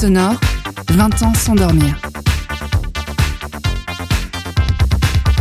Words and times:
sonore, 0.00 0.40
20 0.88 1.22
ans 1.24 1.34
sans 1.34 1.54
dormir. 1.54 1.94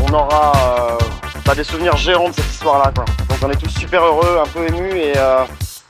On 0.06 0.14
aura 0.14 0.52
euh, 0.92 0.98
bah, 1.46 1.56
des 1.56 1.64
souvenirs 1.64 1.96
géants 1.96 2.28
de 2.28 2.34
cette 2.34 2.52
histoire-là. 2.52 2.92
quoi. 2.94 3.06
Donc 3.30 3.38
on 3.42 3.50
est 3.52 3.56
tous 3.56 3.70
super 3.70 4.04
heureux, 4.04 4.38
un 4.44 4.48
peu 4.50 4.68
émus 4.68 4.98
et 4.98 5.14
euh, 5.16 5.46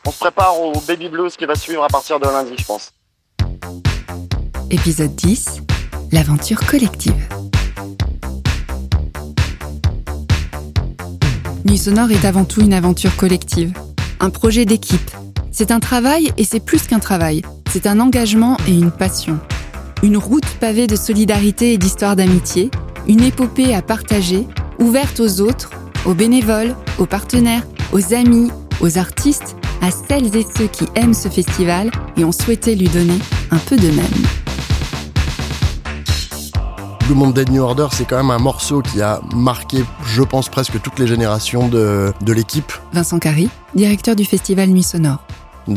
on 0.06 0.12
se 0.12 0.20
prépare 0.20 0.62
au 0.62 0.80
baby 0.88 1.10
blues 1.10 1.36
qui 1.36 1.46
va 1.46 1.56
suivre 1.56 1.84
à 1.84 1.88
partir 1.88 2.20
de 2.20 2.26
lundi, 2.26 2.54
je 2.60 2.66
pense. 2.66 2.92
Épisode 4.70 5.16
10, 5.16 5.62
l'aventure 6.12 6.64
collective. 6.68 7.28
Nuit 11.66 11.80
sonore 11.80 12.12
est 12.12 12.24
avant 12.24 12.46
tout 12.46 12.62
une 12.62 12.74
aventure 12.74 13.16
collective, 13.16 13.74
un 14.20 14.30
projet 14.30 14.66
d'équipe. 14.66 15.10
C'est 15.60 15.72
un 15.72 15.82
travail 15.82 16.32
et 16.38 16.46
c'est 16.46 16.62
plus 16.62 16.88
qu'un 16.88 17.00
travail, 17.00 17.42
c'est 17.70 17.86
un 17.86 18.00
engagement 18.00 18.56
et 18.66 18.72
une 18.72 18.92
passion. 18.92 19.42
Une 20.04 20.16
route 20.16 20.48
pavée 20.62 20.88
de 20.88 20.96
solidarité 20.96 21.74
et 21.74 21.78
d'histoires 21.78 22.16
d'amitié, 22.16 22.72
une 23.10 23.22
épopée 23.22 23.76
à 23.76 23.82
partager, 23.82 24.48
ouverte 24.80 25.20
aux 25.20 25.42
autres, 25.42 25.72
aux 26.06 26.14
bénévoles, 26.14 26.78
aux 26.98 27.06
partenaires, 27.06 27.64
aux 27.92 28.14
amis, 28.14 28.50
aux 28.80 28.98
artistes, 28.98 29.58
à 29.82 29.92
celles 29.92 30.34
et 30.34 30.46
ceux 30.58 30.68
qui 30.68 30.86
aiment 30.96 31.14
ce 31.14 31.28
festival 31.28 31.92
et 32.16 32.24
ont 32.24 32.32
souhaité 32.32 32.74
lui 32.74 32.88
donner 32.88 33.20
un 33.52 33.58
peu 33.58 33.76
d'eux-mêmes. 33.76 34.06
Blue 37.06 37.16
Monday 37.16 37.44
New 37.50 37.62
Order, 37.62 37.88
c'est 37.92 38.06
quand 38.06 38.16
même 38.16 38.32
un 38.32 38.40
morceau 38.40 38.82
qui 38.82 39.02
a 39.02 39.20
marqué, 39.36 39.84
je 40.06 40.24
pense, 40.24 40.48
presque 40.48 40.82
toutes 40.82 41.00
les 41.00 41.08
générations 41.08 41.68
de, 41.68 42.14
de 42.22 42.32
l'équipe, 42.32 42.72
Vincent 42.94 43.20
Carry, 43.20 43.50
directeur 43.76 44.16
du 44.16 44.24
festival 44.24 44.70
Nuit 44.70 44.84
Sonore. 44.84 45.20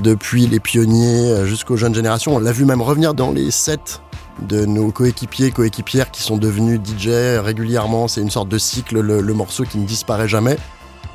Depuis 0.01 0.47
les 0.47 0.61
pionniers 0.61 1.31
euh, 1.31 1.47
jusqu'aux 1.47 1.77
jeunes 1.77 1.95
générations. 1.95 2.37
On 2.37 2.39
l'a 2.39 2.53
vu 2.53 2.65
même 2.65 2.83
revenir 2.83 3.15
dans 3.15 3.33
les 3.33 3.51
sets 3.51 4.01
de 4.41 4.65
nos 4.65 4.91
coéquipiers, 4.91 5.51
coéquipières 5.51 6.11
qui 6.11 6.23
sont 6.23 6.37
devenus 6.37 6.81
DJ 6.83 7.09
régulièrement. 7.43 8.09
C'est 8.09 8.21
une 8.21 8.31
sorte 8.31 8.49
de 8.49 8.59
cycle, 8.59 9.01
le, 9.01 9.35
morceau 9.35 9.65
qui 9.65 9.79
ne 9.79 9.87
disparaît 9.87 10.29
jamais. 10.29 10.57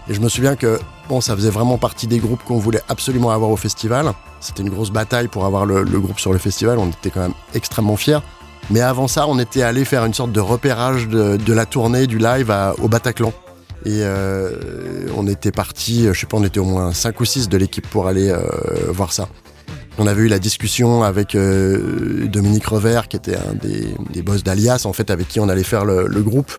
Et 0.10 0.14
je 0.14 0.22
me 0.22 0.30
souviens 0.30 0.56
que 0.56 0.80
bon, 1.10 1.20
ça 1.20 1.36
faisait 1.36 1.50
vraiment 1.50 1.78
partie 1.78 2.08
des 2.08 2.20
groupes 2.20 2.44
qu'on 2.44 2.60
voulait 2.60 2.84
absolument 2.88 3.32
avoir 3.32 3.52
au 3.52 3.58
festival. 3.58 4.14
C'était 4.40 4.64
une 4.64 4.70
grosse 4.70 4.92
bataille 4.92 5.28
pour 5.28 5.46
avoir 5.46 5.66
le, 5.66 5.84
groupe 5.84 6.20
sur 6.20 6.32
le 6.32 6.40
festival. 6.40 6.78
On 6.78 6.90
était 6.90 7.10
quand 7.10 7.22
même 7.22 7.34
extrêmement 7.54 7.98
fiers. 7.98 8.20
Mais 8.70 8.82
avant 8.82 9.08
ça, 9.08 9.28
on 9.28 9.40
était 9.40 9.64
allé 9.64 9.86
faire 9.86 10.06
une 10.06 10.14
sorte 10.14 10.32
de 10.32 10.40
repérage 10.40 11.08
de, 11.08 11.54
la 11.54 11.66
tournée, 11.66 12.08
du 12.08 12.18
live 12.18 12.54
au 12.82 12.88
Bataclan. 12.88 13.34
Et 13.86 14.02
euh, 14.04 14.52
on 15.16 15.28
était 15.28 15.52
parti, 15.52 16.08
je 16.12 16.20
sais 16.20 16.26
pas, 16.28 16.38
on 16.38 16.44
était 16.44 16.60
au 16.60 16.66
moins 16.66 16.92
5 16.94 17.20
ou 17.20 17.26
6 17.26 17.48
de 17.50 17.58
l'équipe 17.58 17.88
pour 17.88 18.08
aller 18.08 18.30
euh, 18.30 18.40
voir 18.90 19.14
ça. 19.14 19.30
On 20.00 20.06
avait 20.08 20.24
eu 20.24 20.28
la 20.28 20.40
discussion 20.40 21.04
avec 21.04 21.34
euh, 21.36 22.28
Dominique 22.28 22.66
Revers, 22.68 23.08
qui 23.08 23.16
était 23.18 23.36
un 23.36 23.54
des, 23.54 23.88
des 24.12 24.22
boss 24.22 24.44
d'Alias, 24.44 24.84
en 24.86 24.94
fait, 24.94 25.10
avec 25.10 25.28
qui 25.28 25.40
on 25.40 25.50
allait 25.50 25.64
faire 25.64 25.86
le, 25.86 26.08
groupe. 26.22 26.52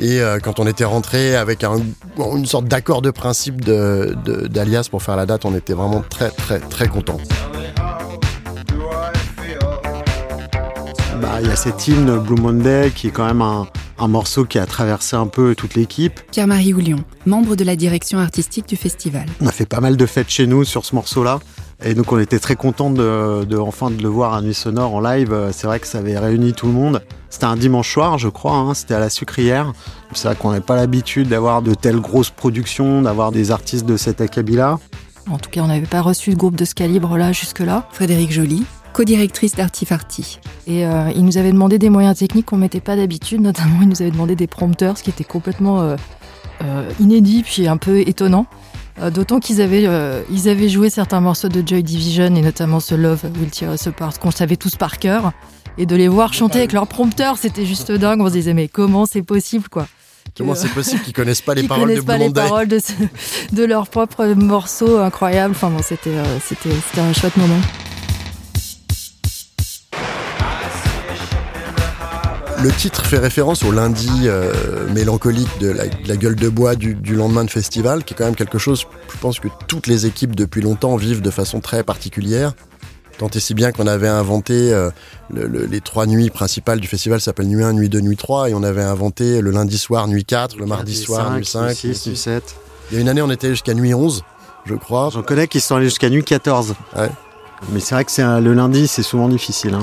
Et 0.00 0.20
euh, 0.20 0.38
quand 0.40 0.60
on 0.60 0.66
était 0.66 0.84
rentré 0.84 1.34
avec 1.36 1.64
un- 1.64 1.80
une 2.18 2.46
sorte 2.46 2.66
d'accord 2.66 3.00
de 3.02 3.10
principe 3.10 3.64
de- 3.64 4.14
de- 4.24 4.46
d'Alias 4.46 4.88
pour 4.90 5.02
faire 5.02 5.16
la 5.16 5.24
date, 5.26 5.44
on 5.46 5.54
était 5.54 5.72
vraiment 5.72 6.04
très 6.08 6.30
très 6.30 6.58
très 6.60 6.86
contents. 6.88 7.18
Bah, 11.20 11.38
il 11.40 11.48
y 11.48 11.50
a 11.50 11.56
cette 11.56 11.88
hymne 11.88 12.18
Blue 12.18 12.40
Monday 12.40 12.92
qui 12.94 13.08
est 13.08 13.10
quand 13.10 13.26
même 13.26 13.40
un, 13.42 13.66
un 13.98 14.08
morceau 14.08 14.44
qui 14.44 14.58
a 14.58 14.66
traversé 14.66 15.16
un 15.16 15.26
peu 15.26 15.54
toute 15.54 15.74
l'équipe. 15.74 16.20
Pierre-Marie 16.30 16.74
Houlion, 16.74 16.98
membre 17.24 17.56
de 17.56 17.64
la 17.64 17.76
direction 17.76 18.18
artistique 18.18 18.68
du 18.68 18.76
festival. 18.76 19.26
On 19.40 19.46
a 19.46 19.52
fait 19.52 19.66
pas 19.66 19.80
mal 19.80 19.96
de 19.96 20.06
fêtes 20.06 20.28
chez 20.30 20.46
nous 20.46 20.64
sur 20.64 20.84
ce 20.84 20.94
morceau-là. 20.94 21.40
Et 21.84 21.92
donc 21.94 22.10
on 22.10 22.18
était 22.18 22.38
très 22.38 22.56
contents 22.56 22.90
de, 22.90 23.44
de 23.44 23.56
enfin 23.58 23.90
de 23.90 24.02
le 24.02 24.08
voir 24.08 24.32
à 24.32 24.40
Nuit 24.40 24.54
Sonore 24.54 24.94
en 24.94 25.00
live. 25.00 25.32
Euh, 25.32 25.50
C'est 25.52 25.66
vrai 25.66 25.78
que 25.78 25.86
ça 25.86 25.98
avait 25.98 26.18
réuni 26.18 26.54
tout 26.54 26.66
le 26.66 26.72
monde. 26.72 27.02
C'était 27.28 27.44
un 27.44 27.56
dimanche 27.56 27.92
soir, 27.92 28.16
je 28.18 28.28
crois. 28.28 28.54
hein. 28.54 28.72
C'était 28.72 28.94
à 28.94 28.98
la 28.98 29.10
sucrière. 29.10 29.72
C'est 30.12 30.28
vrai 30.28 30.36
qu'on 30.36 30.50
n'avait 30.50 30.62
pas 30.62 30.76
l'habitude 30.76 31.28
d'avoir 31.28 31.60
de 31.60 31.74
telles 31.74 32.00
grosses 32.00 32.30
productions, 32.30 33.02
d'avoir 33.02 33.30
des 33.30 33.50
artistes 33.50 33.84
de 33.84 33.96
cet 33.98 34.22
acabit-là. 34.22 34.78
En 35.28 35.38
tout 35.38 35.50
cas, 35.50 35.60
on 35.62 35.66
n'avait 35.66 35.86
pas 35.86 36.00
reçu 36.02 36.30
de 36.30 36.36
groupe 36.36 36.54
de 36.56 36.64
ce 36.64 36.72
calibre-là 36.74 37.32
jusque-là. 37.32 37.88
Frédéric 37.92 38.30
Joly, 38.30 38.64
co-directrice 38.96 39.54
d'Artifarty. 39.54 40.38
Et 40.66 40.86
euh, 40.86 41.10
il 41.14 41.24
nous 41.26 41.36
avait 41.36 41.52
demandé 41.52 41.78
des 41.78 41.90
moyens 41.90 42.16
techniques 42.18 42.46
qu'on 42.46 42.56
mettait 42.56 42.80
pas 42.80 42.96
d'habitude. 42.96 43.42
Notamment, 43.42 43.80
il 43.82 43.88
nous 43.88 44.00
avait 44.00 44.10
demandé 44.10 44.34
des 44.36 44.46
prompteurs, 44.46 44.96
ce 44.96 45.02
qui 45.02 45.10
était 45.10 45.22
complètement 45.24 45.82
euh, 45.82 45.96
euh, 46.64 46.88
inédit 46.98 47.42
puis 47.42 47.68
un 47.68 47.76
peu 47.76 47.98
étonnant. 48.00 48.46
Euh, 49.02 49.10
D'autant 49.10 49.38
qu'ils 49.38 49.60
avaient, 49.60 49.84
euh, 49.86 50.22
ils 50.32 50.48
avaient 50.48 50.70
joué 50.70 50.88
certains 50.88 51.20
morceaux 51.20 51.48
de 51.48 51.62
Joy 51.66 51.82
Division 51.82 52.34
et 52.34 52.40
notamment 52.40 52.80
ce 52.80 52.94
Love 52.94 53.24
Will 53.38 53.50
Tear 53.50 53.74
Us 53.74 53.86
Apart 53.86 54.18
qu'on 54.18 54.30
savait 54.30 54.56
tous 54.56 54.76
par 54.76 54.98
cœur. 54.98 55.32
Et 55.76 55.84
de 55.84 55.94
les 55.94 56.08
voir 56.08 56.32
chanter 56.32 56.56
avec 56.60 56.72
leurs 56.72 56.86
prompteurs, 56.86 57.36
c'était 57.36 57.66
juste 57.66 57.92
dingue. 57.92 58.22
On 58.22 58.28
se 58.28 58.32
disait 58.32 58.54
mais 58.54 58.66
comment 58.66 59.04
c'est 59.04 59.20
possible 59.20 59.68
quoi? 59.68 59.86
Comment 60.38 60.54
c'est 60.54 60.68
possible 60.70 61.02
qu'ils 61.02 61.12
connaissent 61.12 61.42
pas 61.42 61.54
les 61.54 61.64
paroles 61.64 61.90
de 61.94 62.00
connaissent 62.00 62.04
pas 62.06 62.16
Blue 62.16 62.24
les 62.28 62.32
paroles 62.32 62.68
de, 62.68 62.78
ce- 62.78 63.54
de 63.54 63.64
leurs 63.64 63.88
propres 63.88 64.24
morceaux 64.34 64.96
incroyables. 64.98 65.52
Enfin 65.54 65.68
bon, 65.68 65.82
c'était 65.82 66.16
c'était 66.42 66.70
c'était 66.88 67.02
un 67.02 67.12
chouette 67.12 67.36
moment. 67.36 67.60
Le 72.66 72.72
titre 72.72 73.04
fait 73.06 73.18
référence 73.18 73.62
au 73.62 73.70
lundi 73.70 74.08
euh, 74.24 74.52
mélancolique 74.92 75.60
de 75.60 75.68
la, 75.70 75.86
de 75.86 76.08
la 76.08 76.16
gueule 76.16 76.34
de 76.34 76.48
bois 76.48 76.74
du, 76.74 76.94
du 76.96 77.14
lendemain 77.14 77.44
de 77.44 77.50
festival, 77.50 78.02
qui 78.02 78.12
est 78.12 78.16
quand 78.16 78.24
même 78.24 78.34
quelque 78.34 78.58
chose, 78.58 78.86
je 79.12 79.18
pense 79.18 79.38
que 79.38 79.46
toutes 79.68 79.86
les 79.86 80.04
équipes 80.06 80.34
depuis 80.34 80.62
longtemps 80.62 80.96
vivent 80.96 81.22
de 81.22 81.30
façon 81.30 81.60
très 81.60 81.84
particulière. 81.84 82.54
Tant 83.18 83.28
et 83.28 83.38
si 83.38 83.54
bien 83.54 83.70
qu'on 83.70 83.86
avait 83.86 84.08
inventé 84.08 84.72
euh, 84.74 84.90
le- 85.32 85.46
le- 85.46 85.66
les 85.66 85.80
trois 85.80 86.06
nuits 86.06 86.28
principales 86.28 86.80
du 86.80 86.88
festival 86.88 87.20
s'appellent 87.20 87.46
nuit 87.46 87.62
1, 87.62 87.72
nuit 87.72 87.88
2, 87.88 88.00
nuit 88.00 88.16
3, 88.16 88.50
et 88.50 88.54
on 88.54 88.64
avait 88.64 88.82
inventé 88.82 89.40
le 89.40 89.52
lundi 89.52 89.78
soir 89.78 90.08
nuit 90.08 90.24
4, 90.24 90.56
le 90.56 90.66
mardi 90.66 90.96
soir 90.96 91.30
nuit 91.36 91.46
5. 91.46 91.68
nuit 91.68 91.74
6, 91.94 92.06
nuit 92.08 92.16
7. 92.16 92.56
Il 92.90 92.96
y 92.96 92.98
a 92.98 93.00
une 93.00 93.08
année 93.08 93.22
on 93.22 93.30
était 93.30 93.50
jusqu'à 93.50 93.74
nuit 93.74 93.94
11, 93.94 94.24
je 94.64 94.74
crois. 94.74 95.10
J'en 95.12 95.22
connais 95.22 95.46
qui 95.46 95.60
sont 95.60 95.76
allés 95.76 95.84
jusqu'à 95.86 96.10
nuit 96.10 96.24
14. 96.24 96.74
Ouais. 96.96 97.08
Mais 97.72 97.78
c'est 97.78 97.94
vrai 97.94 98.04
que 98.04 98.10
c'est 98.10 98.22
un- 98.22 98.40
le 98.40 98.54
lundi, 98.54 98.88
c'est 98.88 99.04
souvent 99.04 99.28
difficile. 99.28 99.74
Hein, 99.74 99.80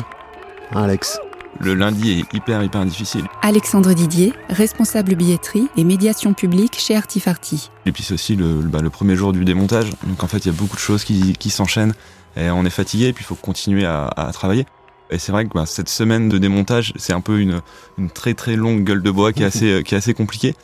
Hein, 0.76 0.84
Alex 0.84 1.18
Le 1.60 1.76
lundi 1.76 2.12
est 2.20 2.34
hyper 2.36 2.64
hyper 2.64 2.84
difficile. 2.86 3.26
Alexandre 3.42 3.94
Didier, 3.94 4.34
responsable 4.50 5.16
billetterie 5.16 5.68
et 5.78 5.84
médiation 5.84 6.34
publique 6.34 6.76
chez 6.80 6.96
Artifarty. 6.96 7.70
Et 7.86 7.92
puis 7.92 8.04
c'est 8.04 8.16
aussi 8.16 8.36
le, 8.36 8.62
le- 8.62 8.68
bah, 8.68 8.82
le 8.82 8.90
premier 8.90 9.16
jour 9.16 9.34
du 9.34 9.46
démontage. 9.46 9.90
Donc 10.06 10.24
en 10.24 10.28
fait 10.28 10.40
il 10.40 10.48
y 10.48 10.50
a 10.50 10.58
beaucoup 10.58 10.76
de 10.76 10.82
choses 10.82 11.04
qui, 11.04 11.34
qui 11.34 11.50
s'enchaînent. 11.50 11.94
Et 12.36 12.50
on 12.50 12.66
est 12.66 12.70
fatigué 12.72 13.06
et 13.10 13.14
puis 13.14 13.24
il 13.24 13.28
faut 13.28 13.36
continuer 13.36 13.86
à, 13.86 14.06
à 14.08 14.32
travailler. 14.34 14.66
Et 15.12 15.20
c'est 15.20 15.32
vrai 15.32 15.46
que 15.46 15.54
bah, 15.54 15.66
cette 15.68 15.90
semaine 15.90 16.28
de 16.30 16.40
démontage, 16.40 16.92
c'est 16.96 17.14
un 17.14 17.22
peu 17.22 17.40
une, 17.40 17.62
une 18.00 18.10
très 18.10 18.34
très 18.34 18.56
longue 18.56 18.84
gueule 18.84 19.04
de 19.04 19.12
bois 19.12 19.32
qui 19.32 19.44
est 19.44 19.46
assez, 19.46 19.84
qui 19.84 19.94
est 19.94 19.98
assez 19.98 20.16
compliquée. 20.16 20.56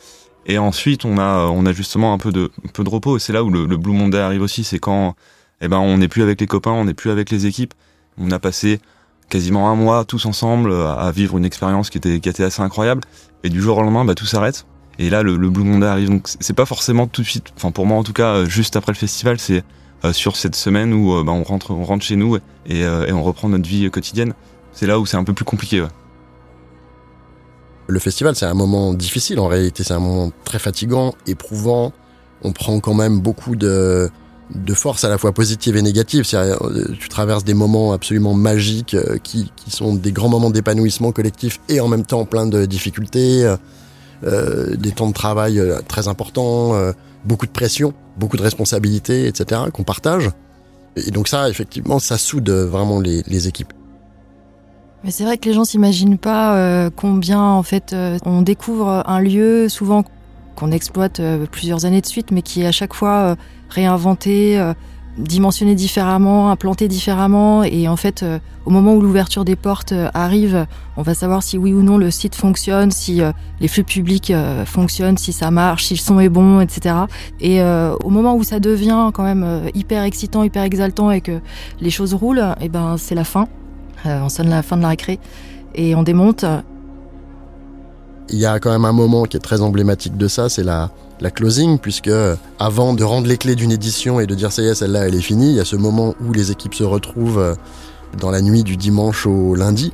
Et 0.46 0.58
ensuite 0.58 1.04
on 1.04 1.18
a, 1.18 1.44
on 1.52 1.66
a 1.66 1.72
justement 1.72 2.12
un 2.12 2.18
peu 2.18 2.32
de, 2.32 2.50
un 2.66 2.68
peu 2.72 2.82
de 2.82 2.90
repos. 2.90 3.16
Et 3.16 3.20
c'est 3.20 3.32
là 3.32 3.44
où 3.44 3.50
le, 3.50 3.66
le 3.66 3.76
Blue 3.76 3.92
Monday 3.92 4.18
arrive 4.18 4.42
aussi. 4.42 4.64
C'est 4.64 4.80
quand 4.80 5.14
eh 5.60 5.68
ben, 5.68 5.78
on 5.78 5.98
n'est 5.98 6.08
plus 6.08 6.22
avec 6.22 6.40
les 6.40 6.46
copains, 6.48 6.72
on 6.72 6.84
n'est 6.86 6.94
plus 6.94 7.10
avec 7.10 7.30
les 7.30 7.46
équipes. 7.46 7.74
On 8.18 8.32
a 8.32 8.38
passé 8.40 8.80
quasiment 9.30 9.70
un 9.70 9.74
mois 9.74 10.04
tous 10.04 10.26
ensemble 10.26 10.74
à, 10.74 11.10
vivre 11.12 11.38
une 11.38 11.46
expérience 11.46 11.88
qui 11.88 11.96
était, 11.96 12.20
qui 12.20 12.28
était 12.28 12.44
assez 12.44 12.60
incroyable. 12.60 13.02
Et 13.42 13.48
du 13.48 13.62
jour 13.62 13.78
au 13.78 13.82
lendemain, 13.82 14.04
bah, 14.04 14.14
tout 14.14 14.26
s'arrête. 14.26 14.66
Et 14.98 15.08
là, 15.08 15.22
le, 15.22 15.36
le 15.36 15.48
Blue 15.48 15.64
Monday 15.64 15.86
arrive. 15.86 16.10
Donc, 16.10 16.28
c'est 16.40 16.52
pas 16.52 16.66
forcément 16.66 17.06
tout 17.06 17.22
de 17.22 17.26
suite, 17.26 17.46
enfin, 17.56 17.70
pour 17.70 17.86
moi 17.86 17.96
en 17.96 18.02
tout 18.02 18.12
cas, 18.12 18.34
euh, 18.34 18.46
juste 18.46 18.76
après 18.76 18.92
le 18.92 18.98
festival, 18.98 19.38
c'est 19.38 19.64
euh, 20.04 20.14
sur 20.14 20.36
cette 20.36 20.56
semaine 20.56 20.94
où 20.94 21.12
euh, 21.12 21.24
bah, 21.24 21.32
on, 21.32 21.42
rentre, 21.42 21.72
on 21.72 21.84
rentre 21.84 22.04
chez 22.04 22.16
nous 22.16 22.36
et, 22.36 22.40
euh, 22.84 23.06
et 23.06 23.12
on 23.12 23.22
reprend 23.22 23.50
notre 23.50 23.68
vie 23.68 23.90
quotidienne. 23.90 24.32
C'est 24.72 24.86
là 24.86 24.98
où 24.98 25.04
c'est 25.04 25.18
un 25.18 25.24
peu 25.24 25.34
plus 25.34 25.44
compliqué. 25.44 25.82
Ouais. 25.82 25.88
Le 27.86 27.98
festival, 27.98 28.34
c'est 28.34 28.46
un 28.46 28.54
moment 28.54 28.94
difficile 28.94 29.38
en 29.40 29.48
réalité, 29.48 29.84
c'est 29.84 29.92
un 29.92 30.00
moment 30.00 30.32
très 30.44 30.58
fatigant, 30.58 31.14
éprouvant. 31.26 31.92
On 32.42 32.52
prend 32.52 32.80
quand 32.80 32.94
même 32.94 33.20
beaucoup 33.20 33.56
de, 33.56 34.08
de 34.54 34.74
force 34.74 35.04
à 35.04 35.08
la 35.08 35.18
fois 35.18 35.32
positive 35.32 35.76
et 35.76 35.82
négative. 35.82 36.24
Euh, 36.34 36.56
Tu 36.98 37.08
traverses 37.08 37.44
des 37.44 37.54
moments 37.54 37.92
absolument 37.92 38.34
magiques 38.34 38.94
euh, 38.94 39.18
qui, 39.22 39.50
sont 39.68 39.94
des 39.94 40.12
grands 40.12 40.28
moments 40.28 40.50
d'épanouissement 40.50 41.12
collectif 41.12 41.60
et 41.68 41.80
en 41.80 41.88
même 41.88 42.04
temps 42.04 42.24
plein 42.24 42.46
de 42.46 42.66
difficultés, 42.66 43.48
euh, 44.24 44.76
des 44.76 44.92
temps 44.92 45.08
de 45.08 45.12
travail 45.12 45.62
très 45.86 46.08
importants, 46.08 46.74
beaucoup 47.24 47.46
de 47.46 47.52
pression, 47.52 47.94
beaucoup 48.18 48.36
de 48.36 48.42
responsabilités, 48.42 49.26
etc. 49.26 49.62
qu'on 49.72 49.84
partage. 49.84 50.30
Et 50.96 51.12
donc 51.12 51.28
ça, 51.28 51.48
effectivement, 51.48 52.00
ça 52.00 52.18
soude 52.18 52.50
vraiment 52.50 52.98
les, 52.98 53.46
équipes. 53.46 53.72
Mais 55.04 55.12
c'est 55.12 55.24
vrai 55.24 55.38
que 55.38 55.48
les 55.48 55.54
gens 55.54 55.64
s'imaginent 55.64 56.18
pas 56.18 56.90
combien 56.96 57.40
en 57.40 57.62
fait 57.62 57.94
on 58.26 58.42
découvre 58.42 59.04
un 59.06 59.20
lieu 59.20 59.68
souvent 59.68 60.04
qu'on 60.56 60.70
exploite 60.72 61.20
euh, 61.20 61.46
plusieurs 61.50 61.84
années 61.84 62.00
de 62.00 62.06
suite, 62.06 62.30
mais 62.30 62.42
qui 62.42 62.62
est 62.62 62.66
à 62.66 62.72
chaque 62.72 62.94
fois 62.94 63.16
euh, 63.16 63.34
réinventé, 63.68 64.58
euh, 64.58 64.74
dimensionné 65.18 65.74
différemment, 65.74 66.50
implanté 66.50 66.88
différemment. 66.88 67.62
Et 67.64 67.88
en 67.88 67.96
fait, 67.96 68.24
au 68.64 68.70
moment 68.70 68.94
où 68.94 69.02
l'ouverture 69.02 69.44
des 69.44 69.56
portes 69.56 69.92
arrive, 70.14 70.66
on 70.96 71.02
va 71.02 71.14
savoir 71.14 71.42
si 71.42 71.58
oui 71.58 71.72
ou 71.72 71.82
non 71.82 71.98
le 71.98 72.10
site 72.10 72.34
fonctionne, 72.34 72.90
si 72.90 73.20
les 73.60 73.68
flux 73.68 73.82
publics 73.82 74.32
fonctionnent, 74.66 75.18
si 75.18 75.32
ça 75.32 75.50
marche, 75.50 75.86
si 75.86 75.94
le 75.94 75.98
son 75.98 76.20
est 76.20 76.28
bon, 76.28 76.60
etc. 76.60 76.94
Et 77.40 77.60
au 77.60 78.08
moment 78.08 78.34
où 78.36 78.44
ça 78.44 78.60
devient 78.60 79.10
quand 79.12 79.24
même 79.24 79.68
hyper 79.74 80.04
excitant, 80.04 80.42
hyper 80.44 80.62
exaltant 80.62 81.10
et 81.10 81.20
que 81.20 81.40
les 81.80 81.90
choses 81.90 82.14
roulent, 82.14 82.54
et 82.60 82.66
eh 82.66 82.68
ben 82.68 82.96
c'est 82.96 83.16
la 83.16 83.24
fin. 83.24 83.48
on 84.04 84.28
sonne 84.28 84.48
la 84.48 84.62
fin 84.62 84.76
de 84.76 84.82
la 84.82 84.88
récré 84.88 85.18
et 85.74 85.96
on 85.96 86.04
démonte. 86.04 86.46
Il 88.32 88.38
y 88.38 88.46
a 88.46 88.60
quand 88.60 88.70
même 88.70 88.84
un 88.84 88.92
moment 88.92 89.24
qui 89.24 89.36
est 89.36 89.40
très 89.40 89.60
emblématique 89.60 90.16
de 90.16 90.28
ça, 90.28 90.48
c'est 90.48 90.62
la, 90.62 90.90
la 91.20 91.30
closing, 91.30 91.78
puisque 91.78 92.10
avant 92.58 92.94
de 92.94 93.04
rendre 93.04 93.26
les 93.26 93.36
clés 93.36 93.56
d'une 93.56 93.72
édition 93.72 94.20
et 94.20 94.26
de 94.26 94.34
dire 94.34 94.52
ça 94.52 94.62
y 94.62 94.66
est, 94.66 94.74
celle-là, 94.74 95.08
elle 95.08 95.14
est 95.14 95.20
finie, 95.20 95.50
il 95.50 95.56
y 95.56 95.60
a 95.60 95.64
ce 95.64 95.76
moment 95.76 96.14
où 96.20 96.32
les 96.32 96.50
équipes 96.50 96.74
se 96.74 96.84
retrouvent 96.84 97.38
euh, 97.38 97.54
dans 98.18 98.30
la 98.30 98.40
nuit 98.40 98.62
du 98.62 98.76
dimanche 98.76 99.26
au 99.26 99.54
lundi, 99.54 99.92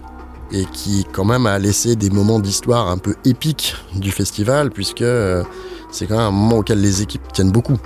et 0.53 0.65
qui 0.73 1.07
quand 1.13 1.25
même 1.25 1.47
a 1.47 1.59
laissé 1.59 1.97
des 1.97 2.11
moments 2.11 2.39
d'histoire 2.39 2.89
un 2.89 2.99
peu 2.99 3.15
épiques 3.25 3.75
du 3.95 4.11
festival, 4.11 4.71
puisque 4.71 5.03
euh, 5.03 5.43
c'est 5.91 6.07
quand 6.07 6.17
même 6.17 6.27
un 6.27 6.31
moment 6.31 6.59
auquel 6.59 6.81
les 6.81 7.03
équipes 7.03 7.33
tiennent 7.33 7.53
beaucoup. 7.53 7.79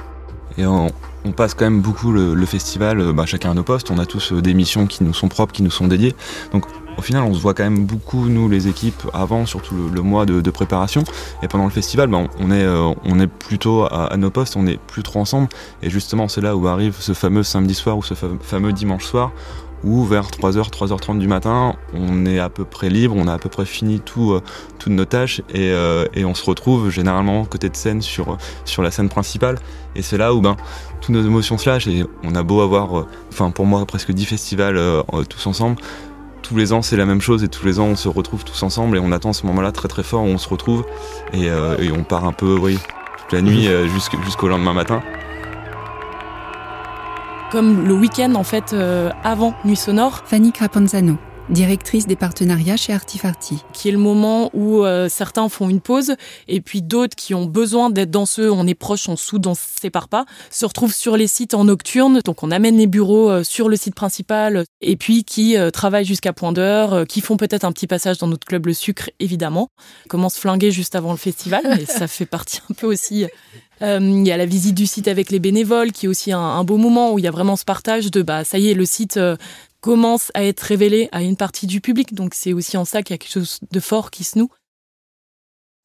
Et 0.58 0.66
on, 0.66 0.90
passe 1.36 1.54
quand 1.54 1.64
même 1.64 1.80
beaucoup 1.80 2.12
le, 2.12 2.46
festival, 2.46 3.00
euh, 3.00 3.12
bah, 3.12 3.24
chacun 3.24 3.52
à 3.52 3.54
nos 3.54 3.62
postes, 3.62 3.90
on 3.90 3.98
a 3.98 4.06
tous 4.06 4.32
des 4.32 4.52
missions 4.52 4.86
qui 4.86 5.04
nous 5.04 5.14
sont 5.14 5.28
propres, 5.28 5.52
qui 5.52 5.62
nous 5.62 5.70
sont 5.70 5.86
dédiées. 5.86 6.14
Donc 6.52 6.64
au 7.00 7.02
final, 7.02 7.22
on 7.22 7.32
se 7.32 7.40
voit 7.40 7.54
quand 7.54 7.64
même 7.64 7.86
beaucoup, 7.86 8.28
nous, 8.28 8.46
les 8.50 8.68
équipes, 8.68 9.02
avant, 9.14 9.46
surtout 9.46 9.74
le, 9.74 10.02
mois 10.02 10.26
de, 10.26 10.50
préparation. 10.50 11.02
Et 11.42 11.48
pendant 11.48 11.64
le 11.64 11.70
festival, 11.70 12.08
ben, 12.08 12.28
on, 12.38 12.50
est, 12.50 12.62
euh, 12.62 12.92
on 13.06 13.18
est 13.18 13.26
plutôt 13.26 13.86
à, 13.90 14.14
nos 14.18 14.30
postes, 14.30 14.54
on 14.54 14.66
est 14.66 14.78
plus 14.78 15.02
trop 15.02 15.18
ensemble. 15.18 15.48
Et 15.82 15.88
justement, 15.88 16.28
c'est 16.28 16.42
là 16.42 16.56
où 16.56 16.68
arrive 16.68 16.96
ce 17.00 17.14
fameux 17.14 17.42
samedi 17.42 17.74
soir 17.74 17.96
ou 17.96 18.02
ce 18.02 18.12
fameux 18.14 18.74
dimanche 18.74 19.04
soir 19.04 19.32
où 19.82 20.04
vers 20.04 20.26
3h, 20.26 20.68
3h30 20.70 21.18
du 21.18 21.26
matin, 21.26 21.74
on 21.94 22.26
est 22.26 22.38
à 22.38 22.50
peu 22.50 22.66
près 22.66 22.90
libre, 22.90 23.14
on 23.16 23.26
a 23.26 23.32
à 23.32 23.38
peu 23.38 23.48
près 23.48 23.64
fini 23.64 24.02
euh, 24.18 24.40
toutes 24.78 24.92
nos 24.92 25.06
tâches 25.06 25.40
et, 25.54 25.70
euh, 25.72 26.04
et, 26.12 26.26
on 26.26 26.34
se 26.34 26.44
retrouve 26.44 26.90
généralement 26.90 27.46
côté 27.46 27.70
de 27.70 27.76
scène 27.76 28.02
sur, 28.02 28.36
sur 28.66 28.82
la 28.82 28.90
scène 28.90 29.08
principale. 29.08 29.58
Et 29.96 30.02
c'est 30.02 30.18
là 30.18 30.34
où 30.34 30.42
ben, 30.42 30.58
toutes 31.00 31.14
nos 31.14 31.22
émotions 31.22 31.56
se 31.56 31.70
lâchent 31.70 31.86
et 31.86 32.04
on 32.24 32.34
a 32.34 32.42
beau 32.42 32.60
avoir, 32.60 33.06
enfin 33.30 33.50
pour 33.50 33.64
moi, 33.64 33.86
presque 33.86 34.12
10 34.12 34.26
festivals 34.26 34.78
tous 35.30 35.46
ensemble 35.46 35.76
tous 36.50 36.56
les 36.56 36.72
ans 36.72 36.82
c'est 36.82 36.96
la 36.96 37.06
même 37.06 37.20
chose 37.20 37.44
et 37.44 37.48
tous 37.48 37.64
les 37.64 37.78
ans 37.78 37.86
on 37.86 37.94
se 37.94 38.08
retrouve 38.08 38.44
tous 38.44 38.60
ensemble 38.64 38.96
et 38.96 39.00
on 39.00 39.12
attend 39.12 39.32
ce 39.32 39.46
moment-là 39.46 39.70
très 39.70 39.86
très 39.86 40.02
fort 40.02 40.24
où 40.24 40.26
on 40.26 40.38
se 40.38 40.48
retrouve 40.48 40.84
et, 41.32 41.48
euh, 41.48 41.76
on 41.96 42.02
part 42.02 42.24
un 42.24 42.32
peu, 42.32 42.56
oui, 42.56 42.76
toute 43.18 43.32
la 43.32 43.40
nuit 43.40 43.68
euh, 43.68 43.86
jusqu'au 44.24 44.48
lendemain 44.48 44.72
matin. 44.72 45.00
Comme 47.52 47.86
le 47.86 47.94
week-end 47.94 48.34
en 48.34 48.42
fait 48.42 48.72
euh, 48.72 49.10
avant 49.22 49.54
Nuit 49.64 49.76
Sonore. 49.76 50.22
Fanny 50.26 50.50
Crapanzano 50.50 51.18
directrice 51.50 52.06
des 52.06 52.16
partenariats 52.16 52.76
chez 52.76 52.92
Artifarty. 52.92 53.58
Qui 53.72 53.88
est 53.88 53.92
le 53.92 53.98
moment 53.98 54.50
où 54.54 54.84
euh, 54.84 55.08
certains 55.08 55.48
font 55.48 55.68
une 55.68 55.80
pause 55.80 56.14
et 56.48 56.60
puis 56.60 56.80
d'autres 56.80 57.16
qui 57.16 57.34
ont 57.34 57.46
besoin 57.46 57.90
d'être 57.90 58.10
dans 58.10 58.26
ce, 58.26 58.42
on 58.42 58.66
est 58.66 58.74
proche, 58.74 59.08
on 59.08 59.16
soude, 59.16 59.46
on 59.46 59.54
se 59.54 59.62
sépare 59.80 60.08
pas, 60.08 60.26
se 60.50 60.64
retrouvent 60.64 60.94
sur 60.94 61.16
les 61.16 61.26
sites 61.26 61.54
en 61.54 61.64
nocturne. 61.64 62.20
Donc 62.24 62.42
on 62.42 62.50
amène 62.50 62.78
les 62.78 62.86
bureaux 62.86 63.30
euh, 63.30 63.44
sur 63.44 63.68
le 63.68 63.76
site 63.76 63.94
principal 63.94 64.64
et 64.80 64.96
puis 64.96 65.24
qui 65.24 65.56
euh, 65.56 65.70
travaillent 65.70 66.04
jusqu'à 66.04 66.32
point 66.32 66.52
d'heure, 66.52 67.06
qui 67.06 67.20
font 67.20 67.36
peut-être 67.36 67.64
un 67.64 67.72
petit 67.72 67.86
passage 67.86 68.18
dans 68.18 68.28
notre 68.28 68.46
club 68.46 68.66
Le 68.66 68.74
Sucre, 68.74 69.10
évidemment. 69.18 69.68
Comment 70.08 70.28
se 70.28 70.38
flinguer 70.38 70.70
juste 70.70 70.94
avant 70.94 71.10
le 71.10 71.18
festival, 71.18 71.80
et 71.80 71.86
ça 71.86 72.06
fait 72.06 72.26
partie 72.26 72.60
un 72.70 72.74
peu 72.74 72.86
aussi 72.86 73.26
il 73.82 74.26
y 74.26 74.30
a 74.30 74.36
la 74.36 74.44
visite 74.44 74.74
du 74.74 74.84
site 74.84 75.08
avec 75.08 75.30
les 75.30 75.38
bénévoles, 75.38 75.92
qui 75.92 76.04
est 76.04 76.08
aussi 76.10 76.32
un, 76.32 76.62
beau 76.64 76.76
moment 76.76 77.14
où 77.14 77.18
il 77.18 77.24
y 77.24 77.28
a 77.28 77.30
vraiment 77.30 77.56
ce 77.56 77.64
partage 77.64 78.10
de 78.10 78.20
bah 78.20 78.44
ça 78.44 78.58
y 78.58 78.68
est, 78.68 78.74
le 78.74 78.84
site 78.84 79.18
commence 79.80 80.30
à 80.34 80.44
être 80.44 80.60
révélé 80.60 81.08
à 81.12 81.22
une 81.22 81.36
partie 81.36 81.66
du 81.66 81.80
public. 81.80 82.14
Donc 82.14 82.34
c'est 82.34 82.52
aussi 82.52 82.76
en 82.76 82.84
ça 82.84 83.02
qu'il 83.02 83.14
y 83.14 83.16
a 83.16 83.18
quelque 83.18 83.32
chose 83.32 83.60
de 83.70 83.80
fort 83.80 84.10
qui 84.10 84.24
se 84.24 84.38
noue. 84.38 84.50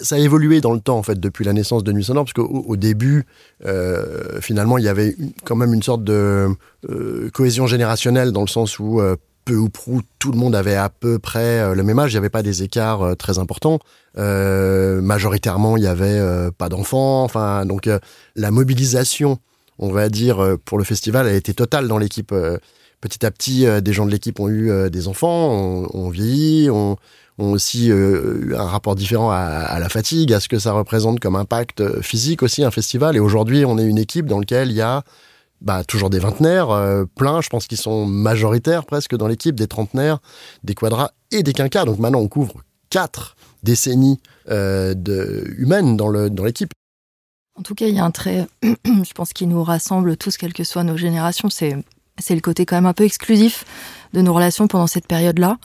Ça 0.01 0.15
a 0.15 0.17
évolué 0.17 0.59
dans 0.59 0.73
le 0.73 0.81
temps, 0.81 0.97
en 0.97 1.03
fait, 1.03 1.21
depuis 1.21 1.45
la 1.45 1.53
naissance 1.53 1.81
de 1.85 1.93
Nuit 1.93 2.03
Sonore, 2.03 2.25
parce 2.25 2.33
qu'au 2.33 2.65
au 2.67 2.75
début, 2.75 3.25
euh, 3.65 4.41
finalement, 4.41 4.77
il 4.77 4.83
y 4.83 4.89
avait 4.89 5.15
quand 5.45 5.55
même 5.55 5.73
une 5.73 5.83
sorte 5.83 6.03
de 6.03 6.49
euh, 6.89 7.29
cohésion 7.33 7.65
générationnelle, 7.65 8.33
dans 8.33 8.41
le 8.41 8.47
sens 8.47 8.77
où 8.77 8.99
euh, 8.99 9.15
peu 9.45 9.55
ou 9.55 9.69
prou, 9.69 10.01
tout 10.19 10.33
le 10.33 10.37
monde 10.37 10.53
avait 10.53 10.75
à 10.75 10.89
peu 10.89 11.17
près 11.17 11.73
le 11.73 11.83
même 11.83 11.99
âge, 11.99 12.11
il 12.11 12.15
n'y 12.15 12.17
avait 12.17 12.29
pas 12.29 12.41
des 12.41 12.63
écarts 12.63 13.15
très 13.15 13.37
importants. 13.37 13.79
majoritairement, 14.15 15.77
il 15.77 15.81
n'y 15.81 15.87
avait 15.87 16.49
pas 16.57 16.67
d'enfants. 16.67 17.23
Enfin, 17.23 17.63
donc 17.67 17.87
la 18.35 18.51
mobilisation, 18.51 19.37
on 19.77 19.91
va 19.91 20.09
dire, 20.09 20.57
pour 20.65 20.79
le 20.79 20.83
festival, 20.83 21.27
a 21.27 21.33
été 21.33 21.53
totale 21.53 21.87
dans 21.87 21.99
l'équipe 21.99 22.33
petit 23.05 23.25
à 23.25 23.31
petit, 23.31 23.65
euh, 23.65 23.81
des 23.81 23.93
gens 23.93 24.05
de 24.05 24.11
l'équipe 24.11 24.39
ont 24.39 24.49
eu 24.49 24.71
euh, 24.71 24.89
des 24.89 25.07
enfants, 25.07 25.49
ont, 25.93 26.09
vieilli, 26.09 26.69
ont, 26.69 26.97
aussi 27.37 27.91
euh, 27.91 28.39
eu 28.41 28.55
un 28.55 28.63
rapport 28.63 28.95
différent 28.95 29.29
à, 29.29 29.77
la 29.79 29.89
fatigue, 29.89 30.33
à 30.33 30.39
ce 30.39 30.47
que 30.47 30.57
ça 30.57 30.71
représente 30.71 31.19
comme 31.19 31.35
impact 31.35 32.01
physique 32.01 32.41
aussi, 32.43 32.63
un 32.63 32.71
festival. 32.71 33.15
Et 33.15 33.19
aujourd'hui, 33.19 33.65
on 33.65 33.77
est 33.77 33.83
une 33.83 33.97
équipe 33.97 34.25
dans 34.25 34.39
laquelle 34.39 34.71
il 34.71 34.75
y 34.75 34.81
a 34.81 35.03
bah, 35.61 35.83
toujours 35.83 36.09
des 36.09 36.19
vingtenaires, 36.19 36.67
plein, 37.15 37.41
je 37.41 37.49
pense 37.49 37.67
qu'ils 37.67 37.77
sont 37.77 38.05
majoritaires 38.05 38.85
presque 38.85 39.15
dans 39.15 39.27
l'équipe, 39.27 39.55
des 39.55 39.67
trentenaires, 39.67 40.19
des 40.63 40.75
quadras 40.75 41.11
et 41.31 41.43
des 41.43 41.53
quinquas. 41.53 41.85
Donc 41.85 41.99
maintenant, 41.99 42.19
on 42.19 42.27
couvre 42.27 42.63
quatre 42.89 43.35
décennies 43.63 44.19
humaines 44.47 45.97
dans 45.97 46.09
l'équipe. 46.09 46.71
en 47.57 47.63
tout 47.63 47.75
cas, 47.75 47.87
il 47.87 47.95
y 47.95 47.99
a 47.99 48.05
un 48.05 48.11
trait, 48.11 48.47
je 48.63 49.13
pense, 49.13 49.33
qui 49.33 49.45
nous 49.45 49.63
rassemble 49.63 50.17
tous, 50.17 50.37
quelles 50.37 50.53
que 50.53 50.63
soient 50.63 50.83
nos 50.83 50.97
générations, 50.97 51.49
c'est 51.49 51.75
c'est 52.17 52.35
le 52.35 52.41
côté 52.41 52.65
quand 52.65 52.75
même 52.75 52.85
un 52.85 52.93
peu 52.93 53.03
exclusif 53.03 53.65
de 54.13 54.21
nos 54.21 54.33
relations 54.33 54.67
pendant 54.67 54.87
cette 54.87 55.07
période-là. 55.07 55.57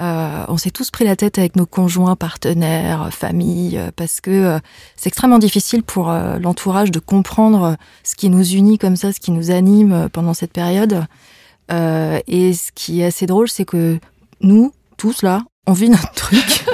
Euh, 0.00 0.44
on 0.48 0.56
s'est 0.56 0.70
tous 0.70 0.90
pris 0.90 1.04
la 1.04 1.14
tête 1.14 1.38
avec 1.38 1.56
nos 1.56 1.66
conjoints, 1.66 2.16
partenaires, 2.16 3.10
familles, 3.12 3.76
euh, 3.76 3.90
parce 3.94 4.20
que 4.20 4.30
euh, 4.30 4.58
c'est 4.96 5.08
extrêmement 5.08 5.38
difficile 5.38 5.82
pour 5.82 6.10
l'entourage 6.10 6.90
de 6.90 6.98
comprendre 6.98 7.76
ce 8.02 8.16
qui 8.16 8.30
nous 8.30 8.44
unit 8.52 8.78
comme 8.78 8.96
ça, 8.96 9.12
ce 9.12 9.20
qui 9.20 9.30
nous 9.30 9.50
anime 9.50 10.08
pendant 10.12 10.34
cette 10.34 10.52
période. 10.52 11.04
et 11.70 12.52
ce 12.54 12.72
qui 12.74 13.00
est 13.00 13.04
assez 13.04 13.26
drôle, 13.26 13.48
c'est 13.48 13.64
que 13.64 13.98
nous, 14.40 14.72
tous 14.96 15.22
là, 15.22 15.42
on 15.66 15.72
vit 15.72 15.90
notre 15.90 16.12
truc. 16.14 16.64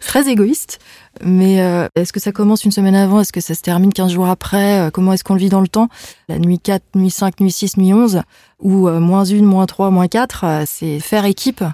très 0.00 0.28
égoïste. 0.28 0.78
Mais 1.20 1.60
euh, 1.60 1.88
est-ce 1.94 2.12
que 2.12 2.20
ça 2.20 2.32
commence 2.32 2.64
une 2.64 2.70
semaine 2.70 2.94
avant? 2.94 3.20
Est-ce 3.20 3.32
que 3.32 3.40
ça 3.40 3.54
se 3.54 3.60
termine 3.60 3.92
15 3.92 4.12
jours 4.12 4.28
après? 4.28 4.80
Euh, 4.80 4.90
Comment 4.90 5.12
est-ce 5.12 5.24
qu'on 5.24 5.34
le 5.34 5.40
vit 5.40 5.50
dans 5.50 5.60
le 5.60 5.68
temps? 5.68 5.88
La 6.28 6.38
nuit 6.38 6.58
4, 6.58 6.82
nuit 6.94 7.10
5, 7.10 7.40
nuit 7.40 7.52
6, 7.52 7.76
nuit 7.76 7.92
11, 7.92 8.22
ou 8.60 8.88
euh, 8.88 8.98
moins 8.98 9.30
1, 9.30 9.42
moins 9.42 9.66
3, 9.66 9.90
moins 9.90 10.08
4, 10.08 10.64
c'est 10.66 11.00
faire 11.00 11.24
équipe 11.24 11.64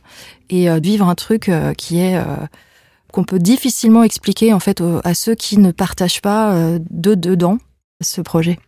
et 0.51 0.69
vivre 0.81 1.07
un 1.07 1.15
truc 1.15 1.51
qui 1.77 1.99
est 2.01 2.19
qu'on 3.13 3.25
peut 3.25 3.39
difficilement 3.39 4.03
expliquer 4.03 4.55
en 4.55 4.61
fait 4.61 4.83
à 5.05 5.13
ceux 5.13 5.35
qui 5.35 5.59
ne 5.59 5.73
partagent 5.73 6.23
pas 6.23 6.79
de 6.91 7.15
dedans 7.15 7.59
ce 8.01 8.23
projet. 8.23 8.59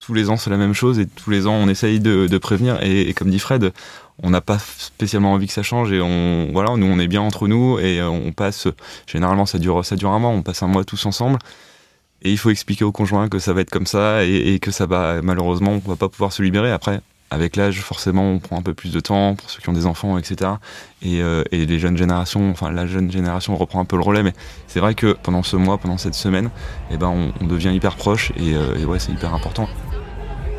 Tous 0.00 0.14
les 0.14 0.30
ans 0.30 0.38
c'est 0.38 0.50
la 0.50 0.56
même 0.56 0.72
chose 0.72 0.98
et 0.98 1.06
tous 1.06 1.28
les 1.28 1.46
ans 1.46 1.54
on 1.54 1.68
essaye 1.68 2.00
de, 2.00 2.38
prévenir. 2.38 2.82
Et, 2.82 3.12
comme 3.12 3.30
dit 3.30 3.38
Fred, 3.38 3.72
on 4.22 4.30
n'a 4.30 4.40
pas 4.40 4.58
spécialement 4.58 5.32
envie 5.32 5.46
que 5.46 5.52
ça 5.52 5.62
change 5.62 5.92
et 5.92 6.00
on 6.00 6.50
voilà 6.52 6.76
nous 6.76 6.86
on 6.86 6.98
est 6.98 7.08
bien 7.08 7.20
entre 7.20 7.48
nous 7.48 7.78
et 7.78 8.00
on 8.02 8.32
passe 8.32 8.68
généralement 9.06 9.46
ça 9.46 9.58
dure 9.58 9.84
ça 9.84 9.96
dure 9.96 10.10
un 10.10 10.18
mois 10.18 10.30
on 10.30 10.42
passe 10.42 10.62
un 10.62 10.68
mois 10.68 10.84
tous 10.84 11.06
ensemble. 11.06 11.38
Et 12.22 12.30
il 12.30 12.38
faut 12.38 12.50
expliquer 12.50 12.84
au 12.84 12.92
conjoint 12.92 13.28
que 13.28 13.38
ça 13.38 13.52
va 13.52 13.60
être 13.60 13.70
comme 13.70 13.86
ça 13.86 14.24
et, 14.24 14.58
que 14.58 14.70
ça 14.70 14.86
va 14.86 15.20
malheureusement 15.22 15.72
on 15.72 15.88
va 15.88 15.96
pas 15.96 16.08
pouvoir 16.08 16.32
se 16.32 16.42
libérer. 16.42 16.70
Après 16.70 17.00
avec 17.30 17.56
l'âge 17.56 17.80
forcément 17.80 18.30
on 18.30 18.38
prend 18.38 18.58
un 18.58 18.62
peu 18.62 18.74
plus 18.74 18.92
de 18.92 19.00
temps 19.00 19.34
pour 19.34 19.50
ceux 19.50 19.60
qui 19.60 19.68
ont 19.68 19.72
des 19.72 19.86
enfants 19.86 20.18
etc 20.18 20.52
et, 21.02 21.20
euh, 21.20 21.42
et 21.50 21.66
les 21.66 21.78
jeunes 21.78 21.96
générations 21.96 22.50
enfin 22.50 22.70
la 22.70 22.86
jeune 22.86 23.10
génération 23.10 23.56
reprend 23.56 23.80
un 23.80 23.84
peu 23.84 23.96
le 23.96 24.02
relais 24.02 24.22
mais 24.22 24.34
c'est 24.68 24.78
vrai 24.78 24.94
que 24.94 25.16
pendant 25.22 25.42
ce 25.42 25.56
mois 25.56 25.78
pendant 25.78 25.98
cette 25.98 26.14
semaine 26.14 26.50
eh 26.90 26.96
ben 26.96 27.32
on, 27.40 27.46
devient 27.46 27.72
hyper 27.74 27.96
proche 27.96 28.30
et, 28.36 28.54
euh, 28.54 28.76
et 28.78 28.84
ouais 28.84 28.98
c'est 28.98 29.10
hyper 29.10 29.34
important. 29.34 29.68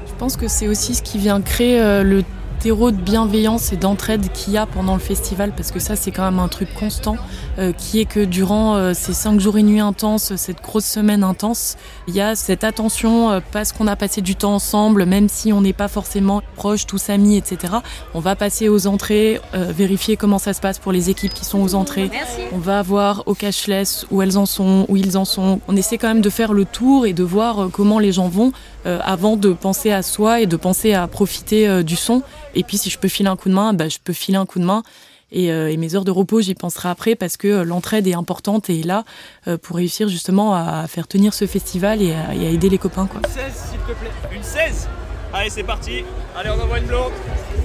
Je 0.08 0.14
pense 0.20 0.38
que 0.38 0.48
c'est 0.48 0.68
aussi 0.68 0.96
ce 0.96 1.02
qui 1.02 1.18
vient 1.18 1.42
créer 1.42 1.80
euh, 1.82 2.02
le 2.04 2.24
terreau 2.56 2.92
de 2.92 2.98
bienveillance 3.00 3.72
et 3.74 3.78
d'entraide 3.78 4.32
qu'il 4.32 4.54
y 4.54 4.58
a 4.58 4.66
pendant 4.66 4.94
le 4.94 5.00
festival, 5.00 5.52
parce 5.56 5.72
que 5.72 5.80
ça 5.80 5.96
c'est 5.96 6.12
quand 6.12 6.24
même 6.24 6.40
un 6.40 6.48
truc 6.48 6.74
constant, 6.74 7.18
euh, 7.58 7.72
qui 7.72 8.00
est 8.00 8.06
que 8.06 8.26
durant 8.26 8.76
euh, 8.76 8.94
ces 8.94 9.14
cinq 9.14 9.40
jours 9.40 9.58
et 9.58 9.64
nuits 9.64 9.80
intenses, 9.80 10.36
cette 10.36 10.62
grosse 10.62 10.86
semaine 10.86 11.24
intense, 11.24 11.78
il 12.08 12.16
y 12.16 12.22
a 12.22 12.36
cette 12.36 12.64
attention 12.64 13.32
euh, 13.32 13.40
parce 13.52 13.72
qu'on 13.72 13.88
a 13.88 13.96
passé 13.96 14.22
du 14.22 14.36
temps 14.36 14.56
ensemble, 14.56 15.06
même 15.06 15.30
si 15.30 15.54
on 15.54 15.62
n'est 15.62 15.74
pas 15.74 15.88
forcément 15.88 16.42
proches, 16.56 16.86
tous 16.86 17.10
amis, 17.10 17.38
etc. 17.38 17.76
On 18.14 18.20
va 18.20 18.36
passer 18.36 18.70
aux 18.70 18.88
entrées, 18.88 19.40
vérifier 19.54 20.18
comment 20.18 20.40
ça 20.40 20.54
se 20.54 20.62
passe 20.62 20.80
pour 20.80 20.92
les 20.92 21.10
équipes 21.10 21.34
qui 21.34 21.46
sont 21.46 21.62
aux 21.62 21.76
entrées. 21.76 22.10
On 22.54 22.58
va 22.58 22.82
voir 22.82 23.24
au 23.26 23.36
cashless 23.36 24.06
où 24.12 24.22
elles 24.22 24.38
en 24.38 24.46
sont, 24.46 24.86
où 24.90 24.98
ils 24.98 25.18
en 25.18 25.26
sont. 25.26 25.60
On 25.68 25.76
essaie 25.76 25.98
quand 25.98 26.08
même 26.08 26.22
de 26.22 26.30
faire 26.30 26.54
le 26.54 26.66
tour 26.66 27.06
et 27.06 27.14
de 27.14 27.24
voir 27.24 27.70
comment 27.72 28.00
les 28.00 28.12
gens 28.12 28.28
vont 28.28 28.52
avant 28.86 29.36
de 29.36 29.52
penser 29.54 29.92
à 29.92 30.02
soi 30.02 30.42
et 30.42 30.46
de 30.46 30.58
penser 30.58 30.94
à 30.94 31.08
profiter 31.08 31.84
du 31.84 31.96
son. 31.96 32.22
Et 32.56 32.64
puis 32.64 32.78
si 32.78 32.90
je 32.90 32.98
peux 32.98 33.08
filer 33.08 33.30
un 33.30 33.36
coup 33.36 33.50
de 33.50 33.54
main, 33.54 33.74
bah, 33.74 33.90
je 33.90 33.98
peux 34.04 34.14
filer 34.14 34.38
un 34.38 34.46
coup 34.46 34.60
de 34.60 34.66
main. 34.66 34.84
Et, 35.32 35.52
euh, 35.52 35.76
mes 35.78 35.96
heures 35.96 36.06
de 36.06 36.12
repos, 36.12 36.42
j'y 36.42 36.56
penserai 36.56 36.90
après 36.90 37.16
parce 37.16 37.36
que 37.36 37.48
euh, 37.48 37.64
l'entraide 37.64 38.08
est 38.08 38.14
importante 38.14 38.70
et 38.70 38.80
est 38.80 38.86
là 38.86 39.04
euh, 39.48 39.58
pour 39.58 39.76
réussir 39.76 40.08
justement 40.08 40.56
à 40.56 40.88
faire 40.88 41.08
tenir 41.08 41.34
ce 41.34 41.46
festival 41.46 42.02
et 42.02 42.14
à, 42.14 42.34
aider 42.34 42.70
les 42.70 42.78
copains. 42.78 43.08
Quoi. 43.08 43.22
Une 43.26 43.34
16, 43.34 43.54
s'il 43.72 43.80
te 43.80 44.00
plaît. 44.00 44.12
Une 44.32 44.44
16 44.44 44.88
Allez, 45.34 45.50
c'est 45.50 45.64
parti. 45.64 46.06
Allez, 46.34 46.50
on 46.50 46.64
envoie 46.64 46.80
une 46.80 46.86
blonde. 46.86 47.12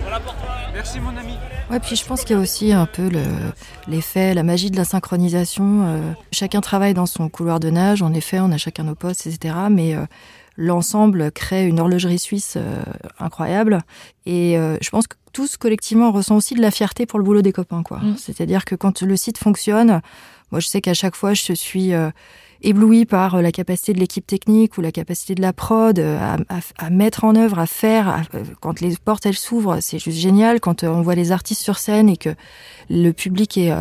On 0.04 0.10
la 0.10 0.18
porte. 0.18 0.38
Merci, 0.74 0.98
mon 0.98 1.10
ami. 1.10 1.34
Ouais, 1.70 1.78
puis 1.78 1.94
je 1.94 2.04
pense 2.04 2.22
qu'il 2.22 2.34
y 2.34 2.38
a 2.38 2.42
aussi 2.42 2.72
un 2.72 2.86
peu 2.86 3.08
l'effet, 3.86 4.34
la 4.34 4.42
magie 4.42 4.72
de 4.72 4.76
la 4.76 4.84
synchronisation. 4.84 5.86
Euh, 5.86 6.12
chacun 6.32 6.60
travaille 6.60 6.94
dans 6.94 7.06
son 7.06 7.28
couloir 7.28 7.60
de 7.60 7.70
nage, 7.70 8.02
en 8.02 8.12
effet, 8.12 8.40
on 8.40 8.50
a 8.50 8.56
chacun 8.56 8.82
nos 8.82 8.96
postes, 8.96 9.28
etc. 9.28 9.54
Mais 9.70 9.94
euh, 9.94 10.04
l'ensemble 10.56 11.30
crée 11.32 11.66
une 11.66 11.80
horlogerie 11.80 12.18
suisse 12.18 12.54
euh, 12.56 12.82
incroyable. 13.18 13.80
Et 14.26 14.56
je 14.80 14.90
pense 14.90 15.06
que 15.06 15.16
tous 15.32 15.56
collectivement 15.56 16.08
on 16.08 16.12
ressent 16.12 16.36
aussi 16.36 16.54
de 16.54 16.60
la 16.60 16.70
fierté 16.70 17.06
pour 17.06 17.18
le 17.18 17.24
boulot 17.24 17.42
des 17.42 17.52
copains, 17.52 17.82
quoi. 17.82 17.98
Mm. 17.98 18.16
C'est-à-dire 18.18 18.64
que 18.64 18.74
quand 18.74 19.02
le 19.02 19.16
site 19.16 19.38
fonctionne, 19.38 20.00
moi 20.50 20.60
je 20.60 20.68
sais 20.68 20.80
qu'à 20.80 20.94
chaque 20.94 21.16
fois 21.16 21.34
je 21.34 21.52
suis 21.52 21.94
ébloui 22.62 23.06
par 23.06 23.36
euh, 23.36 23.42
la 23.42 23.52
capacité 23.52 23.92
de 23.92 23.98
l'équipe 23.98 24.26
technique 24.26 24.78
ou 24.78 24.80
la 24.80 24.92
capacité 24.92 25.34
de 25.34 25.42
la 25.42 25.52
prod 25.52 25.98
euh, 25.98 26.36
à, 26.78 26.90
mettre 26.90 27.24
en 27.24 27.34
œuvre, 27.34 27.58
à 27.58 27.66
faire. 27.66 28.22
Euh, 28.34 28.44
quand 28.60 28.80
les 28.80 28.96
portes 28.96 29.26
elles 29.26 29.36
s'ouvrent, 29.36 29.78
c'est 29.80 29.98
juste 29.98 30.18
génial. 30.18 30.60
Quand 30.60 30.84
on 30.84 31.02
voit 31.02 31.14
les 31.14 31.32
artistes 31.32 31.62
sur 31.62 31.78
scène 31.78 32.08
et 32.08 32.16
que 32.16 32.30
le 32.88 33.12
public 33.12 33.56
est, 33.56 33.72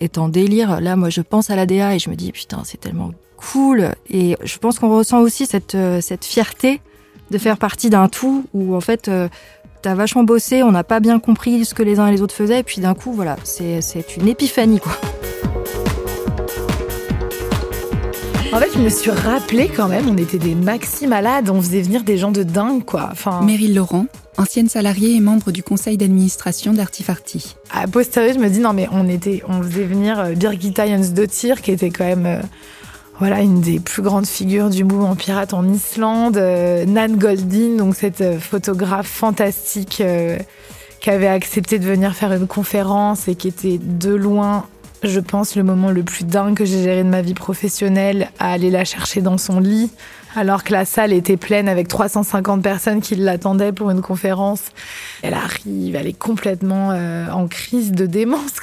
est 0.00 0.18
en 0.18 0.28
délire, 0.28 0.80
là, 0.80 0.96
moi, 0.96 1.10
je 1.10 1.20
pense 1.20 1.50
à 1.50 1.56
la 1.56 1.66
DA 1.66 1.94
et 1.94 1.98
je 1.98 2.10
me 2.10 2.14
dis 2.14 2.32
putain, 2.32 2.62
c'est 2.64 2.78
tellement 2.78 3.10
cool. 3.50 3.90
Et 4.08 4.36
je 4.42 4.58
pense 4.58 4.78
qu'on 4.78 4.96
ressent 4.96 5.20
aussi 5.20 5.46
cette 5.46 5.76
cette 6.00 6.24
fierté 6.24 6.80
de 7.30 7.38
faire 7.38 7.56
partie 7.56 7.90
d'un 7.90 8.08
tout 8.08 8.44
où 8.54 8.74
en 8.74 8.80
fait 8.80 9.10
t'as 9.82 9.94
vachement 9.94 10.22
bossé, 10.22 10.62
on 10.62 10.70
n'a 10.70 10.84
pas 10.84 11.00
bien 11.00 11.18
compris 11.18 11.64
ce 11.64 11.74
que 11.74 11.82
les 11.82 11.98
uns 11.98 12.06
et 12.06 12.12
les 12.12 12.22
autres 12.22 12.34
faisaient, 12.34 12.60
et 12.60 12.62
puis 12.62 12.80
d'un 12.80 12.94
coup, 12.94 13.12
voilà, 13.12 13.36
c'est 13.42 14.16
une 14.16 14.28
épiphanie, 14.28 14.78
quoi. 14.78 14.92
En 18.52 18.58
fait, 18.58 18.68
je 18.74 18.78
me 18.78 18.90
suis 18.90 19.10
rappelé 19.10 19.68
quand 19.74 19.88
même, 19.88 20.08
on 20.08 20.16
était 20.16 20.38
des 20.38 20.54
maxi 20.54 21.06
malades, 21.06 21.48
on 21.48 21.60
faisait 21.60 21.80
venir 21.80 22.04
des 22.04 22.18
gens 22.18 22.30
de 22.30 22.42
dingue, 22.42 22.84
quoi. 22.84 23.08
Enfin... 23.10 23.40
Meryl 23.42 23.74
Laurent, 23.74 24.06
ancienne 24.36 24.68
salariée 24.68 25.16
et 25.16 25.20
membre 25.20 25.50
du 25.50 25.62
conseil 25.62 25.96
d'administration 25.96 26.74
d'Artifarty. 26.74 27.56
À 27.72 27.88
posteriori, 27.88 28.34
je 28.34 28.38
me 28.38 28.50
dis, 28.50 28.60
non, 28.60 28.74
mais 28.74 28.88
on, 28.92 29.08
était, 29.08 29.42
on 29.48 29.62
faisait 29.62 29.84
venir 29.84 30.20
euh, 30.20 30.32
Birgitta 30.34 30.86
Jansdottir, 30.86 31.60
qui 31.60 31.72
était 31.72 31.90
quand 31.90 32.04
même. 32.04 32.26
Euh, 32.26 32.40
voilà, 33.22 33.40
une 33.40 33.60
des 33.60 33.78
plus 33.78 34.02
grandes 34.02 34.26
figures 34.26 34.68
du 34.68 34.82
mouvement 34.82 35.14
pirate 35.14 35.54
en 35.54 35.68
Islande, 35.68 36.36
euh, 36.36 36.84
Nan 36.86 37.16
Goldin, 37.16 37.76
donc 37.76 37.94
cette 37.94 38.40
photographe 38.40 39.06
fantastique 39.06 40.02
qui 41.00 41.10
avait 41.10 41.28
accepté 41.28 41.78
de 41.78 41.84
venir 41.84 42.16
faire 42.16 42.32
une 42.32 42.48
conférence 42.48 43.28
et 43.28 43.36
qui 43.36 43.46
était 43.46 43.78
de 43.78 44.12
loin 44.12 44.66
je 45.02 45.20
pense, 45.20 45.56
le 45.56 45.62
moment 45.62 45.90
le 45.90 46.02
plus 46.02 46.24
dingue 46.24 46.56
que 46.56 46.64
j'ai 46.64 46.82
géré 46.82 47.02
de 47.02 47.08
ma 47.08 47.22
vie 47.22 47.34
professionnelle 47.34 48.30
à 48.38 48.52
aller 48.52 48.70
la 48.70 48.84
chercher 48.84 49.20
dans 49.20 49.38
son 49.38 49.58
lit, 49.60 49.90
alors 50.36 50.64
que 50.64 50.72
la 50.72 50.84
salle 50.84 51.12
était 51.12 51.36
pleine 51.36 51.68
avec 51.68 51.88
350 51.88 52.62
personnes 52.62 53.00
qui 53.00 53.16
l'attendaient 53.16 53.72
pour 53.72 53.90
une 53.90 54.00
conférence. 54.00 54.62
Elle 55.22 55.34
arrive, 55.34 55.96
elle 55.96 56.06
est 56.06 56.18
complètement 56.18 56.90
euh, 56.92 57.28
en 57.30 57.48
crise 57.48 57.92
de 57.92 58.06
démence. 58.06 58.60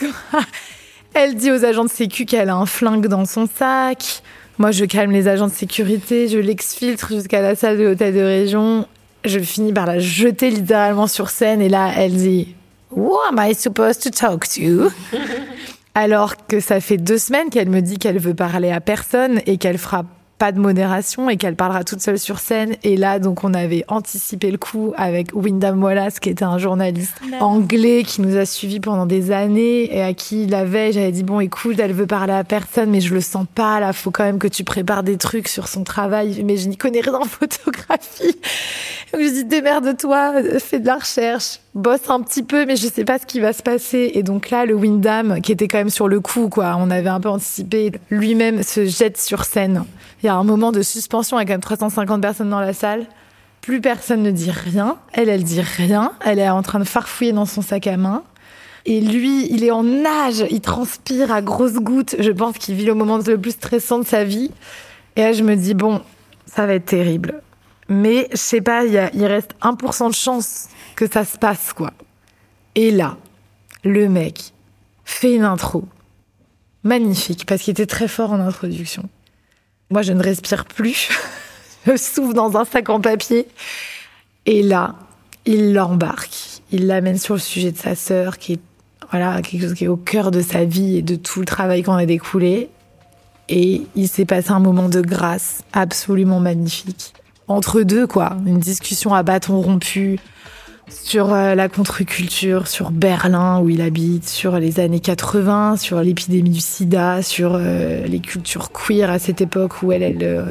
elle 1.13 1.36
dit 1.36 1.51
aux 1.51 1.66
agents 1.66 1.86
de 1.86 1.89
sécu 1.89 2.25
qu'elle 2.25 2.50
a 2.50 2.56
un 2.56 2.66
flingue 2.66 3.08
dans 3.08 3.25
son 3.25 3.48
sac. 3.48 4.24
Moi, 4.60 4.72
je 4.72 4.84
calme 4.84 5.12
les 5.12 5.30
agents 5.30 5.48
de 5.48 5.54
sécurité, 5.54 6.28
je 6.28 6.38
l'exfiltre 6.38 7.13
jusqu'à 7.13 7.42
la 7.42 7.56
salle 7.56 7.78
de 7.78 7.84
l'hôtel 7.84 8.13
de 8.13 8.20
région. 8.20 8.86
Je 9.24 9.39
finis 9.39 9.72
par 9.72 9.86
la 9.86 10.00
jeter 10.00 10.50
littéralement 10.50 11.08
sur 11.08 11.30
scène 11.30 11.62
et 11.62 11.70
là, 11.70 11.94
elle 11.96 12.13
dit 12.13 12.56
Who 12.92 13.16
am 13.30 13.39
I 13.39 13.56
supposed 13.56 14.01
to 14.04 14.10
talk 14.10 14.50
to? 14.50 14.92
Alors 15.96 16.46
que 16.46 16.60
ça 16.60 16.82
fait 16.82 16.98
deux 16.98 17.18
semaines 17.18 17.50
qu'elle 17.50 17.70
me 17.70 17.80
dit 17.80 17.98
qu'elle 17.98 18.20
veut 18.20 18.34
parler 18.34 18.70
à 18.70 18.82
personne 18.82 19.39
et 19.46 19.58
qu'elle 19.58 19.78
fera 19.78 20.04
pas 20.39 20.53
de 20.53 20.60
modération 20.60 21.29
et 21.29 21.38
qu'elle 21.38 21.55
parlera 21.55 21.84
toute 21.84 22.01
seule 22.01 22.17
sur 22.17 22.39
scène. 22.39 22.75
Et 22.84 22.96
là, 22.98 23.19
donc, 23.19 23.43
on 23.43 23.53
avait 23.53 23.84
anticipé 23.89 24.50
le 24.50 24.58
coup 24.58 24.93
avec 24.96 25.36
Wyndham 25.36 25.84
Wallace, 25.84 26.19
qui 26.19 26.29
était 26.29 26.46
un 26.46 26.58
journaliste 26.58 27.13
anglais 27.41 28.03
qui 28.03 28.22
nous 28.22 28.38
a 28.38 28.46
suivis 28.46 28.79
pendant 28.79 29.05
des 29.05 29.31
années 29.31 29.93
et 29.93 30.01
à 30.01 30.13
qui 30.13 30.48
la 30.48 30.63
veille, 30.63 30.93
j'avais 30.93 31.12
dit, 31.12 31.24
bon, 31.24 31.41
écoute, 31.41 31.77
elle 31.77 31.93
veut 31.93 32.08
parler 32.08 32.34
à 32.34 32.46
personne, 32.46 32.89
mais 32.89 33.01
je 33.01 33.13
le 33.13 33.22
sens 33.22 33.46
pas, 33.53 33.79
là, 33.81 33.91
faut 33.91 34.12
quand 34.12 34.24
même 34.24 34.39
que 34.39 34.48
tu 34.48 34.63
prépares 34.63 35.03
des 35.03 35.17
trucs 35.17 35.50
sur 35.50 35.67
son 35.67 35.84
travail, 35.84 36.41
mais 36.46 36.55
je 36.55 36.69
n'y 36.69 36.77
connais 36.77 37.01
rien 37.01 37.15
en 37.15 37.25
photographie. 37.25 38.39
Donc, 39.13 39.22
je 39.22 39.29
dis, 39.29 39.46
démerde-toi, 39.46 40.60
fais 40.60 40.79
de 40.79 40.86
la 40.86 40.96
recherche, 40.96 41.60
bosse 41.76 42.10
un 42.10 42.22
petit 42.22 42.44
peu, 42.44 42.66
mais 42.66 42.76
je 42.76 42.88
sais 42.88 43.06
pas 43.06 43.20
ce 43.20 43.26
qui 43.26 43.40
va 43.40 43.54
se 43.54 43.64
passer. 43.64 44.12
Et 44.14 44.24
donc 44.24 44.50
là, 44.50 44.66
le 44.66 44.76
Wyndham, 44.76 45.42
qui 45.42 45.52
était 45.52 45.68
quand 45.68 45.78
même 45.78 45.90
sur 45.90 46.08
le 46.08 46.20
coup, 46.20 46.50
quoi, 46.50 46.76
on 46.80 46.90
avait 46.90 47.10
un 47.10 47.20
peu 47.20 47.30
anticipé, 47.30 47.92
lui-même 48.10 48.64
se 48.64 48.86
jette 48.86 49.18
sur 49.20 49.46
scène. 49.46 49.86
Il 50.22 50.26
y 50.26 50.30
a 50.30 50.36
un 50.36 50.44
moment 50.44 50.72
de 50.72 50.82
suspension 50.82 51.38
avec 51.38 51.48
quand 51.48 51.54
même 51.54 51.62
350 51.62 52.22
personnes 52.22 52.50
dans 52.50 52.60
la 52.60 52.74
salle. 52.74 53.06
Plus 53.62 53.82
personne 53.82 54.24
ne 54.24 54.32
dit 54.32 54.52
rien. 54.52 54.98
Elle, 55.14 55.30
elle 55.30 55.44
dit 55.44 55.62
rien. 55.62 56.14
Elle 56.26 56.40
est 56.40 56.50
en 56.50 56.62
train 56.62 56.80
de 56.80 56.86
farfouiller 56.86 57.34
dans 57.34 57.46
son 57.46 57.62
sac 57.62 57.88
à 57.88 57.98
main. 57.98 58.24
Et 58.86 59.02
lui, 59.02 59.48
il 59.52 59.64
est 59.64 59.72
en 59.72 59.84
nage, 59.84 60.46
il 60.50 60.62
transpire 60.62 61.32
à 61.32 61.42
grosses 61.42 61.76
gouttes. 61.76 62.16
Je 62.20 62.32
pense 62.32 62.58
qu'il 62.58 62.76
vit 62.76 62.86
le 62.86 62.94
moment 62.94 63.20
le 63.20 63.38
plus 63.38 63.52
stressant 63.52 64.00
de 64.00 64.06
sa 64.06 64.24
vie. 64.24 64.52
Et 65.16 65.22
là, 65.22 65.34
je 65.34 65.44
me 65.44 65.56
dis, 65.56 65.74
bon, 65.74 66.02
ça 66.46 66.66
va 66.66 66.74
être 66.74 66.86
terrible. 66.86 67.42
Mais 67.89 68.27
je 68.31 68.38
sais 68.38 68.62
pas, 68.62 68.86
il, 68.86 69.10
il 69.13 69.25
reste 69.25 69.55
1% 69.62 70.10
de 70.10 70.13
chance 70.13 70.67
que 70.96 71.10
ça 71.12 71.25
se 71.25 71.38
passe, 71.38 71.74
quoi. 71.74 71.91
Et 72.75 72.91
là, 72.91 73.17
le 73.84 74.08
mec 74.08 74.53
fait 75.05 75.34
une 75.34 75.43
intro 75.43 75.86
magnifique 76.84 77.46
parce 77.46 77.62
qu'il 77.63 77.72
était 77.72 77.86
très 77.86 78.08
fort 78.08 78.31
en 78.31 78.39
introduction. 78.39 79.10
Moi, 79.89 80.01
je 80.03 80.13
ne 80.13 80.22
respire 80.22 80.65
plus. 80.65 81.10
je 81.88 81.98
souffle 81.98 82.34
dans 82.34 82.55
un 82.58 82.65
sac 82.65 82.89
en 82.89 83.01
papier. 83.01 83.48
Et 84.46 84.62
là, 84.62 84.96
il 85.46 85.74
l'embarque. 85.74 86.62
Il 86.72 86.88
l'amène 86.88 87.17
sur 87.17 87.34
le 87.34 87.39
sujet 87.39 87.72
de 87.72 87.77
sa 87.77 87.96
sœur, 87.96 88.38
qui 88.38 88.53
est 88.53 88.60
voilà, 89.12 89.41
quelque 89.41 89.62
chose 89.63 89.74
qui 89.74 89.86
est 89.86 89.89
au 89.89 89.98
cœur 89.98 90.29
de 90.29 90.41
sa 90.41 90.65
vie 90.65 90.98
et 90.98 91.01
de 91.01 91.15
tout 91.15 91.39
le 91.39 91.46
travail 91.46 91.81
qu'on 91.81 91.93
a 91.93 92.05
découlé. 92.05 92.69
Et 93.48 93.81
il 93.96 94.08
s'est 94.08 94.25
passé 94.25 94.51
un 94.51 94.60
moment 94.60 94.89
de 94.89 95.01
grâce 95.01 95.63
absolument 95.74 96.39
magnifique. 96.39 97.13
Entre 97.50 97.82
deux, 97.82 98.06
quoi. 98.06 98.38
Une 98.46 98.60
discussion 98.60 99.13
à 99.15 99.24
bâton 99.24 99.60
rompu 99.60 100.20
sur 100.88 101.34
euh, 101.34 101.56
la 101.56 101.68
contre-culture, 101.68 102.68
sur 102.68 102.91
Berlin 102.91 103.60
où 103.60 103.70
il 103.70 103.82
habite, 103.82 104.29
sur 104.29 104.60
les 104.60 104.79
années 104.79 105.00
80, 105.00 105.77
sur 105.77 106.00
l'épidémie 106.01 106.51
du 106.51 106.60
sida, 106.60 107.24
sur 107.24 107.56
euh, 107.56 108.06
les 108.06 108.20
cultures 108.20 108.72
queer 108.72 109.10
à 109.10 109.18
cette 109.18 109.41
époque 109.41 109.82
où 109.82 109.91
elle, 109.91 110.18
euh, 110.22 110.46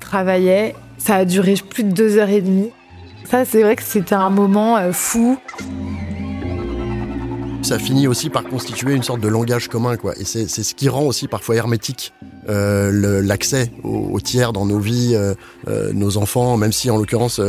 travaillait. 0.00 0.74
Ça 0.96 1.16
a 1.16 1.24
duré 1.26 1.54
plus 1.68 1.84
de 1.84 1.92
deux 1.92 2.16
heures 2.16 2.30
et 2.30 2.40
demie. 2.40 2.70
Ça, 3.24 3.44
c'est 3.44 3.62
vrai 3.62 3.76
que 3.76 3.82
c'était 3.82 4.14
un 4.14 4.30
moment 4.30 4.78
fou 4.90 5.38
ça 7.62 7.78
finit 7.78 8.06
aussi 8.06 8.30
par 8.30 8.44
constituer 8.44 8.94
une 8.94 9.02
sorte 9.02 9.20
de 9.20 9.28
langage 9.28 9.68
commun, 9.68 9.96
quoi. 9.96 10.14
Et 10.18 10.24
c'est 10.24 10.46
ce 10.48 10.74
qui 10.74 10.88
rend 10.88 11.02
aussi 11.02 11.28
parfois 11.28 11.56
hermétique 11.56 12.12
euh, 12.48 13.20
l'accès 13.22 13.70
aux, 13.84 14.20
tiers 14.20 14.52
dans 14.54 14.64
nos 14.64 14.78
vies, 14.78 15.14
euh, 15.14 15.34
euh, 15.68 15.92
nos 15.92 16.16
enfants, 16.16 16.56
même 16.56 16.72
si 16.72 16.90
en 16.90 16.96
l'occurrence 16.96 17.40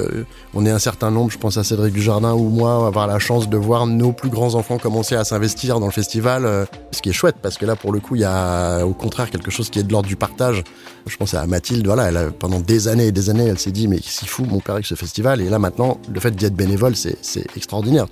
on 0.53 0.65
est 0.65 0.71
un 0.71 0.79
certain 0.79 1.09
nombre, 1.09 1.31
je 1.31 1.37
pense 1.37 1.57
à 1.57 1.63
Cédric 1.63 1.93
Dujardin 1.93 2.33
ou 2.33 2.49
moi, 2.49 2.85
avoir 2.85 3.07
la 3.07 3.19
chance 3.19 3.49
de 3.49 3.57
voir 3.57 3.87
nos 3.87 4.11
plus 4.11 4.29
grands 4.29 4.55
enfants 4.55 4.77
commencer 4.77 5.15
à 5.15 5.23
s'investir 5.23 5.79
dans 5.79 5.85
le 5.85 5.91
festival, 5.91 6.67
ce 6.91 7.01
qui 7.01 7.09
est 7.09 7.13
chouette 7.13 7.37
parce 7.41 7.57
que 7.57 7.65
là 7.65 7.77
pour 7.77 7.93
le 7.93 7.99
coup 7.99 8.15
il 8.15 8.21
y 8.21 8.25
a 8.25 8.85
au 8.85 8.93
contraire 8.93 9.29
quelque 9.29 9.51
chose 9.51 9.69
qui 9.69 9.79
est 9.79 9.83
de 9.83 9.91
l'ordre 9.91 10.09
du 10.09 10.17
partage. 10.17 10.63
Je 11.07 11.15
pense 11.15 11.33
à 11.33 11.47
Mathilde, 11.47 11.85
voilà, 11.85 12.09
elle 12.09 12.17
a, 12.17 12.31
pendant 12.31 12.59
des 12.59 12.87
années 12.87 13.07
et 13.07 13.11
des 13.11 13.29
années, 13.29 13.45
elle 13.45 13.59
s'est 13.59 13.71
dit 13.71 13.87
mais 13.87 13.99
s'il 14.01 14.27
fout 14.27 14.47
mon 14.47 14.59
père 14.59 14.75
avec 14.75 14.85
ce 14.85 14.95
festival 14.95 15.39
et 15.39 15.49
là 15.49 15.59
maintenant 15.59 15.97
le 16.13 16.19
fait 16.19 16.31
d'y 16.31 16.45
être 16.45 16.55
bénévole 16.55 16.95
c'est 16.95 17.45
extraordinaire. 17.55 18.07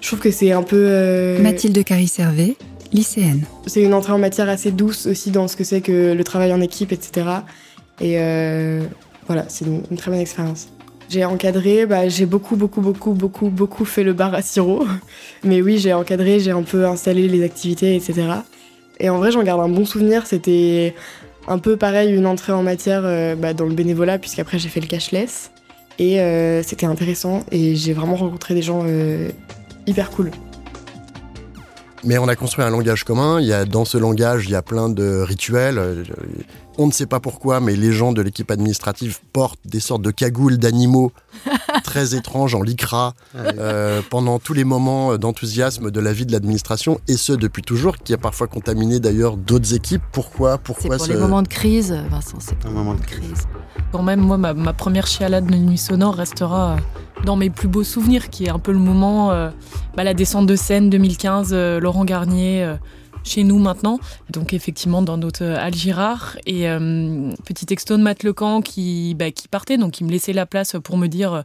Je 0.00 0.06
trouve 0.06 0.20
que 0.20 0.30
c'est 0.30 0.52
un 0.52 0.62
peu. 0.62 0.76
Euh, 0.78 1.40
Mathilde 1.40 1.82
Carry-Servet, 1.84 2.56
lycéenne. 2.92 3.44
C'est 3.66 3.82
une 3.82 3.94
entrée 3.94 4.12
en 4.12 4.18
matière 4.18 4.48
assez 4.48 4.70
douce 4.70 5.06
aussi 5.06 5.30
dans 5.30 5.48
ce 5.48 5.56
que 5.56 5.64
c'est 5.64 5.80
que 5.80 6.12
le 6.12 6.24
travail 6.24 6.52
en 6.52 6.60
équipe, 6.60 6.92
etc. 6.92 7.26
Et 8.00 8.14
euh, 8.18 8.82
voilà, 9.26 9.46
c'est 9.48 9.64
une, 9.64 9.82
très 9.96 10.10
bonne 10.10 10.20
expérience. 10.20 10.68
J'ai 11.08 11.24
encadré, 11.24 11.86
bah, 11.86 12.08
j'ai 12.08 12.26
beaucoup, 12.26 12.56
beaucoup, 12.56 12.80
beaucoup, 12.80 13.12
beaucoup, 13.12 13.48
beaucoup 13.48 13.84
fait 13.84 14.04
le 14.04 14.12
bar 14.12 14.34
à 14.34 14.42
sirop. 14.42 14.86
Mais 15.44 15.62
oui, 15.62 15.78
j'ai 15.78 15.92
encadré, 15.92 16.38
j'ai 16.38 16.50
un 16.50 16.62
peu 16.62 16.86
installé 16.86 17.28
les 17.28 17.42
activités, 17.42 17.96
etc. 17.96 18.28
Et 19.00 19.08
en 19.08 19.18
vrai, 19.18 19.32
j'en 19.32 19.42
garde 19.42 19.60
un 19.60 19.68
bon 19.68 19.84
souvenir. 19.84 20.26
C'était 20.26 20.94
un 21.48 21.58
peu 21.58 21.76
pareil, 21.76 22.14
une 22.14 22.26
entrée 22.26 22.52
en 22.52 22.62
matière 22.62 23.02
euh, 23.04 23.34
bah, 23.34 23.54
dans 23.54 23.64
le 23.64 23.74
bénévolat, 23.74 24.18
puisqu'après 24.18 24.58
j'ai 24.58 24.68
fait 24.68 24.80
le 24.80 24.86
cashless. 24.86 25.50
Et 26.00 26.20
c'était 26.62 26.86
intéressant 26.86 27.44
et 27.50 27.74
j'ai 27.74 27.92
vraiment 27.92 28.14
rencontré 28.14 28.54
des 28.54 28.62
gens 28.62 28.84
cool. 30.14 30.30
Mais 32.04 32.18
on 32.18 32.28
a 32.28 32.36
construit 32.36 32.64
un 32.64 32.70
langage 32.70 33.04
commun. 33.04 33.40
Il 33.40 33.46
y 33.46 33.52
a, 33.52 33.64
dans 33.64 33.84
ce 33.84 33.98
langage, 33.98 34.44
il 34.44 34.50
y 34.50 34.54
a 34.54 34.62
plein 34.62 34.88
de 34.88 35.20
rituels. 35.20 36.04
On 36.80 36.86
ne 36.86 36.92
sait 36.92 37.06
pas 37.06 37.18
pourquoi, 37.18 37.58
mais 37.58 37.74
les 37.74 37.90
gens 37.90 38.12
de 38.12 38.22
l'équipe 38.22 38.52
administrative 38.52 39.18
portent 39.32 39.58
des 39.64 39.80
sortes 39.80 40.02
de 40.02 40.12
cagoules 40.12 40.58
d'animaux 40.58 41.10
très 41.82 42.14
étranges 42.14 42.54
en 42.54 42.62
lycra 42.62 43.14
euh, 43.34 44.00
pendant 44.08 44.38
tous 44.38 44.52
les 44.52 44.62
moments 44.62 45.18
d'enthousiasme 45.18 45.90
de 45.90 46.00
la 46.00 46.12
vie 46.12 46.24
de 46.24 46.30
l'administration, 46.30 47.00
et 47.08 47.16
ce 47.16 47.32
depuis 47.32 47.62
toujours, 47.62 47.98
qui 47.98 48.14
a 48.14 48.16
parfois 48.16 48.46
contaminé 48.46 49.00
d'ailleurs 49.00 49.36
d'autres 49.36 49.74
équipes. 49.74 50.02
Pourquoi? 50.12 50.58
Pourquoi 50.58 50.98
C'est 51.00 51.06
pour 51.06 51.14
les 51.14 51.20
moments 51.20 51.42
de 51.42 51.48
crise, 51.48 51.92
Vincent. 52.10 52.38
C'est 52.38 52.64
un 52.64 52.70
moment 52.70 52.94
de 52.94 53.00
crise. 53.00 53.48
Quand 53.90 54.04
même, 54.04 54.20
moi, 54.20 54.38
ma, 54.38 54.72
première 54.72 55.08
chialade 55.08 55.46
de 55.46 55.56
nuit 55.56 55.78
sonore 55.78 56.14
restera 56.14 56.76
dans 57.24 57.34
mes 57.34 57.50
plus 57.50 57.66
beaux 57.66 57.82
souvenirs, 57.82 58.30
qui 58.30 58.44
est 58.44 58.50
un 58.50 58.60
peu 58.60 58.70
le 58.70 58.78
moment, 58.78 59.30
bah, 59.96 60.04
la 60.04 60.14
descente 60.14 60.46
de 60.46 60.54
scène 60.54 60.90
2015, 60.90 61.52
Laurent 61.80 62.04
Garnier 62.04 62.76
chez 63.24 63.44
nous 63.44 63.58
maintenant, 63.58 63.98
donc 64.30 64.52
effectivement 64.52 65.02
dans 65.02 65.16
notre 65.16 65.44
Algirard. 65.44 66.36
Et 66.46 66.66
petit 67.44 67.66
texto 67.66 67.96
de 67.96 68.02
Matt 68.02 68.22
Lecan 68.22 68.62
qui, 68.62 69.14
bah, 69.14 69.30
qui 69.30 69.48
partait, 69.48 69.78
donc 69.78 69.92
qui 69.92 70.04
me 70.04 70.10
laissait 70.10 70.32
la 70.32 70.46
place 70.46 70.76
pour 70.82 70.96
me 70.96 71.06
dire 71.06 71.44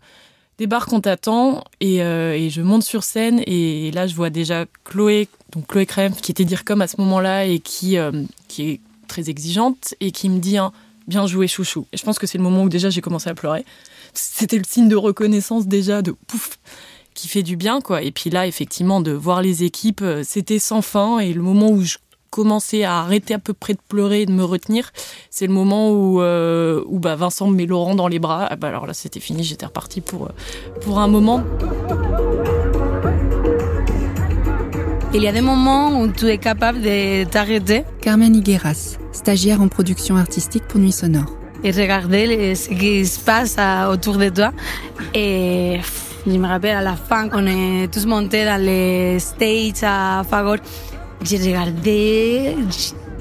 débarque, 0.57 0.93
on 0.93 1.01
t'attend. 1.01 1.63
Et, 1.79 1.97
et, 1.97 2.49
je 2.49 2.61
monte 2.61 2.83
sur 2.83 3.03
scène 3.03 3.41
et, 3.45 3.91
là 3.91 4.07
je 4.07 4.15
vois 4.15 4.29
déjà 4.29 4.65
Chloé, 4.83 5.27
donc 5.51 5.67
Chloé 5.67 5.85
Crème, 5.85 6.13
qui 6.13 6.31
était 6.31 6.45
dire 6.45 6.63
comme 6.63 6.81
à 6.81 6.87
ce 6.87 6.99
moment-là 7.01 7.45
et 7.45 7.59
qui, 7.59 7.97
qui 8.47 8.69
est 8.69 8.79
très 9.07 9.29
exigeante 9.29 9.93
et 9.99 10.11
qui 10.11 10.29
me 10.29 10.39
dit 10.39 10.57
hein, 10.57 10.71
bien 11.07 11.27
joué 11.27 11.47
chouchou. 11.47 11.87
Et 11.91 11.97
je 11.97 12.03
pense 12.03 12.19
que 12.19 12.27
c'est 12.27 12.37
le 12.37 12.43
moment 12.43 12.63
où 12.63 12.69
déjà 12.69 12.89
j'ai 12.89 13.01
commencé 13.01 13.29
à 13.29 13.33
pleurer. 13.33 13.65
C'était 14.13 14.57
le 14.57 14.63
signe 14.67 14.87
de 14.87 14.95
reconnaissance 14.95 15.67
déjà 15.67 16.01
de 16.01 16.11
pouf 16.11 16.59
qui 17.13 17.27
fait 17.27 17.43
du 17.43 17.55
bien 17.55 17.82
quoi. 17.82 18.01
Et 18.01 18.12
puis 18.12 18.29
là 18.29 18.48
effectivement 18.48 19.01
de 19.01 19.12
voir 19.12 19.41
les 19.41 19.63
équipes, 19.63 20.01
euh, 20.01 20.24
c'était 20.25 20.60
sans 20.60 20.82
fin 20.82 21.20
et 21.20 21.34
le 21.34 21.41
moment 21.41 21.70
où 21.70 21.82
je 21.82 21.98
commençais 22.29 22.84
à 22.84 23.00
arrêter 23.00 23.36
à 23.36 23.39
peu 23.39 23.53
près 23.53 23.74
de 23.74 23.79
pleurer 23.88 24.22
et 24.22 24.25
de 24.25 24.32
me 24.32 24.43
retenir, 24.43 24.91
c'est 25.29 25.46
le 25.46 25.53
moment 25.53 25.91
où, 25.91 26.20
euh, 26.20 26.82
où 26.88 26.98
bah, 26.98 27.15
Vincent 27.15 27.48
me 27.48 27.55
met 27.55 27.67
Laurent 27.67 27.93
dans 27.93 28.08
les 28.08 28.17
bras. 28.17 28.48
Ah 28.50 28.55
bah 28.55 28.70
alors 28.70 28.88
là 28.88 28.93
c'était 28.93 29.20
fini, 29.20 29.43
j'étais 29.43 29.67
reparti 29.67 30.01
pour, 30.01 30.25
euh, 30.25 30.29
pour 30.82 31.00
un 31.00 31.08
moment. 31.08 31.43
Il 35.15 35.22
y 35.22 35.27
a 35.27 35.32
des 35.32 35.41
moments 35.41 36.01
où 36.01 36.12
tu 36.12 36.25
es 36.27 36.39
capable 36.39 36.82
de 36.82 37.24
t'arrêter. 37.25 37.84
Carmen 38.01 38.36
Higueras, 38.36 38.98
stagiaire 39.12 39.62
en 39.62 39.67
production 39.67 40.17
artistique 40.17 40.63
pour 40.67 40.79
Nuit 40.79 40.91
Sonore. 40.91 41.38
Et 41.63 41.70
regarder 41.70 42.55
ce 42.55 42.70
qui 42.70 43.05
se 43.05 43.20
passe 43.20 43.58
autour 43.89 44.17
de 44.17 44.29
toi. 44.29 44.51
Et 45.13 45.79
je 46.25 46.37
me 46.37 46.47
rappelle 46.47 46.77
à 46.77 46.81
la 46.81 46.95
fin, 46.95 47.27
on 47.33 47.45
est 47.45 47.91
tous 47.91 48.05
montés 48.05 48.45
dans 48.45 48.61
les 48.61 49.19
stages 49.19 49.83
à 49.83 50.23
Fagor. 50.23 50.57
J'ai 51.23 51.37
regardé, 51.37 52.55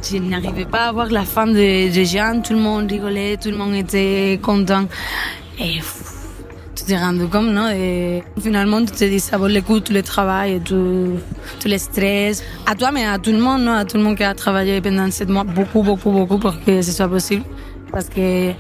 je 0.03 0.17
n'arrivais 0.19 0.65
pas 0.65 0.89
à 0.89 0.93
voir 0.93 1.09
la 1.11 1.23
fin 1.23 1.47
des 1.47 1.91
de 1.91 2.05
gens. 2.05 2.41
Tout 2.43 2.55
le 2.55 2.61
monde 2.61 2.91
rigolait, 2.91 3.37
tout 3.37 3.51
le 3.51 3.57
monde 3.57 3.75
était 3.75 4.39
content. 4.43 4.85
Et 5.59 5.79
tu 6.75 6.85
t'es 6.85 6.97
rendu 6.97 7.27
compte, 7.27 7.53
non? 7.53 7.69
Et 7.71 8.23
finalement, 8.41 8.81
tu 8.85 8.93
te 8.93 9.05
dis, 9.05 9.21
ça 9.21 9.37
vaut 9.37 9.49
le 9.49 9.61
coup, 9.61 9.81
tout 9.81 9.93
le 9.93 10.03
travail, 10.03 10.61
tout, 10.61 11.19
tout 11.61 11.69
le 11.69 11.79
stress. 11.79 12.43
À 12.67 12.75
toi, 12.75 12.91
mais 12.93 13.05
à 13.05 13.19
tout 13.19 13.33
le 13.33 13.39
monde, 13.39 13.63
non? 13.63 13.75
À 13.75 13.85
tout 13.85 13.97
le 13.97 14.03
monde 14.03 14.17
qui 14.17 14.25
a 14.25 14.35
travaillé 14.35 14.81
pendant 14.81 15.11
sept 15.11 15.29
mois, 15.29 15.45
beaucoup, 15.45 15.83
beaucoup, 15.83 16.11
beaucoup 16.11 16.39
pour 16.39 16.55
que 16.65 16.83
ce 16.83 16.93
soit 16.93 17.09
possible. 17.09 17.45
Parce 17.91 18.09
que 18.09 18.53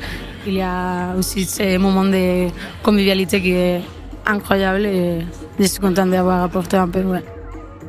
il 0.47 0.55
y 0.55 0.63
a 0.63 1.15
aussi 1.17 1.45
ce 1.45 1.79
moment 1.79 2.05
de 2.05 2.49
convivialité 2.83 3.41
qui 3.41 3.55
incroyable 4.27 4.87
et 4.87 5.21
je 5.59 5.65
suis 5.65 5.81
contente 5.81 6.11
d'avoir 6.11 6.43
apporté 6.45 6.77
un 6.77 6.89
peu, 6.89 7.03
ouais. 7.03 7.25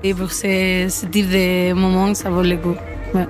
Et 0.03 0.13
pour 0.13 0.31
ce, 0.31 0.87
ce 0.89 1.05
type 1.05 1.29
de 1.29 1.73
moments, 1.73 2.13
ça 2.13 2.29
vaut 2.29 2.41
le 2.41 2.57
coup, 2.57 2.75
ouais. 3.13 3.27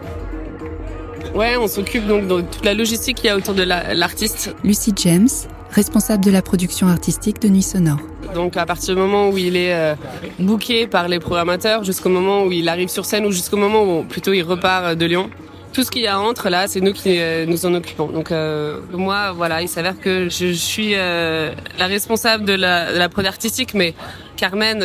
Ouais, 1.35 1.57
on 1.57 1.67
s'occupe 1.67 2.05
donc 2.05 2.27
de 2.27 2.41
toute 2.41 2.63
la 2.63 2.73
logistique 2.73 3.17
qu'il 3.17 3.25
y 3.25 3.29
a 3.29 3.35
autour 3.35 3.55
de 3.55 3.63
l'artiste. 3.63 4.55
Lucie 4.63 4.93
James, 4.97 5.29
responsable 5.71 6.23
de 6.23 6.29
la 6.29 6.43
production 6.43 6.87
artistique 6.87 7.41
de 7.41 7.47
Nuit 7.47 7.63
Sonore. 7.63 7.97
Donc 8.35 8.55
à 8.57 8.65
partir 8.65 8.93
du 8.95 9.01
moment 9.01 9.29
où 9.29 9.37
il 9.37 9.55
est 9.55 9.73
euh, 9.73 9.95
booké 10.39 10.87
par 10.87 11.07
les 11.07 11.19
programmateurs 11.19 11.83
jusqu'au 11.83 12.09
moment 12.09 12.43
où 12.43 12.51
il 12.51 12.69
arrive 12.69 12.89
sur 12.89 13.05
scène 13.05 13.25
ou 13.25 13.31
jusqu'au 13.31 13.57
moment 13.57 13.83
où 13.83 14.03
plutôt 14.03 14.33
il 14.33 14.43
repart 14.43 14.95
de 14.95 15.05
Lyon, 15.05 15.29
tout 15.73 15.83
ce 15.83 15.91
qu'il 15.91 16.03
y 16.03 16.07
a 16.07 16.19
entre 16.19 16.49
là, 16.49 16.67
c'est 16.67 16.81
nous 16.81 16.93
qui 16.93 17.19
euh, 17.19 17.45
nous 17.45 17.65
en 17.65 17.73
occupons. 17.73 18.07
Donc 18.07 18.31
euh, 18.31 18.79
moi, 18.91 19.31
voilà, 19.33 19.61
il 19.61 19.67
s'avère 19.67 19.99
que 19.99 20.29
je, 20.29 20.53
suis 20.53 20.93
la 20.93 21.87
responsable 21.87 22.45
de 22.45 22.53
la, 22.53 22.93
de 22.93 22.97
la 22.97 23.09
prod 23.09 23.25
artistique, 23.25 23.73
mais 23.73 23.93
Carmen, 24.37 24.83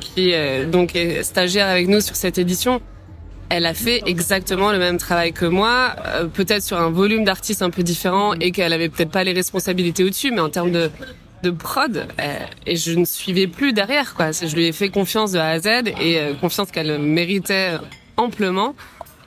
qui 0.00 0.32
donc 0.70 0.94
est 0.94 1.22
stagiaire 1.22 1.68
avec 1.68 1.88
nous 1.88 2.00
sur 2.00 2.16
cette 2.16 2.38
édition, 2.38 2.80
elle 3.48 3.66
a 3.66 3.74
fait 3.74 4.02
exactement 4.06 4.72
le 4.72 4.78
même 4.78 4.98
travail 4.98 5.32
que 5.32 5.46
moi, 5.46 5.94
euh, 6.06 6.26
peut-être 6.26 6.62
sur 6.62 6.78
un 6.80 6.90
volume 6.90 7.24
d'artistes 7.24 7.62
un 7.62 7.70
peu 7.70 7.82
différent 7.82 8.34
et 8.34 8.50
qu'elle 8.50 8.72
avait 8.72 8.88
peut-être 8.88 9.10
pas 9.10 9.24
les 9.24 9.32
responsabilités 9.32 10.04
au-dessus, 10.04 10.30
mais 10.30 10.40
en 10.40 10.50
termes 10.50 10.72
de 10.72 10.90
de 11.42 11.50
prod, 11.50 12.08
euh, 12.18 12.38
et 12.64 12.76
je 12.76 12.92
ne 12.92 13.04
suivais 13.04 13.46
plus 13.46 13.74
derrière 13.74 14.14
quoi. 14.14 14.32
Je 14.32 14.52
lui 14.56 14.66
ai 14.66 14.72
fait 14.72 14.88
confiance 14.88 15.32
de 15.32 15.38
A 15.38 15.48
à 15.48 15.58
Z 15.60 15.66
et 16.00 16.18
euh, 16.18 16.32
confiance 16.34 16.70
qu'elle 16.70 16.98
méritait 16.98 17.72
amplement. 18.16 18.74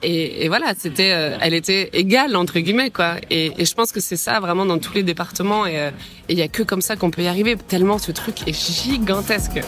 Et, 0.02 0.44
et 0.44 0.48
voilà, 0.48 0.72
c'était, 0.78 1.08
elle 1.40 1.54
était 1.54 1.90
égale 1.92 2.36
entre 2.36 2.58
guillemets 2.58 2.90
quoi. 2.90 3.16
Et, 3.30 3.52
et 3.58 3.64
je 3.64 3.74
pense 3.74 3.92
que 3.92 4.00
c'est 4.00 4.16
ça 4.16 4.40
vraiment 4.40 4.66
dans 4.66 4.78
tous 4.78 4.94
les 4.94 5.02
départements. 5.02 5.66
Et 5.66 5.90
il 6.28 6.38
y 6.38 6.42
a 6.42 6.48
que 6.48 6.62
comme 6.62 6.82
ça 6.82 6.96
qu'on 6.96 7.10
peut 7.10 7.22
y 7.22 7.28
arriver. 7.28 7.56
Tellement 7.56 7.98
ce 7.98 8.12
truc 8.12 8.48
est 8.48 8.52
gigantesque. 8.52 9.60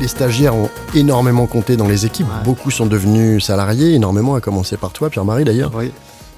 les 0.00 0.08
stagiaires 0.08 0.54
ont 0.54 0.70
énormément 0.94 1.46
compté 1.46 1.76
dans 1.76 1.88
les 1.88 2.06
équipes. 2.06 2.26
Beaucoup 2.44 2.70
sont 2.70 2.86
devenus 2.86 3.44
salariés, 3.44 3.94
énormément, 3.94 4.34
à 4.34 4.40
commencer 4.40 4.76
par 4.76 4.92
toi, 4.92 5.10
Pierre-Marie 5.10 5.44
d'ailleurs. 5.44 5.72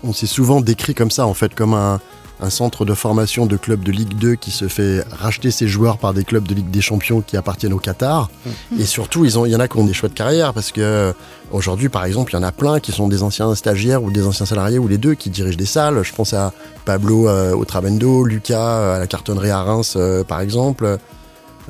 On 0.02 0.12
s'est 0.12 0.26
souvent 0.26 0.60
décrit 0.60 0.94
comme 0.94 1.10
ça, 1.10 1.26
en 1.26 1.34
fait, 1.34 1.54
comme 1.54 1.74
un, 1.74 2.00
centre 2.48 2.86
de 2.86 2.94
formation 2.94 3.44
de 3.44 3.56
clubs 3.58 3.82
de 3.82 3.92
Ligue 3.92 4.14
2 4.14 4.36
qui 4.36 4.50
se 4.50 4.68
fait 4.68 5.04
racheter 5.10 5.50
ses 5.50 5.68
joueurs 5.68 5.98
par 5.98 6.14
des 6.14 6.24
clubs 6.24 6.46
de 6.48 6.54
Ligue 6.54 6.70
des 6.70 6.80
Champions 6.80 7.20
qui 7.20 7.36
appartiennent 7.36 7.74
au 7.74 7.78
Qatar. 7.78 8.30
Mmh. 8.46 8.80
Et 8.80 8.86
surtout, 8.86 9.26
il 9.26 9.32
y 9.32 9.56
en 9.56 9.60
a 9.60 9.68
qui 9.68 9.76
ont 9.76 9.84
des 9.84 9.92
choix 9.92 10.08
de 10.08 10.14
carrière 10.14 10.54
parce 10.54 10.72
que 10.72 10.80
euh, 10.80 11.12
aujourd'hui, 11.50 11.90
par 11.90 12.06
exemple, 12.06 12.32
il 12.32 12.36
y 12.36 12.38
en 12.38 12.42
a 12.42 12.52
plein 12.52 12.80
qui 12.80 12.92
sont 12.92 13.08
des 13.08 13.22
anciens 13.22 13.54
stagiaires 13.54 14.02
ou 14.02 14.10
des 14.10 14.26
anciens 14.26 14.46
salariés 14.46 14.78
ou 14.78 14.88
les 14.88 14.98
deux 14.98 15.14
qui 15.14 15.28
dirigent 15.28 15.58
des 15.58 15.66
salles. 15.66 16.02
Je 16.02 16.14
pense 16.14 16.32
à 16.32 16.54
Pablo 16.86 17.28
euh, 17.28 17.52
au 17.52 17.66
Trabendo, 17.66 18.24
Lucas 18.24 18.78
euh, 18.78 18.96
à 18.96 18.98
la 18.98 19.06
cartonnerie 19.06 19.50
à 19.50 19.62
Reims, 19.62 19.98
par 20.26 20.40
exemple. 20.40 20.98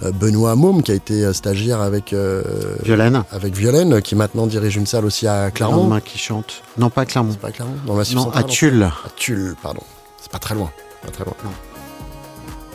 Euh, 0.02 0.12
Benoît 0.12 0.56
Môme 0.56 0.82
qui 0.82 0.92
a 0.92 0.94
été 0.94 1.24
euh, 1.24 1.32
stagiaire 1.32 1.80
avec 1.80 2.12
euh, 2.12 2.42
Violaine. 2.82 3.22
avec 3.32 3.54
Violaine 3.54 4.00
qui 4.00 4.14
maintenant 4.14 4.46
dirige 4.46 4.76
une 4.76 4.86
salle 4.86 5.04
aussi 5.04 5.26
à 5.26 5.50
Clermont. 5.50 6.00
Qui 6.00 6.18
chante. 6.18 6.62
Non 6.78 6.90
pas 6.90 7.02
à 7.02 7.06
Clermont. 7.06 7.34
Pas 7.34 7.48
à 7.48 7.52
Clermont. 7.52 7.74
Dans 7.86 7.96
non, 8.14 8.30
à 8.30 8.42
Tulle. 8.42 8.84
À 8.84 9.10
Tulle, 9.16 9.56
pardon. 9.62 9.82
Pas 10.30 10.38
très 10.38 10.54
loin. 10.54 10.70
Pas 11.02 11.10
très 11.10 11.24
loin. 11.24 11.34
Non. 11.44 11.50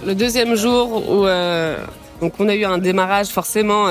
Le 0.05 0.15
deuxième 0.15 0.55
jour 0.55 1.09
où 1.09 1.25
donc 2.21 2.33
on 2.39 2.47
a 2.47 2.55
eu 2.55 2.63
un 2.63 2.77
démarrage 2.77 3.27
forcément 3.27 3.87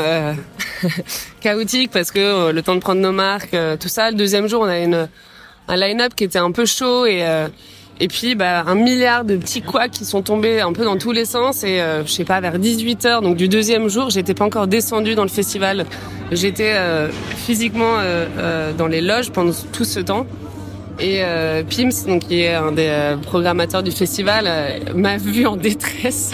chaotique 1.41 1.91
parce 1.91 2.11
que 2.11 2.51
le 2.51 2.63
temps 2.63 2.75
de 2.75 2.81
prendre 2.81 3.01
nos 3.01 3.13
marques, 3.13 3.57
tout 3.81 3.89
ça. 3.89 4.11
Le 4.11 4.17
deuxième 4.17 4.49
jour, 4.49 4.63
on 4.63 4.69
a 4.69 4.79
une 4.79 5.09
un 5.67 5.77
line-up 5.77 6.15
qui 6.15 6.25
était 6.25 6.39
un 6.39 6.53
peu 6.53 6.67
chaud 6.67 7.07
et 7.07 7.25
et 8.01 8.09
puis 8.09 8.35
bah, 8.35 8.65
un 8.67 8.75
milliard 8.75 9.25
de 9.25 9.37
petits 9.37 9.63
couacs 9.63 9.93
qui 9.93 10.05
sont 10.05 10.23
tombés 10.23 10.61
un 10.61 10.73
peu 10.73 10.85
dans 10.85 10.97
tous 10.97 11.13
les 11.13 11.25
sens. 11.25 11.63
Et 11.63 11.81
euh, 11.81 12.05
je 12.05 12.11
sais 12.11 12.25
pas, 12.25 12.41
vers 12.41 12.59
18h, 12.59 13.23
donc 13.23 13.37
du 13.37 13.49
deuxième 13.49 13.89
jour, 13.89 14.11
j'étais 14.11 14.35
pas 14.35 14.45
encore 14.45 14.67
descendue 14.67 15.15
dans 15.15 15.23
le 15.23 15.29
festival. 15.29 15.87
J'étais 16.33 16.73
euh, 16.75 17.09
physiquement 17.37 17.99
euh, 17.99 18.27
euh, 18.39 18.73
dans 18.73 18.89
les 18.89 19.01
loges 19.01 19.31
pendant 19.31 19.53
tout 19.73 19.85
ce 19.85 20.01
temps. 20.01 20.27
Et 21.01 21.19
euh, 21.23 21.63
Pims, 21.65 22.07
donc 22.07 22.29
qui 22.29 22.43
est 22.43 22.55
un 22.55 22.73
des 22.73 23.17
programmateurs 23.23 23.83
du 23.83 23.91
festival, 23.91 24.49
m'a 24.95 25.17
vu 25.17 25.47
en 25.47 25.57
détresse. 25.57 26.33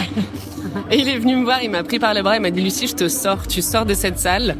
Et 0.91 0.97
il 0.97 1.09
est 1.09 1.17
venu 1.17 1.35
me 1.37 1.43
voir, 1.43 1.63
il 1.63 1.69
m'a 1.69 1.83
pris 1.83 1.99
par 1.99 2.13
les 2.13 2.21
bras, 2.21 2.35
il 2.35 2.41
m'a 2.41 2.51
dit 2.51 2.61
Lucie, 2.61 2.87
je 2.87 2.95
te 2.95 3.07
sors, 3.07 3.47
tu 3.47 3.61
sors 3.61 3.85
de 3.85 3.93
cette 3.93 4.19
salle 4.19 4.55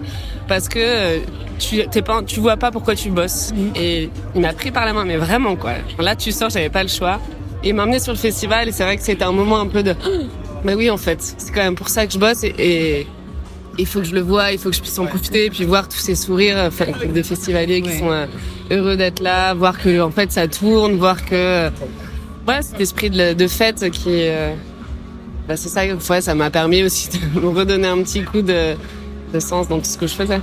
parce 0.48 0.68
que 0.68 1.20
tu 1.60 1.88
t'es 1.88 2.02
pas, 2.02 2.22
tu 2.24 2.40
vois 2.40 2.58
pas 2.58 2.72
pourquoi 2.72 2.96
tu 2.96 3.10
bosses. 3.10 3.54
Et 3.76 4.10
il 4.36 4.42
m'a 4.42 4.54
pris 4.54 4.72
par 4.72 4.86
la 4.86 4.94
main, 4.94 5.06
mais 5.06 5.18
vraiment 5.18 5.56
quoi. 5.56 5.74
Là, 6.00 6.16
tu 6.16 6.32
sors, 6.32 6.50
j'avais 6.50 6.70
pas 6.70 6.84
le 6.84 6.90
choix. 6.90 7.20
Et 7.64 7.70
il 7.70 7.76
m'a 7.76 7.84
emmené 7.84 8.00
sur 8.00 8.12
le 8.12 8.18
festival 8.18 8.68
et 8.68 8.72
c'est 8.72 8.84
vrai 8.84 8.98
que 8.98 9.04
c'était 9.04 9.24
un 9.24 9.32
moment 9.32 9.60
un 9.60 9.68
peu 9.68 9.84
de, 9.84 9.94
mais 10.64 10.74
oui 10.74 10.90
en 10.90 10.98
fait, 10.98 11.22
c'est 11.38 11.54
quand 11.54 11.62
même 11.62 11.76
pour 11.76 11.90
ça 11.90 12.08
que 12.08 12.14
je 12.14 12.20
bosse 12.20 12.44
et, 12.44 13.08
il 13.78 13.86
faut 13.86 14.00
que 14.00 14.06
je 14.06 14.14
le 14.14 14.22
vois, 14.22 14.52
il 14.52 14.60
faut 14.60 14.70
que 14.70 14.76
je 14.76 14.82
puisse 14.82 15.00
en 15.00 15.06
profiter 15.06 15.46
et 15.46 15.50
puis 15.50 15.64
voir 15.64 15.88
tous 15.88 15.98
ces 15.98 16.14
sourires 16.14 16.58
enfin, 16.68 16.86
des 17.08 17.24
festivaliers 17.24 17.82
qui 17.82 17.98
sont 17.98 18.12
euh, 18.12 18.26
heureux 18.72 18.98
d'être 18.98 19.20
là, 19.20 19.54
voir 19.54 19.78
que 19.78 20.02
en 20.02 20.12
fait 20.12 20.32
ça 20.32 20.48
tourne, 20.48 20.96
voir 20.96 21.26
que 21.26 21.70
ouais, 22.48 22.62
cet 22.62 22.80
esprit 22.80 23.10
de, 23.10 23.48
fête 23.48 23.90
qui 23.92 24.10
euh, 24.10 24.54
bah, 25.48 25.58
c'est 25.58 25.70
ça, 25.70 25.82
ouais, 25.86 26.22
ça 26.22 26.36
m'a 26.36 26.50
permis 26.50 26.84
aussi 26.84 27.10
de 27.10 27.40
me 27.42 27.50
redonner 27.50 27.88
un 27.88 28.02
petit 28.04 28.24
coup 28.24 28.42
de, 28.42 28.76
de 29.34 29.40
sens 29.40 29.68
dans 29.68 29.80
tout 29.80 29.86
ce 29.86 29.98
que 29.98 30.08
je 30.08 30.16
faisais. 30.16 30.40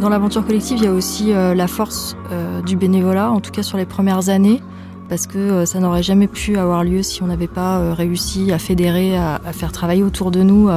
Dans 0.00 0.08
l'aventure 0.08 0.46
collective, 0.46 0.78
il 0.78 0.84
y 0.84 0.86
a 0.86 0.92
aussi 0.92 1.32
euh, 1.32 1.54
la 1.54 1.66
force 1.66 2.16
euh, 2.30 2.62
du 2.62 2.76
bénévolat, 2.76 3.32
en 3.32 3.40
tout 3.40 3.50
cas 3.50 3.64
sur 3.64 3.76
les 3.76 3.86
premières 3.86 4.28
années, 4.28 4.62
parce 5.08 5.26
que 5.26 5.38
euh, 5.38 5.66
ça 5.66 5.80
n'aurait 5.80 6.02
jamais 6.02 6.26
pu 6.26 6.56
avoir 6.58 6.84
lieu 6.84 7.02
si 7.02 7.22
on 7.22 7.26
n'avait 7.26 7.46
pas 7.46 7.94
réussi 7.94 8.52
à 8.52 8.58
fédérer, 8.58 9.16
à, 9.16 9.40
faire 9.52 9.72
travailler 9.72 10.02
autour 10.02 10.30
de 10.30 10.42
nous 10.42 10.70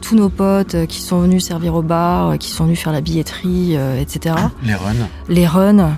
tous 0.00 0.14
nos 0.14 0.28
potes 0.28 0.86
qui 0.86 1.00
sont 1.00 1.20
venus 1.20 1.44
servir 1.44 1.74
au 1.74 1.82
bar, 1.82 2.38
qui 2.38 2.50
sont 2.50 2.64
venus 2.64 2.80
faire 2.80 2.92
la 2.92 3.00
billetterie, 3.00 3.76
etc. 4.00 4.34
Les 4.62 4.74
runs. 4.74 5.08
Les 5.28 5.46
runs, 5.46 5.96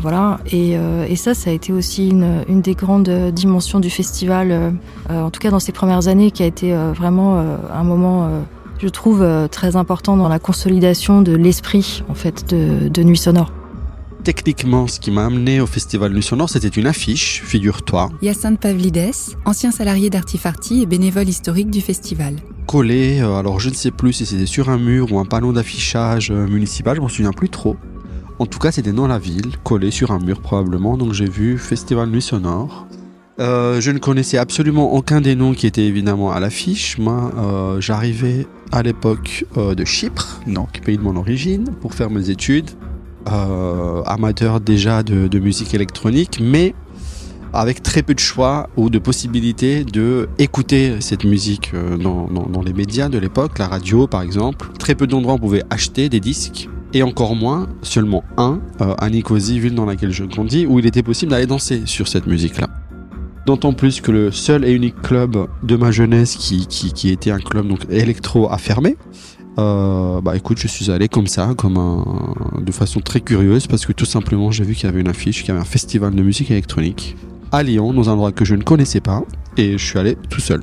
voilà. 0.00 0.38
Et, 0.50 0.76
et, 1.08 1.16
ça, 1.16 1.34
ça 1.34 1.50
a 1.50 1.52
été 1.52 1.72
aussi 1.72 2.08
une, 2.08 2.44
une 2.48 2.62
des 2.62 2.74
grandes 2.74 3.10
dimensions 3.32 3.80
du 3.80 3.90
festival, 3.90 4.74
en 5.08 5.30
tout 5.30 5.40
cas 5.40 5.50
dans 5.50 5.60
ces 5.60 5.72
premières 5.72 6.08
années, 6.08 6.30
qui 6.30 6.42
a 6.42 6.46
été 6.46 6.72
vraiment 6.94 7.38
un 7.72 7.84
moment 7.84 8.28
je 8.82 8.88
trouve 8.88 9.22
euh, 9.22 9.46
très 9.46 9.76
important 9.76 10.16
dans 10.16 10.28
la 10.28 10.38
consolidation 10.38 11.22
de 11.22 11.32
l'esprit 11.32 12.02
en 12.08 12.14
fait 12.14 12.48
de, 12.48 13.02
Nuit 13.02 13.18
Sonore. 13.18 13.52
Techniquement, 14.22 14.86
ce 14.86 15.00
qui 15.00 15.10
m'a 15.10 15.26
amené 15.26 15.60
au 15.60 15.66
Festival 15.66 16.12
Nuit 16.12 16.22
Sonore, 16.22 16.48
c'était 16.48 16.68
une 16.68 16.86
affiche, 16.86 17.42
figure-toi. 17.44 18.10
Yacine 18.22 18.56
Pavlides, 18.56 19.12
ancien 19.44 19.70
salarié 19.70 20.10
d'Artifarty 20.10 20.82
et 20.82 20.86
bénévole 20.86 21.28
historique 21.28 21.70
du 21.70 21.80
festival. 21.80 22.36
Collé, 22.66 23.20
euh, 23.20 23.36
alors 23.36 23.60
je 23.60 23.70
ne 23.70 23.74
sais 23.74 23.90
plus 23.90 24.12
si 24.12 24.26
c'était 24.26 24.46
sur 24.46 24.70
un 24.70 24.78
mur 24.78 25.12
ou 25.12 25.18
un 25.18 25.24
panneau 25.24 25.52
d'affichage 25.52 26.30
euh, 26.30 26.46
municipal, 26.46 26.96
je 26.96 27.00
m'en 27.00 27.08
souviens 27.08 27.32
plus 27.32 27.48
trop. 27.48 27.76
En 28.38 28.46
tout 28.46 28.58
cas, 28.58 28.72
c'était 28.72 28.92
dans 28.92 29.06
la 29.06 29.18
ville, 29.18 29.58
collé 29.64 29.90
sur 29.90 30.12
un 30.12 30.18
mur 30.18 30.40
probablement, 30.40 30.96
donc 30.96 31.12
j'ai 31.12 31.28
vu 31.28 31.58
Festival 31.58 32.08
Nuit 32.08 32.22
Sonore. 32.22 32.86
Euh, 33.40 33.80
je 33.80 33.90
ne 33.90 33.98
connaissais 33.98 34.36
absolument 34.36 34.92
aucun 34.92 35.22
des 35.22 35.34
noms 35.34 35.54
qui 35.54 35.66
étaient 35.66 35.86
évidemment 35.86 36.30
à 36.30 36.40
l'affiche. 36.40 36.98
Moi, 36.98 37.32
euh, 37.38 37.80
j'arrivais 37.80 38.46
à 38.70 38.82
l'époque 38.82 39.46
euh, 39.56 39.74
de 39.74 39.84
Chypre, 39.84 40.40
donc 40.46 40.80
pays 40.82 40.98
de 40.98 41.02
mon 41.02 41.16
origine, 41.16 41.64
pour 41.80 41.94
faire 41.94 42.10
mes 42.10 42.28
études. 42.28 42.70
Euh, 43.28 44.02
amateur 44.06 44.60
déjà 44.60 45.02
de, 45.02 45.38
musique 45.38 45.74
électronique, 45.74 46.38
mais 46.42 46.74
avec 47.52 47.82
très 47.82 48.02
peu 48.02 48.14
de 48.14 48.18
choix 48.18 48.70
ou 48.76 48.88
de 48.88 48.98
possibilités 48.98 49.84
de 49.84 50.28
écouter 50.38 51.00
cette 51.00 51.24
musique 51.24 51.72
euh, 51.74 51.98
dans, 51.98 52.62
les 52.62 52.72
médias 52.72 53.08
de 53.08 53.18
l'époque, 53.18 53.58
la 53.58 53.68
radio 53.68 54.06
par 54.06 54.22
exemple. 54.22 54.70
Très 54.78 54.94
peu 54.94 55.06
d'endroits 55.06 55.34
où 55.34 55.36
on 55.36 55.40
pouvait 55.40 55.64
acheter 55.68 56.08
des 56.08 56.20
disques. 56.20 56.68
Et 56.92 57.02
encore 57.02 57.36
moins, 57.36 57.68
seulement 57.82 58.24
un, 58.36 58.60
euh, 58.80 58.94
à 58.98 59.10
Nicosie, 59.10 59.60
ville 59.60 59.74
dans 59.74 59.86
laquelle 59.86 60.12
je 60.12 60.24
grandis, 60.24 60.66
où 60.66 60.78
il 60.78 60.86
était 60.86 61.02
possible 61.02 61.30
d'aller 61.30 61.46
danser 61.46 61.82
sur 61.84 62.08
cette 62.08 62.26
musique-là. 62.26 62.68
D'autant 63.46 63.74
plus 63.74 64.00
que 64.00 64.10
le 64.10 64.30
seul 64.30 64.64
et 64.64 64.72
unique 64.72 65.00
club 65.02 65.46
de 65.62 65.76
ma 65.76 65.90
jeunesse 65.90 66.36
qui 66.36 67.10
était 67.10 67.30
un 67.30 67.38
club 67.38 67.68
donc 67.68 67.80
électro 67.90 68.50
a 68.50 68.58
fermé. 68.58 68.96
Euh, 69.60 70.20
bah 70.22 70.36
écoute, 70.36 70.58
je 70.58 70.68
suis 70.68 70.90
allé 70.90 71.08
comme 71.08 71.26
ça, 71.26 71.52
comme 71.56 71.76
un, 71.76 72.04
de 72.60 72.72
façon 72.72 73.00
très 73.00 73.20
curieuse, 73.20 73.66
parce 73.66 73.84
que 73.84 73.92
tout 73.92 74.06
simplement 74.06 74.50
j'ai 74.50 74.64
vu 74.64 74.74
qu'il 74.74 74.84
y 74.84 74.88
avait 74.88 75.00
une 75.00 75.08
affiche, 75.08 75.40
qu'il 75.40 75.48
y 75.48 75.50
avait 75.50 75.60
un 75.60 75.64
festival 75.64 76.14
de 76.14 76.22
musique 76.22 76.50
électronique 76.50 77.16
à 77.52 77.62
Lyon, 77.62 77.92
dans 77.92 78.08
un 78.08 78.14
endroit 78.14 78.32
que 78.32 78.44
je 78.44 78.54
ne 78.54 78.62
connaissais 78.62 79.00
pas, 79.00 79.22
et 79.58 79.76
je 79.76 79.84
suis 79.84 79.98
allé 79.98 80.16
tout 80.30 80.40
seul. 80.40 80.62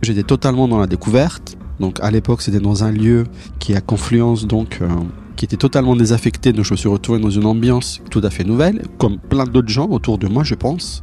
J'étais 0.00 0.22
totalement 0.22 0.68
dans 0.68 0.78
la 0.78 0.86
découverte. 0.86 1.56
Donc 1.80 1.98
à 2.00 2.10
l'époque, 2.10 2.40
c'était 2.40 2.60
dans 2.60 2.84
un 2.84 2.92
lieu 2.92 3.24
qui 3.58 3.74
à 3.74 3.80
confluence, 3.80 4.46
donc 4.46 4.78
euh, 4.80 4.88
qui 5.36 5.44
était 5.44 5.56
totalement 5.56 5.96
désaffecté. 5.96 6.52
Donc 6.52 6.64
je 6.64 6.72
me 6.72 6.76
suis 6.76 6.88
retrouvé 6.88 7.18
dans 7.18 7.30
une 7.30 7.46
ambiance 7.46 8.00
tout 8.10 8.20
à 8.24 8.30
fait 8.30 8.44
nouvelle, 8.44 8.82
comme 8.96 9.18
plein 9.18 9.44
d'autres 9.44 9.68
gens 9.68 9.88
autour 9.88 10.16
de 10.18 10.28
moi, 10.28 10.44
je 10.44 10.54
pense. 10.54 11.02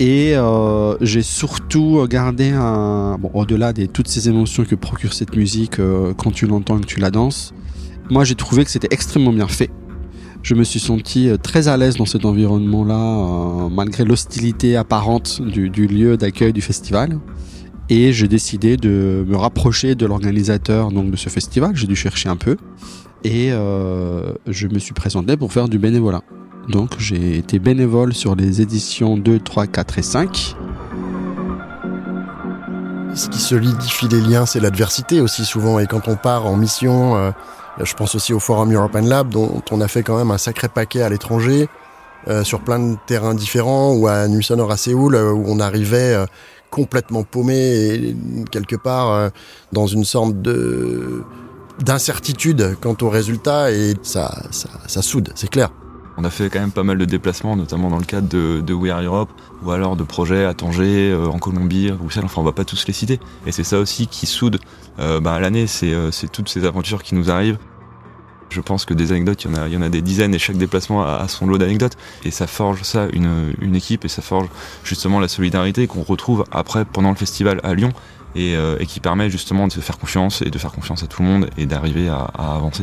Et 0.00 0.36
euh, 0.36 0.96
j'ai 1.00 1.22
surtout 1.22 2.06
gardé 2.08 2.50
un, 2.50 3.18
bon, 3.18 3.30
au-delà 3.34 3.72
de 3.72 3.86
toutes 3.86 4.08
ces 4.08 4.28
émotions 4.28 4.64
que 4.64 4.76
procure 4.76 5.12
cette 5.12 5.34
musique 5.36 5.80
euh, 5.80 6.14
quand 6.14 6.30
tu 6.30 6.46
l'entends 6.46 6.78
et 6.78 6.82
que 6.82 6.86
tu 6.86 7.00
la 7.00 7.10
danses. 7.10 7.52
Moi, 8.10 8.24
j'ai 8.24 8.36
trouvé 8.36 8.64
que 8.64 8.70
c'était 8.70 8.88
extrêmement 8.92 9.32
bien 9.32 9.48
fait. 9.48 9.70
Je 10.42 10.54
me 10.54 10.62
suis 10.62 10.80
senti 10.80 11.28
euh, 11.28 11.36
très 11.36 11.68
à 11.68 11.76
l'aise 11.76 11.96
dans 11.96 12.06
cet 12.06 12.24
environnement-là, 12.24 12.94
euh, 12.94 13.68
malgré 13.68 14.04
l'hostilité 14.04 14.76
apparente 14.76 15.42
du, 15.42 15.68
du 15.68 15.86
lieu 15.86 16.16
d'accueil 16.16 16.52
du 16.52 16.60
festival. 16.60 17.18
Et 17.90 18.12
j'ai 18.12 18.28
décidé 18.28 18.76
de 18.76 19.24
me 19.26 19.36
rapprocher 19.36 19.94
de 19.94 20.06
l'organisateur 20.06 20.92
donc 20.92 21.10
de 21.10 21.16
ce 21.16 21.28
festival. 21.28 21.74
J'ai 21.74 21.86
dû 21.86 21.96
chercher 21.96 22.28
un 22.28 22.36
peu 22.36 22.56
et 23.24 23.50
euh, 23.50 24.32
je 24.46 24.68
me 24.68 24.78
suis 24.78 24.94
présenté 24.94 25.36
pour 25.36 25.52
faire 25.52 25.68
du 25.68 25.78
bénévolat. 25.78 26.22
Donc 26.68 26.90
j'ai 26.98 27.38
été 27.38 27.58
bénévole 27.58 28.12
sur 28.12 28.34
les 28.34 28.60
éditions 28.60 29.16
2, 29.16 29.40
3, 29.40 29.66
4 29.66 29.98
et 29.98 30.02
5. 30.02 30.56
Ce 33.14 33.28
qui 33.28 33.38
solidifie 33.38 34.06
les 34.08 34.20
liens, 34.20 34.44
c'est 34.44 34.60
l'adversité 34.60 35.20
aussi 35.20 35.44
souvent. 35.44 35.78
Et 35.78 35.86
quand 35.86 36.08
on 36.08 36.16
part 36.16 36.46
en 36.46 36.56
mission, 36.56 37.16
euh, 37.16 37.30
je 37.82 37.94
pense 37.94 38.14
aussi 38.14 38.34
au 38.34 38.38
Forum 38.38 38.72
European 38.72 39.02
Lab, 39.02 39.30
dont 39.30 39.62
on 39.70 39.80
a 39.80 39.88
fait 39.88 40.02
quand 40.02 40.16
même 40.16 40.30
un 40.30 40.38
sacré 40.38 40.68
paquet 40.68 41.00
à 41.00 41.08
l'étranger, 41.08 41.68
euh, 42.28 42.44
sur 42.44 42.60
plein 42.60 42.78
de 42.78 42.96
terrains 43.06 43.34
différents, 43.34 43.94
ou 43.94 44.06
à 44.06 44.28
Nuit 44.28 44.44
Sonore 44.44 44.70
à 44.70 44.76
Séoul, 44.76 45.14
euh, 45.14 45.32
où 45.32 45.44
on 45.46 45.60
arrivait 45.60 46.16
complètement 46.70 47.22
paumé 47.24 47.56
et 47.56 48.16
quelque 48.50 48.76
part 48.76 49.30
dans 49.72 49.86
une 49.86 50.04
sorte 50.04 50.42
de 50.42 51.22
d'incertitude 51.82 52.76
quant 52.80 52.96
aux 53.00 53.08
résultats, 53.08 53.70
et 53.70 53.94
ça, 54.02 54.42
ça, 54.50 54.68
ça 54.86 55.00
soude, 55.00 55.30
c'est 55.34 55.48
clair. 55.48 55.70
On 56.20 56.24
a 56.24 56.30
fait 56.30 56.50
quand 56.50 56.58
même 56.58 56.72
pas 56.72 56.82
mal 56.82 56.98
de 56.98 57.04
déplacements, 57.04 57.54
notamment 57.54 57.90
dans 57.90 57.98
le 57.98 58.04
cadre 58.04 58.28
de, 58.28 58.60
de 58.60 58.74
We 58.74 58.90
Are 58.90 59.02
Europe, 59.02 59.30
ou 59.62 59.70
alors 59.70 59.94
de 59.94 60.02
projets 60.02 60.44
à 60.44 60.52
Tanger, 60.52 61.12
euh, 61.12 61.28
en 61.28 61.38
Colombie, 61.38 61.92
Bruxelles, 61.92 62.24
enfin 62.24 62.40
on 62.40 62.44
va 62.44 62.50
pas 62.50 62.64
tous 62.64 62.88
les 62.88 62.92
citer. 62.92 63.20
Et 63.46 63.52
c'est 63.52 63.62
ça 63.62 63.78
aussi 63.78 64.08
qui 64.08 64.26
soude 64.26 64.58
euh, 64.98 65.20
bah, 65.20 65.38
l'année, 65.38 65.68
c'est 65.68 65.92
euh, 65.92 66.10
toutes 66.32 66.48
ces 66.48 66.64
aventures 66.64 67.04
qui 67.04 67.14
nous 67.14 67.30
arrivent. 67.30 67.58
Je 68.50 68.60
pense 68.60 68.84
que 68.84 68.94
des 68.94 69.12
anecdotes, 69.12 69.44
il 69.44 69.52
y 69.52 69.54
en 69.54 69.62
a, 69.62 69.68
y 69.68 69.76
en 69.76 69.82
a 69.82 69.88
des 69.88 70.02
dizaines 70.02 70.34
et 70.34 70.40
chaque 70.40 70.56
déplacement 70.56 71.04
a, 71.04 71.18
a 71.18 71.28
son 71.28 71.46
lot 71.46 71.56
d'anecdotes. 71.56 71.96
Et 72.24 72.32
ça 72.32 72.48
forge 72.48 72.82
ça, 72.82 73.06
une, 73.12 73.54
une 73.60 73.76
équipe, 73.76 74.04
et 74.04 74.08
ça 74.08 74.20
forge 74.20 74.48
justement 74.82 75.20
la 75.20 75.28
solidarité 75.28 75.86
qu'on 75.86 76.02
retrouve 76.02 76.44
après, 76.50 76.84
pendant 76.84 77.10
le 77.10 77.16
festival 77.16 77.60
à 77.62 77.74
Lyon, 77.74 77.92
et, 78.34 78.56
euh, 78.56 78.76
et 78.80 78.86
qui 78.86 78.98
permet 78.98 79.30
justement 79.30 79.68
de 79.68 79.72
se 79.72 79.78
faire 79.78 79.98
confiance 79.98 80.42
et 80.42 80.50
de 80.50 80.58
faire 80.58 80.72
confiance 80.72 81.04
à 81.04 81.06
tout 81.06 81.22
le 81.22 81.28
monde 81.28 81.50
et 81.56 81.66
d'arriver 81.66 82.08
à, 82.08 82.28
à 82.36 82.56
avancer. 82.56 82.82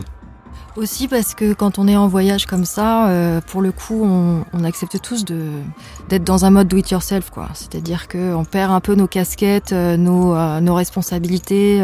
Aussi 0.75 1.07
parce 1.07 1.35
que 1.35 1.53
quand 1.53 1.79
on 1.79 1.88
est 1.88 1.95
en 1.95 2.09
voyage 2.09 2.45
comme 2.47 2.65
ça, 2.65 3.07
euh, 3.07 3.39
pour 3.39 3.61
le 3.61 3.71
coup, 3.71 4.03
on, 4.03 4.43
on 4.51 4.63
accepte 4.65 4.99
tous 5.01 5.23
d'être 5.23 6.23
dans 6.25 6.43
un 6.43 6.49
mode 6.49 6.67
do 6.67 6.75
it 6.75 6.91
yourself, 6.91 7.29
quoi. 7.29 7.47
C'est-à-dire 7.53 8.09
que 8.09 8.35
on 8.35 8.43
perd 8.43 8.73
un 8.73 8.81
peu 8.81 8.93
nos 8.95 9.07
casquettes, 9.07 9.71
euh, 9.71 9.95
nos 9.95 10.35
euh, 10.35 10.59
nos 10.59 10.75
responsabilités. 10.75 11.81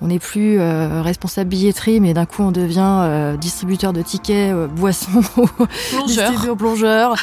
on 0.00 0.06
n'est 0.06 0.18
plus 0.18 0.58
responsable 0.58 1.50
billetterie, 1.50 2.00
mais 2.00 2.14
d'un 2.14 2.24
coup 2.24 2.42
on 2.42 2.52
devient 2.52 3.36
distributeur 3.38 3.92
de 3.92 4.00
tickets, 4.02 4.54
boissons, 4.74 5.22
Plongeur. 5.90 6.56
plongeur. 6.56 7.14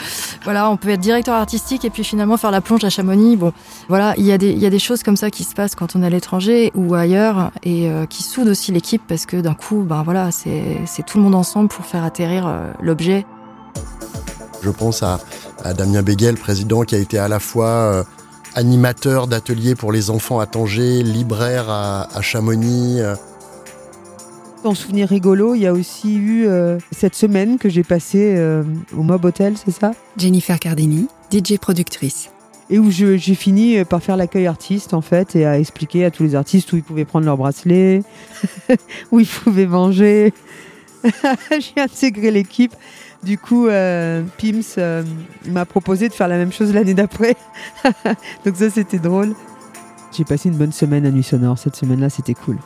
voilà, 0.43 0.69
on 0.69 0.77
peut 0.77 0.89
être 0.89 0.99
directeur 0.99 1.35
artistique 1.35 1.85
et 1.85 1.89
puis 1.89 2.03
finalement 2.03 2.37
faire 2.37 2.51
la 2.51 2.61
plonge 2.61 2.83
à 2.83 2.89
Chamonix. 2.89 3.35
Bon, 3.35 3.51
voilà, 3.87 4.13
il 4.17 4.25
y 4.25 4.31
a 4.31 4.37
des 4.37 4.51
il 4.51 4.59
y 4.59 4.65
a 4.65 4.69
des 4.69 4.79
choses 4.79 5.03
comme 5.03 5.17
ça 5.17 5.31
qui 5.31 5.43
se 5.43 5.55
passent 5.55 5.75
quand 5.75 5.95
on 5.95 6.03
est 6.03 6.05
à 6.05 6.09
l'étranger 6.09 6.71
ou 6.75 6.93
ailleurs 6.93 7.51
et 7.63 7.89
qui 8.09 8.23
soudent 8.23 8.51
aussi 8.51 8.71
l'équipe 8.71 9.01
parce 9.07 9.25
que 9.25 9.37
d'un 9.37 9.55
coup, 9.55 9.83
ben 9.87 10.03
voilà, 10.03 10.29
c'est 10.31 10.98
c'est 10.99 11.05
tout 11.05 11.17
le 11.17 11.23
monde 11.23 11.35
ensemble 11.35 11.69
pour 11.69 11.85
faire 11.85 12.03
atterrir 12.03 12.45
euh, 12.45 12.71
l'objet. 12.81 13.25
Je 14.61 14.69
pense 14.69 15.01
à, 15.01 15.21
à 15.63 15.73
Damien 15.73 16.01
Béguel, 16.01 16.35
président, 16.35 16.81
qui 16.81 16.93
a 16.93 16.97
été 16.97 17.17
à 17.17 17.29
la 17.29 17.39
fois 17.39 17.67
euh, 17.67 18.03
animateur 18.53 19.27
d'ateliers 19.27 19.75
pour 19.75 19.93
les 19.93 20.09
enfants 20.09 20.41
à 20.41 20.45
Tanger, 20.45 21.01
libraire 21.03 21.69
à, 21.69 22.09
à 22.13 22.21
Chamonix. 22.21 22.99
euh. 22.99 23.15
En 24.65 24.75
souvenir 24.75 25.07
rigolo, 25.07 25.55
il 25.55 25.61
y 25.61 25.67
a 25.67 25.71
aussi 25.71 26.17
eu 26.17 26.45
euh, 26.47 26.77
cette 26.91 27.15
semaine 27.15 27.57
que 27.59 27.69
j'ai 27.69 27.83
passée 27.83 28.35
euh, 28.35 28.63
au 28.93 29.01
Mob 29.01 29.23
Hotel, 29.23 29.53
c'est 29.55 29.71
ça? 29.71 29.91
Jennifer 30.17 30.59
Cardini, 30.59 31.07
DJ 31.31 31.59
productrice. 31.59 32.29
Et 32.69 32.77
où 32.77 32.91
j'ai 32.91 33.17
fini 33.17 33.83
par 33.85 34.03
faire 34.03 34.17
l'accueil 34.17 34.47
artiste, 34.47 34.93
en 34.93 35.01
fait, 35.01 35.35
et 35.37 35.45
à 35.45 35.57
expliquer 35.57 36.03
à 36.03 36.11
tous 36.11 36.23
les 36.23 36.35
artistes 36.35 36.71
où 36.73 36.75
ils 36.75 36.83
pouvaient 36.83 37.05
prendre 37.05 37.25
leur 37.25 37.37
bracelet, 37.37 38.03
où 39.11 39.21
ils 39.21 39.25
pouvaient 39.25 39.65
manger. 39.65 40.33
j'ai 41.51 41.81
intégré 41.81 42.31
l'équipe. 42.31 42.73
Du 43.23 43.37
coup, 43.37 43.67
euh, 43.67 44.23
Pims 44.37 44.61
euh, 44.77 45.03
m'a 45.47 45.65
proposé 45.65 46.07
de 46.07 46.13
faire 46.13 46.27
la 46.27 46.37
même 46.37 46.53
chose 46.53 46.73
l'année 46.73 46.93
d'après. 46.93 47.35
Donc 48.45 48.55
ça, 48.55 48.69
c'était 48.69 48.99
drôle. 48.99 49.35
J'ai 50.15 50.23
passé 50.23 50.49
une 50.49 50.55
bonne 50.55 50.71
semaine 50.71 51.05
à 51.05 51.11
Nuit 51.11 51.23
Sonore. 51.23 51.57
Cette 51.57 51.75
semaine-là, 51.75 52.09
c'était 52.09 52.33
cool. 52.33 52.57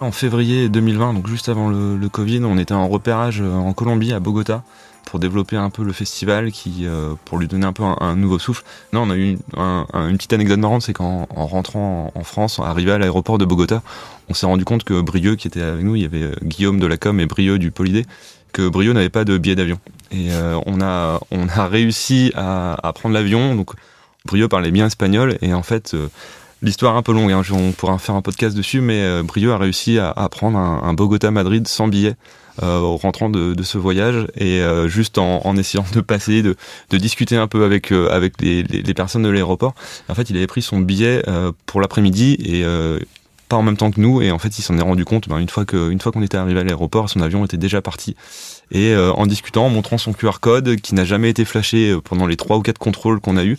En 0.00 0.12
février 0.12 0.68
2020, 0.68 1.14
donc 1.14 1.26
juste 1.26 1.48
avant 1.48 1.68
le, 1.68 2.08
Covid, 2.08 2.44
on 2.44 2.56
était 2.56 2.74
en 2.74 2.86
repérage 2.86 3.40
euh, 3.40 3.52
en 3.52 3.72
Colombie, 3.72 4.12
à 4.12 4.20
Bogota, 4.20 4.62
pour 5.06 5.18
développer 5.18 5.56
un 5.56 5.70
peu 5.70 5.84
le 5.84 5.92
festival, 5.92 6.52
qui, 6.52 6.82
euh, 6.86 7.14
pour 7.24 7.38
lui 7.38 7.48
donner 7.48 7.64
un 7.66 7.72
peu 7.72 7.82
un, 7.82 8.14
nouveau 8.16 8.38
souffle. 8.38 8.62
Non, 8.92 9.02
on 9.02 9.10
a 9.10 9.16
eu 9.16 9.30
une, 9.32 9.38
un- 9.56 9.86
un- 9.94 10.08
une 10.10 10.16
petite 10.16 10.32
anecdote 10.34 10.58
marrante, 10.58 10.82
c'est 10.82 10.92
qu'en 10.92 11.26
en 11.34 11.46
rentrant 11.46 12.12
en, 12.14 12.24
France, 12.24 12.58
arrivé 12.58 12.92
à 12.92 12.98
l'aéroport 12.98 13.38
de 13.38 13.44
Bogota, 13.46 13.82
on 14.28 14.34
s'est 14.34 14.44
rendu 14.44 14.64
compte 14.64 14.84
que 14.84 15.00
Brieux, 15.00 15.34
qui 15.36 15.48
était 15.48 15.62
avec 15.62 15.82
nous, 15.82 15.96
il 15.96 16.02
y 16.02 16.04
avait 16.04 16.22
euh, 16.24 16.34
Guillaume 16.42 16.78
de 16.78 16.86
la 16.86 16.98
Com 16.98 17.20
et 17.20 17.26
Brieux 17.26 17.58
du 17.58 17.70
Polydé, 17.70 18.04
que 18.52 18.68
Brieux 18.68 18.92
n'avait 18.92 19.08
pas 19.08 19.24
de 19.24 19.38
billet 19.38 19.56
d'avion. 19.56 19.78
Et 20.10 20.30
euh, 20.30 20.58
on, 20.66 20.80
a, 20.82 21.20
on 21.30 21.48
a 21.48 21.66
réussi 21.68 22.32
à, 22.36 22.92
prendre 22.94 23.14
l'avion, 23.14 23.54
donc 23.54 23.70
Brieux 24.26 24.48
parlait 24.48 24.70
bien 24.70 24.86
espagnol, 24.86 25.38
et 25.42 25.54
en 25.54 25.62
fait... 25.62 25.94
euh, 25.94 26.08
L'histoire 26.60 26.96
est 26.96 26.98
un 26.98 27.02
peu 27.02 27.12
longue, 27.12 27.30
hein, 27.30 27.42
on 27.52 27.70
pourra 27.70 27.96
faire 27.98 28.16
un 28.16 28.20
podcast 28.20 28.56
dessus, 28.56 28.80
mais 28.80 29.22
Brio 29.22 29.52
a 29.52 29.58
réussi 29.58 30.00
à, 30.00 30.10
à 30.10 30.28
prendre 30.28 30.58
un, 30.58 30.80
un 30.82 30.92
Bogota-Madrid 30.92 31.68
sans 31.68 31.86
billet 31.86 32.16
euh, 32.62 32.80
au 32.80 32.96
rentrant 32.96 33.28
de, 33.28 33.54
ce 33.62 33.78
voyage 33.78 34.26
et 34.36 34.60
euh, 34.60 34.88
juste 34.88 35.18
en, 35.18 35.40
en 35.44 35.56
essayant 35.56 35.84
de 35.94 36.00
passer, 36.00 36.42
de, 36.42 36.56
discuter 36.92 37.36
un 37.36 37.46
peu 37.46 37.64
avec, 37.64 37.92
euh, 37.92 38.08
avec 38.10 38.40
les, 38.40 38.62
les- 38.62 38.94
personnes 38.94 39.22
de 39.22 39.28
l'aéroport. 39.28 39.74
En 40.08 40.14
fait, 40.14 40.30
il 40.30 40.36
avait 40.36 40.46
pris 40.46 40.62
son 40.62 40.80
billet 40.80 41.22
pour 41.66 41.80
l'après-midi 41.80 42.36
et 42.44 42.64
pas 43.48 43.56
en 43.56 43.62
même 43.62 43.76
temps 43.76 43.90
que 43.90 44.00
nous 44.00 44.20
et 44.22 44.30
en 44.30 44.38
fait 44.38 44.58
il 44.58 44.62
s'en 44.62 44.78
est 44.78 44.82
rendu 44.82 45.04
compte 45.04 45.28
ben, 45.28 45.38
une 45.38 45.48
fois 45.48 45.64
que 45.64 45.96
fois 46.00 46.12
qu'on 46.12 46.22
était 46.22 46.36
arrivé 46.36 46.60
à 46.60 46.64
l'aéroport 46.64 47.08
son 47.08 47.20
avion 47.20 47.44
était 47.44 47.56
déjà 47.56 47.82
parti 47.82 48.14
et 48.70 48.92
euh, 48.92 49.12
en 49.12 49.26
discutant 49.26 49.66
en 49.66 49.70
montrant 49.70 49.98
son 49.98 50.12
QR 50.12 50.40
code 50.40 50.76
qui 50.76 50.94
n'a 50.94 51.04
jamais 51.04 51.30
été 51.30 51.44
flashé 51.44 51.90
euh, 51.90 52.00
pendant 52.00 52.26
les 52.26 52.36
trois 52.36 52.58
ou 52.58 52.62
quatre 52.62 52.78
contrôles 52.78 53.20
qu'on 53.20 53.36
a 53.36 53.44
eu 53.44 53.58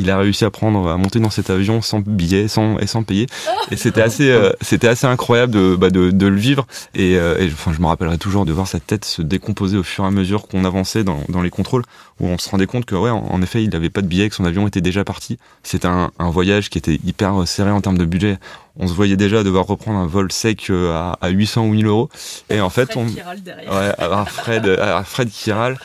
il 0.00 0.10
a 0.10 0.18
réussi 0.18 0.44
à 0.44 0.50
prendre, 0.50 0.88
à 0.88 0.96
monter 0.96 1.18
dans 1.18 1.28
cet 1.28 1.50
avion 1.50 1.82
sans 1.82 1.98
billet, 1.98 2.46
sans 2.46 2.78
et 2.78 2.86
sans 2.86 3.02
payer. 3.02 3.26
Et 3.72 3.76
c'était 3.76 4.00
assez, 4.00 4.30
euh, 4.30 4.52
c'était 4.60 4.86
assez 4.86 5.08
incroyable 5.08 5.52
de, 5.52 5.74
bah, 5.74 5.90
de, 5.90 6.12
de, 6.12 6.26
le 6.28 6.36
vivre. 6.36 6.68
Et, 6.94 7.14
et 7.14 7.50
enfin, 7.52 7.72
je 7.72 7.80
me 7.80 7.86
rappellerai 7.86 8.16
toujours 8.16 8.44
de 8.44 8.52
voir 8.52 8.68
sa 8.68 8.78
tête 8.78 9.04
se 9.04 9.22
décomposer 9.22 9.76
au 9.76 9.82
fur 9.82 10.04
et 10.04 10.06
à 10.06 10.12
mesure 10.12 10.46
qu'on 10.46 10.64
avançait 10.64 11.02
dans, 11.02 11.18
dans 11.28 11.42
les 11.42 11.50
contrôles, 11.50 11.82
où 12.20 12.26
on 12.26 12.38
se 12.38 12.48
rendait 12.48 12.66
compte 12.66 12.84
que 12.84 12.94
ouais, 12.94 13.10
en, 13.10 13.42
effet, 13.42 13.62
il 13.62 13.70
n'avait 13.70 13.90
pas 13.90 14.02
de 14.02 14.06
billet, 14.06 14.28
que 14.28 14.34
son 14.34 14.44
avion 14.44 14.66
était 14.66 14.80
déjà 14.80 15.04
parti. 15.04 15.38
C'était 15.62 15.88
un, 15.88 16.10
un 16.18 16.30
voyage 16.30 16.70
qui 16.70 16.78
était 16.78 16.98
hyper 17.04 17.46
serré 17.46 17.70
en 17.70 17.80
termes 17.80 17.98
de 17.98 18.04
budget 18.04 18.38
on 18.78 18.86
se 18.86 18.92
voyait 18.92 19.16
déjà 19.16 19.42
devoir 19.42 19.66
reprendre 19.66 19.98
un 19.98 20.06
vol 20.06 20.30
sec 20.30 20.68
euh, 20.70 20.92
à, 20.92 21.18
à 21.20 21.28
800 21.30 21.64
ou 21.64 21.70
1000 21.72 21.86
euros. 21.86 22.08
Et 22.48 22.60
en 22.60 22.70
fait, 22.70 22.92
Fred 22.92 22.98
on. 22.98 23.06
qui 23.12 23.20
râle 23.20 23.42
derrière. 23.42 23.72
Ouais, 23.72 23.92
à 23.98 24.24
Fred, 24.24 24.68
à 24.68 25.02
Fred 25.02 25.28
qui 25.30 25.50
râle. 25.50 25.78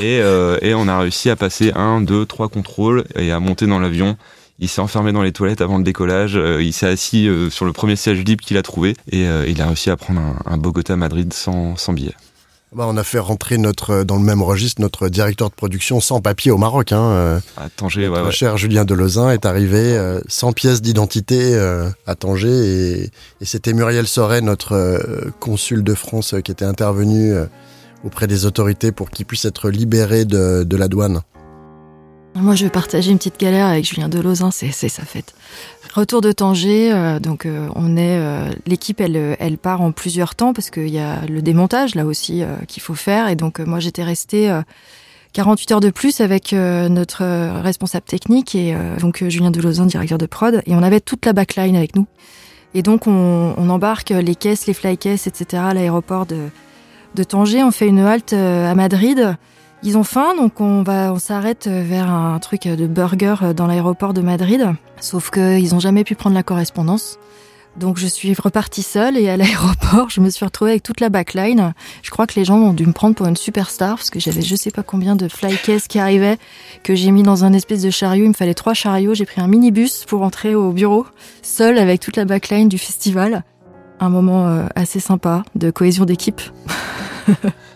Et, 0.00 0.20
euh, 0.20 0.58
et 0.60 0.74
on 0.74 0.88
a 0.88 0.98
réussi 0.98 1.30
à 1.30 1.36
passer 1.36 1.72
un, 1.74 2.00
deux, 2.00 2.26
trois 2.26 2.48
contrôles 2.48 3.04
et 3.14 3.30
à 3.30 3.38
monter 3.38 3.66
dans 3.66 3.78
l'avion. 3.78 4.16
Il 4.58 4.68
s'est 4.68 4.80
enfermé 4.82 5.12
dans 5.12 5.22
les 5.22 5.32
toilettes 5.32 5.62
avant 5.62 5.78
le 5.78 5.84
décollage. 5.84 6.36
euh, 6.36 6.62
il 6.62 6.72
s'est 6.72 6.86
assis 6.88 7.28
euh, 7.28 7.48
sur 7.50 7.64
le 7.64 7.72
premier 7.72 7.96
siège 7.96 8.22
libre 8.24 8.44
qu'il 8.44 8.58
a 8.58 8.62
trouvé. 8.62 8.94
Et 9.10 9.26
euh, 9.26 9.46
il 9.48 9.62
a 9.62 9.66
réussi 9.66 9.88
à 9.88 9.96
prendre 9.96 10.20
un, 10.20 10.36
un 10.44 10.56
Bogota-Madrid 10.58 11.32
sans, 11.32 11.76
sans 11.76 11.92
billet. 11.92 12.14
Bah, 12.72 12.84
on 12.88 12.96
a 12.96 13.02
fait 13.02 13.18
rentrer 13.18 13.58
notre, 13.58 14.04
dans 14.04 14.16
le 14.16 14.22
même 14.22 14.42
registre 14.42 14.80
notre 14.80 15.08
directeur 15.08 15.50
de 15.50 15.54
production 15.54 15.98
sans 15.98 16.20
papier 16.20 16.52
au 16.52 16.56
Maroc. 16.56 16.92
Hein. 16.92 17.02
euh. 17.02 17.40
À 17.56 17.68
Tanger, 17.68 18.08
Notre 18.08 18.26
ouais. 18.26 18.30
cher 18.30 18.56
Julien 18.58 18.84
Delezin 18.84 19.30
est 19.32 19.44
arrivé 19.44 19.78
euh, 19.96 20.20
sans 20.28 20.52
pièce 20.52 20.80
d'identité 20.80 21.54
euh, 21.54 21.90
à 22.06 22.14
Tanger 22.14 22.48
et, 22.48 23.02
et 23.40 23.44
c'était 23.44 23.72
Muriel 23.72 24.06
Soret, 24.06 24.40
notre 24.40 24.74
euh, 24.74 25.32
consul 25.40 25.82
de 25.82 25.94
France, 25.94 26.34
euh, 26.34 26.40
qui 26.42 26.52
était 26.52 26.64
intervenu 26.64 27.32
euh, 27.32 27.46
auprès 28.04 28.28
des 28.28 28.46
autorités 28.46 28.92
pour 28.92 29.10
qu'il 29.10 29.26
puisse 29.26 29.44
être 29.46 29.68
libéré 29.68 30.24
de, 30.24 30.62
de 30.62 30.76
la 30.76 30.86
douane. 30.86 31.22
Moi, 32.36 32.54
je 32.54 32.64
vais 32.64 32.70
partager 32.70 33.10
une 33.10 33.18
petite 33.18 33.40
galère 33.40 33.66
avec 33.66 33.84
Julien 33.84 34.08
Delozin, 34.08 34.50
c'est 34.50 34.70
sa 34.70 35.04
fête. 35.04 35.34
Retour 35.92 36.20
de 36.20 36.30
Tanger, 36.30 36.92
euh, 36.92 37.18
donc 37.18 37.44
euh, 37.44 37.68
on 37.74 37.96
est 37.96 38.16
euh, 38.18 38.48
l'équipe, 38.66 39.00
elle, 39.00 39.16
euh, 39.16 39.34
elle 39.40 39.58
part 39.58 39.80
en 39.80 39.90
plusieurs 39.90 40.36
temps 40.36 40.52
parce 40.52 40.70
qu'il 40.70 40.88
y 40.88 41.00
a 41.00 41.26
le 41.26 41.42
démontage 41.42 41.96
là 41.96 42.06
aussi 42.06 42.42
euh, 42.42 42.54
qu'il 42.68 42.82
faut 42.82 42.94
faire 42.94 43.28
et 43.28 43.34
donc 43.34 43.58
moi 43.58 43.80
j'étais 43.80 44.04
restée 44.04 44.48
euh, 44.48 44.62
48 45.32 45.72
heures 45.72 45.80
de 45.80 45.90
plus 45.90 46.20
avec 46.20 46.52
notre 46.52 47.24
responsable 47.60 48.04
technique 48.04 48.56
et 48.56 48.74
donc 49.00 49.22
Julien 49.28 49.52
Delozin, 49.52 49.86
directeur 49.86 50.18
de 50.18 50.26
prod, 50.26 50.60
et 50.66 50.74
on 50.74 50.82
avait 50.82 50.98
toute 50.98 51.24
la 51.24 51.32
backline 51.32 51.76
avec 51.76 51.94
nous. 51.94 52.08
Et 52.74 52.82
donc 52.82 53.06
on, 53.06 53.54
on 53.56 53.70
embarque 53.70 54.10
les 54.10 54.34
caisses, 54.34 54.66
les 54.66 54.74
fly 54.74 54.98
caisses, 54.98 55.28
etc. 55.28 55.62
à 55.68 55.72
l'aéroport 55.72 56.26
de, 56.26 56.48
de 57.14 57.22
Tanger. 57.22 57.62
On 57.62 57.70
fait 57.70 57.86
une 57.86 58.00
halte 58.00 58.32
à 58.32 58.74
Madrid. 58.74 59.36
Ils 59.82 59.96
ont 59.96 60.04
faim, 60.04 60.34
donc 60.36 60.60
on 60.60 60.82
va, 60.82 61.10
on 61.12 61.18
s'arrête 61.18 61.66
vers 61.66 62.10
un 62.10 62.38
truc 62.38 62.68
de 62.68 62.86
burger 62.86 63.36
dans 63.56 63.66
l'aéroport 63.66 64.12
de 64.12 64.20
Madrid. 64.20 64.68
Sauf 65.00 65.30
qu'ils 65.30 65.70
n'ont 65.70 65.80
jamais 65.80 66.04
pu 66.04 66.14
prendre 66.14 66.34
la 66.34 66.42
correspondance. 66.42 67.18
Donc 67.78 67.98
je 67.98 68.06
suis 68.06 68.34
repartie 68.34 68.82
seule 68.82 69.16
et 69.16 69.30
à 69.30 69.36
l'aéroport, 69.38 70.10
je 70.10 70.20
me 70.20 70.28
suis 70.28 70.44
retrouvée 70.44 70.72
avec 70.72 70.82
toute 70.82 71.00
la 71.00 71.08
backline. 71.08 71.72
Je 72.02 72.10
crois 72.10 72.26
que 72.26 72.34
les 72.34 72.44
gens 72.44 72.58
ont 72.58 72.72
dû 72.74 72.84
me 72.84 72.92
prendre 72.92 73.14
pour 73.14 73.26
une 73.26 73.36
superstar 73.36 73.96
parce 73.96 74.10
que 74.10 74.20
j'avais 74.20 74.42
je 74.42 74.54
sais 74.54 74.70
pas 74.70 74.82
combien 74.82 75.16
de 75.16 75.28
fly 75.28 75.56
cases 75.56 75.88
qui 75.88 75.98
arrivaient 75.98 76.36
que 76.82 76.94
j'ai 76.94 77.10
mis 77.10 77.22
dans 77.22 77.44
un 77.44 77.54
espèce 77.54 77.80
de 77.80 77.90
chariot. 77.90 78.24
Il 78.24 78.28
me 78.28 78.34
fallait 78.34 78.54
trois 78.54 78.74
chariots. 78.74 79.14
J'ai 79.14 79.24
pris 79.24 79.40
un 79.40 79.48
minibus 79.48 80.04
pour 80.04 80.22
entrer 80.22 80.54
au 80.54 80.72
bureau, 80.72 81.06
seule 81.42 81.78
avec 81.78 82.00
toute 82.00 82.16
la 82.16 82.26
backline 82.26 82.68
du 82.68 82.76
festival. 82.76 83.44
Un 83.98 84.10
moment 84.10 84.46
euh, 84.46 84.66
assez 84.74 85.00
sympa 85.00 85.42
de 85.54 85.70
cohésion 85.70 86.04
d'équipe. 86.04 86.42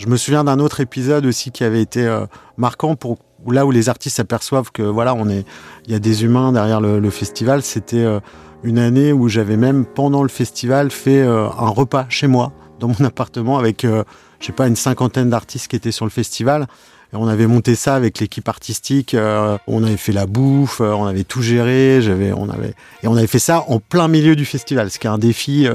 Je 0.00 0.06
me 0.06 0.16
souviens 0.16 0.44
d'un 0.44 0.60
autre 0.60 0.80
épisode 0.80 1.26
aussi 1.26 1.50
qui 1.50 1.62
avait 1.62 1.82
été 1.82 2.06
euh, 2.06 2.24
marquant 2.56 2.96
pour 2.96 3.18
là 3.46 3.66
où 3.66 3.70
les 3.70 3.90
artistes 3.90 4.16
s'aperçoivent 4.16 4.72
que 4.72 4.80
voilà, 4.80 5.14
on 5.14 5.28
est, 5.28 5.44
il 5.84 5.92
y 5.92 5.94
a 5.94 5.98
des 5.98 6.24
humains 6.24 6.52
derrière 6.52 6.80
le, 6.80 7.00
le 7.00 7.10
festival. 7.10 7.60
C'était 7.60 7.98
euh, 7.98 8.18
une 8.62 8.78
année 8.78 9.12
où 9.12 9.28
j'avais 9.28 9.58
même 9.58 9.84
pendant 9.84 10.22
le 10.22 10.30
festival 10.30 10.90
fait 10.90 11.20
euh, 11.20 11.50
un 11.50 11.68
repas 11.68 12.06
chez 12.08 12.28
moi 12.28 12.54
dans 12.78 12.88
mon 12.88 13.04
appartement 13.04 13.58
avec, 13.58 13.84
euh, 13.84 14.02
je 14.40 14.46
sais 14.46 14.52
pas, 14.52 14.68
une 14.68 14.76
cinquantaine 14.76 15.28
d'artistes 15.28 15.68
qui 15.68 15.76
étaient 15.76 15.92
sur 15.92 16.06
le 16.06 16.10
festival. 16.10 16.66
Et 17.12 17.16
on 17.16 17.28
avait 17.28 17.48
monté 17.48 17.74
ça 17.74 17.94
avec 17.94 18.20
l'équipe 18.20 18.48
artistique. 18.48 19.12
euh, 19.12 19.58
on 19.66 19.84
avait 19.84 19.98
fait 19.98 20.12
la 20.12 20.24
bouffe, 20.24 20.80
euh, 20.80 20.92
on 20.92 21.04
avait 21.04 21.24
tout 21.24 21.42
géré. 21.42 22.00
J'avais, 22.00 22.32
on 22.32 22.48
avait, 22.48 22.72
et 23.02 23.08
on 23.08 23.16
avait 23.16 23.26
fait 23.26 23.38
ça 23.38 23.66
en 23.68 23.80
plein 23.80 24.08
milieu 24.08 24.34
du 24.34 24.46
festival, 24.46 24.90
ce 24.90 24.98
qui 24.98 25.08
est 25.08 25.10
un 25.10 25.18
défi 25.18 25.68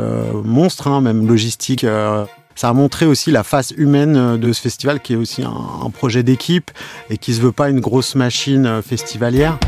monstre, 0.43 0.88
hein, 0.88 1.01
même 1.01 1.27
logistique. 1.27 1.85
Ça 2.55 2.69
a 2.69 2.73
montré 2.73 3.05
aussi 3.05 3.31
la 3.31 3.43
face 3.43 3.73
humaine 3.77 4.15
euh, 4.15 4.37
de 4.37 4.51
ce 4.53 4.61
festival 4.61 5.01
qui 5.01 5.13
est 5.13 5.17
aussi 5.17 5.43
un, 5.43 5.85
un 5.85 5.89
projet 5.89 6.23
d'équipe 6.23 6.71
et 7.09 7.17
qui 7.17 7.33
se 7.33 7.41
veut 7.41 7.51
pas 7.51 7.69
une 7.69 7.81
grosse 7.81 8.15
machine 8.15 8.65
euh, 8.65 8.81
festivalière. 8.81 9.59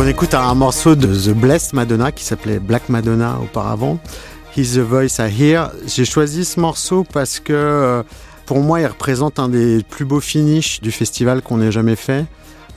On 0.00 0.06
écoute 0.06 0.32
un 0.32 0.54
morceau 0.54 0.94
de 0.94 1.06
The 1.06 1.34
Blessed 1.34 1.74
Madonna 1.74 2.10
qui 2.10 2.24
s'appelait 2.24 2.58
Black 2.58 2.88
Madonna 2.88 3.38
auparavant. 3.42 3.98
He's 4.56 4.76
the 4.76 4.78
voice 4.78 5.18
I 5.18 5.28
hear. 5.28 5.72
J'ai 5.86 6.06
choisi 6.06 6.46
ce 6.46 6.58
morceau 6.58 7.04
parce 7.12 7.38
que 7.38 7.52
euh, 7.52 8.02
pour 8.46 8.60
moi 8.60 8.80
il 8.80 8.86
représente 8.86 9.38
un 9.38 9.50
des 9.50 9.82
plus 9.86 10.06
beaux 10.06 10.20
finishes 10.20 10.80
du 10.80 10.90
festival 10.90 11.42
qu'on 11.42 11.60
ait 11.60 11.70
jamais 11.70 11.96
fait. 11.96 12.24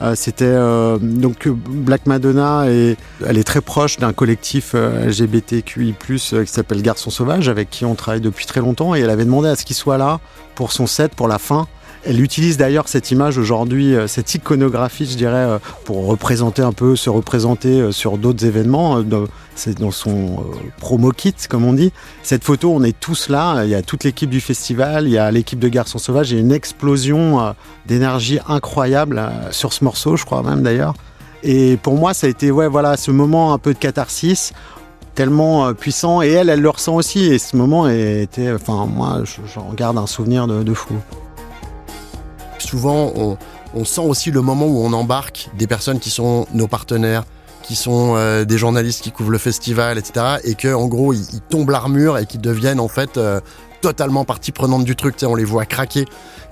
Euh, 0.02 0.14
C'était 0.14 0.44
euh, 0.44 0.98
donc 1.00 1.48
Black 1.48 2.04
Madonna 2.04 2.66
et 2.68 2.98
elle 3.26 3.38
est 3.38 3.44
très 3.44 3.62
proche 3.62 3.96
d'un 3.96 4.12
collectif 4.12 4.74
LGBTQI+ 4.74 5.94
qui 5.94 6.18
s'appelle 6.46 6.82
Garçon 6.82 7.08
Sauvage 7.08 7.48
avec 7.48 7.70
qui 7.70 7.86
on 7.86 7.94
travaille 7.94 8.20
depuis 8.20 8.44
très 8.44 8.60
longtemps 8.60 8.94
et 8.94 9.00
elle 9.00 9.10
avait 9.10 9.24
demandé 9.24 9.48
à 9.48 9.56
ce 9.56 9.64
qu'il 9.64 9.76
soit 9.76 9.96
là 9.96 10.20
pour 10.56 10.72
son 10.72 10.86
set 10.86 11.14
pour 11.14 11.28
la 11.28 11.38
fin. 11.38 11.68
Elle 12.06 12.20
utilise 12.20 12.58
d'ailleurs 12.58 12.86
cette 12.88 13.10
image 13.12 13.38
aujourd'hui, 13.38 13.94
euh, 13.94 14.06
cette 14.06 14.34
iconographie, 14.34 15.06
je 15.06 15.16
dirais, 15.16 15.36
euh, 15.36 15.58
pour 15.86 16.04
représenter 16.06 16.60
un 16.60 16.72
peu, 16.72 16.96
se 16.96 17.08
représenter 17.08 17.80
euh, 17.80 17.92
sur 17.92 18.18
d'autres 18.18 18.44
événements. 18.44 19.02
C'est 19.54 19.78
dans 19.78 19.90
son 19.90 20.44
promo 20.80 21.12
kit, 21.12 21.34
comme 21.48 21.64
on 21.64 21.72
dit. 21.72 21.92
Cette 22.22 22.44
photo, 22.44 22.72
on 22.74 22.82
est 22.82 22.98
tous 22.98 23.30
là. 23.30 23.64
Il 23.64 23.70
y 23.70 23.74
a 23.74 23.80
toute 23.82 24.04
l'équipe 24.04 24.28
du 24.28 24.40
festival, 24.40 25.06
il 25.06 25.12
y 25.12 25.18
a 25.18 25.30
l'équipe 25.30 25.58
de 25.58 25.68
Garçons 25.68 25.98
Sauvages. 25.98 26.30
Il 26.30 26.34
y 26.34 26.38
a 26.38 26.40
une 26.42 26.52
explosion 26.52 27.54
d'énergie 27.86 28.38
incroyable 28.48 29.22
sur 29.50 29.72
ce 29.72 29.84
morceau, 29.84 30.16
je 30.16 30.24
crois 30.24 30.42
même 30.42 30.62
d'ailleurs. 30.62 30.94
Et 31.42 31.78
pour 31.82 31.94
moi, 31.94 32.12
ça 32.14 32.26
a 32.26 32.30
été, 32.30 32.50
ouais, 32.50 32.68
voilà, 32.68 32.96
ce 32.96 33.10
moment 33.12 33.52
un 33.54 33.58
peu 33.58 33.72
de 33.72 33.78
catharsis 33.78 34.52
tellement 35.14 35.72
puissant 35.74 36.22
et 36.22 36.30
elle 36.30 36.48
elle 36.48 36.60
le 36.60 36.68
ressent 36.70 36.96
aussi 36.96 37.26
et 37.26 37.38
ce 37.38 37.56
moment 37.56 37.88
était 37.88 38.50
enfin 38.52 38.84
moi 38.92 39.20
je- 39.22 39.42
j'en 39.54 39.72
garde 39.72 39.96
un 39.96 40.08
souvenir 40.08 40.48
de 40.48 40.74
fou 40.74 40.94
souvent 42.64 43.36
on, 43.74 43.84
sent 43.84 44.00
aussi 44.02 44.30
le 44.30 44.40
moment 44.40 44.66
où 44.66 44.84
on 44.84 44.92
embarque 44.92 45.50
des 45.58 45.66
personnes 45.66 45.98
qui 45.98 46.10
sont 46.10 46.46
nos 46.52 46.68
partenaires, 46.68 47.24
qui 47.62 47.74
sont 47.74 48.14
euh, 48.16 48.44
des 48.44 48.58
journalistes 48.58 49.02
qui 49.02 49.10
couvrent 49.10 49.30
le 49.30 49.38
festival, 49.38 49.98
etc. 49.98 50.36
Et 50.44 50.54
que 50.54 50.72
en 50.72 50.86
gros 50.86 51.12
ils, 51.12 51.26
ils 51.32 51.40
tombent 51.40 51.70
l'armure 51.70 52.18
et 52.18 52.26
qu'ils 52.26 52.40
deviennent 52.40 52.80
en 52.80 52.88
fait 52.88 53.16
euh, 53.16 53.40
totalement 53.88 54.24
partie 54.24 54.52
prenante 54.52 54.84
du 54.84 54.96
truc. 54.96 55.16
Tu 55.16 55.20
sais, 55.20 55.26
on 55.26 55.34
les 55.34 55.44
voit 55.44 55.66
craquer. 55.66 56.02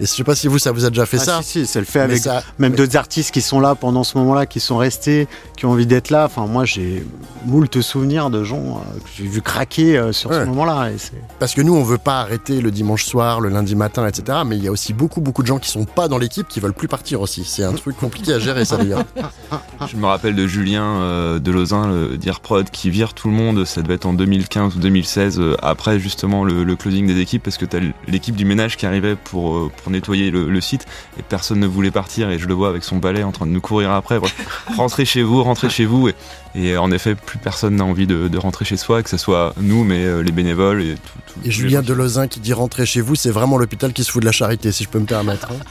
Et 0.01 0.05
je 0.05 0.07
sais 0.07 0.25
pas 0.25 0.35
si 0.35 0.49
vous 0.49 0.59
ça 0.59 0.73
vous 0.73 0.85
a 0.85 0.89
déjà 0.91 1.07
fait 1.07 1.19
Ah, 1.21 1.25
ça. 1.25 1.43
si, 1.43 1.61
si, 1.61 1.67
c'est 1.67 1.79
le 1.79 1.85
fait 1.87 2.01
avec 2.01 2.19
ça- 2.19 2.43
même 2.59 2.73
mais- 2.73 2.77
d'autres 2.79 2.97
artistes 2.97 3.31
qui 3.33 3.41
sont 3.43 3.61
là 3.61 3.75
pendant 3.75 4.05
ce 4.05 4.17
moment-là, 4.19 4.47
qui 4.47 4.59
sont 4.61 4.77
restés, 4.77 5.29
qui 5.57 5.67
ont 5.67 5.71
envie 5.71 5.87
d'être 5.87 6.11
là. 6.11 6.25
Enfin, 6.27 6.47
moi, 6.47 6.65
j'ai 6.65 7.07
moult 7.47 7.81
souvenirs 7.81 8.31
de 8.31 8.43
gens 8.45 8.57
euh, 8.81 8.99
que 9.01 9.09
j'ai 9.17 9.27
vu 9.27 9.41
craquer 9.43 9.97
euh, 9.99 10.13
sur 10.13 10.33
ce 10.33 10.45
moment-là. 10.45 10.91
Et 10.91 10.99
c'est- 10.99 11.13
Parce 11.39 11.55
que 11.55 11.61
nous, 11.63 11.75
on 11.75 11.83
veut 11.83 11.99
pas 11.99 12.21
arrêter 12.21 12.61
le 12.61 12.71
dimanche 12.71 13.05
soir, 13.05 13.41
le 13.41 13.49
lundi 13.49 13.75
matin, 13.77 14.07
etc. 14.07 14.39
Mais 14.47 14.57
il 14.57 14.65
y 14.65 14.69
a 14.69 14.73
aussi 14.73 14.93
beaucoup, 14.93 15.21
beaucoup 15.21 15.43
de 15.43 15.47
gens 15.49 15.59
qui 15.59 15.71
sont 15.71 15.85
pas 15.85 16.09
dans 16.09 16.19
l'équipe 16.19 16.49
qui 16.49 16.61
veulent 16.61 16.73
plus 16.75 16.89
partir 16.89 17.21
aussi. 17.21 17.45
C'est 17.45 17.65
un 17.65 17.73
truc 17.73 17.97
compliqué 17.97 18.33
à 18.35 18.39
gérer, 18.39 18.65
ça 18.65 18.77
d'ailleurs. 18.77 19.05
Je 19.91 19.97
me 19.97 20.07
rappelle 20.07 20.35
de 20.37 20.47
Julien 20.47 20.85
euh, 21.01 21.39
Delozin, 21.39 21.89
le 21.89 22.17
d'Airprod, 22.17 22.71
qui 22.71 22.91
vire 22.91 23.15
tout 23.15 23.29
le 23.29 23.35
monde. 23.35 23.65
Ça 23.65 23.83
devait 23.83 23.95
être 23.95 24.07
en 24.07 24.13
2015 24.15 24.77
ou 24.77 24.79
2016, 24.79 25.39
euh, 25.41 25.57
après 25.63 25.99
justement 25.99 26.45
le, 26.45 26.65
le 26.65 26.77
closing 26.77 27.07
des 27.07 27.15
équipes 27.23 27.43
parce 27.43 27.57
que 27.57 27.65
t'as 27.65 27.79
l'équipe 28.07 28.37
du 28.37 28.45
ménage 28.45 28.77
qui 28.77 28.87
arrivait 28.87 29.17
pour, 29.17 29.57
euh, 29.57 29.73
pour 29.83 29.91
nettoyer 29.91 30.31
le, 30.31 30.61
site 30.61 30.87
et 31.19 31.23
personne 31.23 31.59
ne 31.59 31.67
voulait 31.67 31.91
partir 31.91 32.31
et 32.31 32.39
je 32.39 32.47
le 32.47 32.55
vois 32.55 32.69
avec 32.69 32.85
son 32.85 32.99
balai 32.99 33.23
en 33.23 33.33
train 33.33 33.47
de 33.47 33.51
nous 33.51 33.61
courir 33.61 33.91
après. 33.93 34.21
rentrez 34.77 35.05
chez 35.05 35.23
vous, 35.23 35.43
rentrez 35.43 35.71
chez 35.71 35.87
vous. 35.87 36.09
Et, 36.09 36.15
et 36.55 36.77
en 36.77 36.91
effet, 36.93 37.15
plus 37.15 37.39
personne 37.39 37.77
n'a 37.77 37.85
envie 37.85 38.07
de, 38.07 38.37
rentrer 38.37 38.65
chez 38.65 38.77
soi, 38.77 39.03
que 39.03 39.11
ce 39.11 39.17
soit 39.17 39.55
nous, 39.61 39.85
mais 39.85 40.05
euh, 40.05 40.23
les 40.23 40.33
bénévoles 40.33 40.83
et 40.83 40.95
tout. 40.95 41.41
et 41.45 41.51
Julien 41.51 41.83
Delozin 41.83 42.29
qui 42.29 42.41
dit 42.41 42.53
rentrer 42.53 42.87
chez 42.87 43.01
vous, 43.01 43.15
c'est 43.15 43.31
vraiment 43.31 43.57
l'hôpital 43.57 43.93
qui 43.93 44.05
se 44.05 44.11
fout 44.11 44.21
de 44.21 44.27
la 44.27 44.33
charité, 44.33 44.73
si 44.73 44.85
je 44.85 44.89
peux 44.89 44.99
me 44.99 45.07
permettre. 45.07 45.51
Hein. 45.53 45.65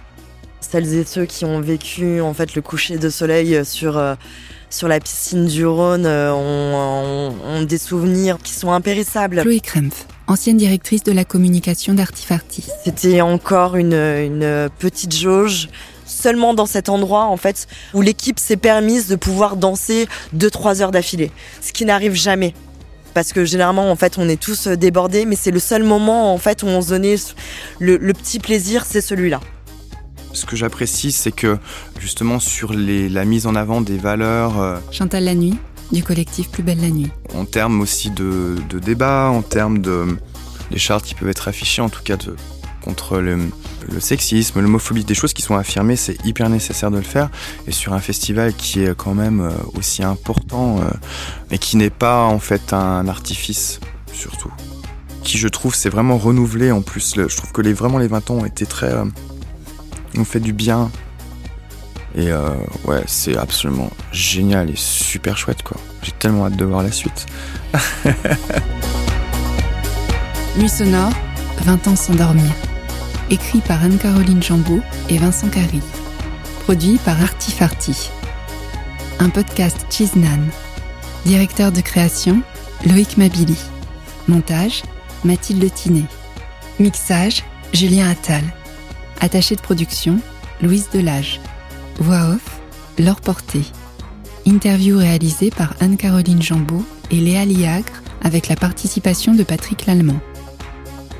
Celles 0.60 0.94
et 0.94 1.04
ceux 1.04 1.26
qui 1.26 1.44
ont 1.44 1.60
vécu 1.60 2.20
en 2.22 2.32
fait 2.32 2.54
le 2.54 2.62
coucher 2.62 2.96
de 2.96 3.10
soleil 3.10 3.62
sur 3.64 4.00
sur 4.72 4.88
la 4.88 5.00
piscine 5.00 5.46
du 5.46 5.66
Rhône 5.66 6.06
euh, 6.06 6.32
ont, 6.32 7.62
des 7.62 7.78
souvenirs 7.78 8.38
qui 8.42 8.52
sont 8.52 8.72
impérissables. 8.72 9.40
Chloé 9.42 9.60
Krempf, 9.60 10.06
ancienne 10.32 10.56
directrice 10.56 11.02
de 11.02 11.12
la 11.12 11.24
communication 11.24 11.94
d'Artifarty. 11.94 12.64
C'était 12.84 13.20
encore 13.20 13.76
une, 13.76 13.94
une 13.94 14.68
petite 14.78 15.14
jauge 15.14 15.68
seulement 16.06 16.54
dans 16.54 16.66
cet 16.66 16.88
endroit 16.88 17.24
en 17.24 17.36
fait 17.36 17.66
où 17.94 18.00
l'équipe 18.00 18.38
s'est 18.38 18.56
permise 18.56 19.08
de 19.08 19.16
pouvoir 19.16 19.56
danser 19.56 20.08
2-3 20.36 20.82
heures 20.82 20.90
d'affilée, 20.90 21.30
ce 21.60 21.72
qui 21.72 21.84
n'arrive 21.84 22.14
jamais. 22.14 22.54
Parce 23.14 23.32
que 23.32 23.44
généralement 23.44 23.90
en 23.90 23.96
fait 23.96 24.18
on 24.18 24.28
est 24.28 24.40
tous 24.40 24.68
débordés, 24.68 25.26
mais 25.26 25.36
c'est 25.36 25.50
le 25.50 25.60
seul 25.60 25.82
moment 25.82 26.32
en 26.32 26.38
fait 26.38 26.62
où 26.62 26.66
on 26.66 26.80
se 26.80 26.88
donnait 26.88 27.16
le 27.78 28.12
petit 28.12 28.38
plaisir, 28.38 28.84
c'est 28.86 29.02
celui-là 29.02 29.40
ce 30.34 30.46
que 30.46 30.56
j'apprécie, 30.56 31.12
c'est 31.12 31.32
que 31.32 31.58
justement 32.00 32.40
sur 32.40 32.72
la 32.72 33.24
mise 33.24 33.46
en 33.46 33.54
avant 33.54 33.80
des 33.80 33.98
valeurs. 33.98 34.60
Euh, 34.60 34.78
Chantal 34.90 35.24
La 35.24 35.34
Nuit, 35.34 35.58
du 35.92 36.02
collectif 36.02 36.50
Plus 36.50 36.62
Belle 36.62 36.80
la 36.80 36.90
Nuit. 36.90 37.10
En 37.34 37.44
termes 37.44 37.80
aussi 37.80 38.10
de, 38.10 38.56
débat, 38.84 39.30
en 39.30 39.42
termes 39.42 39.80
de 39.80 40.16
les 40.70 40.78
chartes 40.78 41.04
qui 41.04 41.14
peuvent 41.14 41.28
être 41.28 41.48
affichées, 41.48 41.82
en 41.82 41.88
tout 41.88 42.02
cas 42.02 42.16
contre 42.82 43.18
le, 43.18 43.38
sexisme, 44.00 44.60
l'homophobie, 44.60 45.04
des 45.04 45.14
choses 45.14 45.32
qui 45.34 45.42
sont 45.42 45.54
affirmées, 45.54 45.96
c'est 45.96 46.16
hyper 46.24 46.48
nécessaire 46.48 46.90
de 46.90 46.96
le 46.96 47.02
faire. 47.02 47.30
Et 47.68 47.72
sur 47.72 47.92
un 47.92 48.00
festival 48.00 48.54
qui 48.54 48.82
est 48.82 48.96
quand 48.96 49.14
même 49.14 49.40
euh, 49.40 49.50
aussi 49.78 50.02
important 50.02 50.78
euh, 50.80 50.90
et 51.50 51.58
qui 51.58 51.76
n'est 51.76 51.90
pas 51.90 52.24
en 52.24 52.38
fait 52.38 52.72
un 52.72 53.06
artifice 53.06 53.78
surtout, 54.12 54.50
qui 55.22 55.38
je 55.38 55.48
trouve 55.48 55.74
c'est 55.74 55.88
vraiment 55.88 56.18
renouvelé 56.18 56.70
en 56.70 56.82
plus. 56.82 57.14
je 57.16 57.36
trouve 57.36 57.52
que 57.52 57.62
les, 57.62 57.72
vraiment 57.72 57.98
les 57.98 58.08
20 58.08 58.30
ans 58.30 58.34
ont 58.34 58.44
été 58.44 58.66
très 58.66 58.92
on 60.18 60.24
fait 60.24 60.40
du 60.40 60.52
bien. 60.52 60.90
Et 62.14 62.30
euh, 62.30 62.50
ouais, 62.84 63.02
c'est 63.06 63.36
absolument 63.36 63.90
génial 64.12 64.70
et 64.70 64.76
super 64.76 65.36
chouette 65.38 65.62
quoi. 65.62 65.78
J'ai 66.02 66.12
tellement 66.12 66.46
hâte 66.46 66.56
de 66.56 66.64
voir 66.64 66.82
la 66.82 66.92
suite. 66.92 67.26
Nuit 70.58 70.68
sonore, 70.68 71.12
20 71.62 71.88
ans 71.88 71.96
sans 71.96 72.14
dormir. 72.14 72.52
Écrit 73.30 73.60
par 73.60 73.82
Anne-Caroline 73.82 74.42
Jambeau 74.42 74.80
et 75.08 75.16
Vincent 75.16 75.48
Carry. 75.48 75.80
Produit 76.64 76.98
par 76.98 77.20
Artifarty. 77.22 78.10
Un 79.18 79.30
podcast 79.30 79.86
Chiznan. 79.88 80.48
Directeur 81.24 81.72
de 81.72 81.80
création, 81.80 82.42
Loïc 82.84 83.16
Mabili. 83.16 83.56
Montage, 84.28 84.82
Mathilde 85.24 85.72
Tinet. 85.72 86.04
Mixage, 86.78 87.42
Julien 87.72 88.10
Attal. 88.10 88.44
Attachée 89.20 89.56
de 89.56 89.62
production, 89.62 90.18
Louise 90.60 90.90
Delage. 90.92 91.40
Voix 91.98 92.34
off, 92.34 92.60
Laure 92.98 93.20
Porté. 93.20 93.62
Interview 94.46 94.98
réalisée 94.98 95.50
par 95.50 95.74
Anne-Caroline 95.80 96.42
Jambeau 96.42 96.84
et 97.10 97.16
Léa 97.16 97.44
Liagre 97.44 97.92
avec 98.22 98.48
la 98.48 98.56
participation 98.56 99.34
de 99.34 99.42
Patrick 99.42 99.86
Lallemand. 99.86 100.20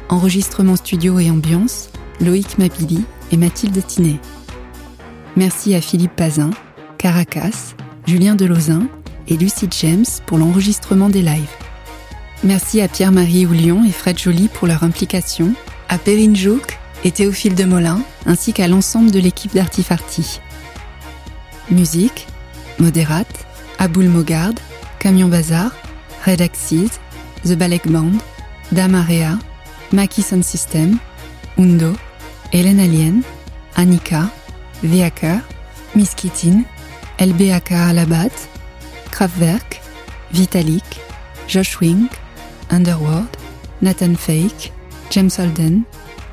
Enregistrement 0.08 0.76
studio 0.76 1.18
et 1.18 1.30
ambiance, 1.30 1.90
Loïc 2.20 2.58
Mabili 2.58 3.04
et 3.30 3.36
Mathilde 3.36 3.84
Tinet. 3.86 4.18
Merci 5.36 5.74
à 5.74 5.80
Philippe 5.80 6.16
Pazin, 6.16 6.50
Caracas, 6.98 7.74
Julien 8.06 8.34
Delozin 8.34 8.88
et 9.28 9.36
Lucie 9.36 9.68
James 9.80 10.04
pour 10.26 10.38
l'enregistrement 10.38 11.08
des 11.08 11.22
lives. 11.22 11.56
Merci 12.44 12.80
à 12.80 12.88
Pierre-Marie 12.88 13.46
Houlion 13.46 13.84
et 13.84 13.92
Fred 13.92 14.18
Joly 14.18 14.48
pour 14.48 14.66
leur 14.66 14.82
implication, 14.82 15.54
à 15.88 15.98
Perrine 15.98 16.36
Jouque 16.36 16.78
et 17.04 17.10
Théophile 17.10 17.54
de 17.54 17.64
Molin, 17.64 18.00
ainsi 18.26 18.52
qu'à 18.52 18.68
l'ensemble 18.68 19.10
de 19.10 19.18
l'équipe 19.18 19.54
d'Artifarty. 19.54 20.40
Musique, 21.70 22.26
Modérate, 22.78 23.46
Aboul 23.78 24.08
Mogard, 24.08 24.54
Camion 24.98 25.28
Bazar, 25.28 25.72
Red 26.24 26.40
Axis, 26.40 26.90
The 27.44 27.54
Balek 27.54 27.88
Band, 27.88 28.12
Damarea, 28.70 29.38
Maki 29.92 30.22
Sound 30.22 30.44
System, 30.44 30.98
Undo, 31.58 31.92
Hélène 32.52 32.80
Alien, 32.80 33.22
Annika, 33.76 34.28
Viaker, 34.82 35.38
Miss 35.94 36.14
Kittin, 36.14 36.62
LBAK 37.18 37.72
Alabat, 37.72 38.30
Kraftwerk, 39.10 39.80
Vitalik, 40.32 41.00
Josh 41.48 41.80
Wink, 41.80 42.10
Underworld, 42.70 43.28
Nathan 43.82 44.14
Fake, 44.14 44.72
James 45.10 45.30
Holden, 45.38 45.82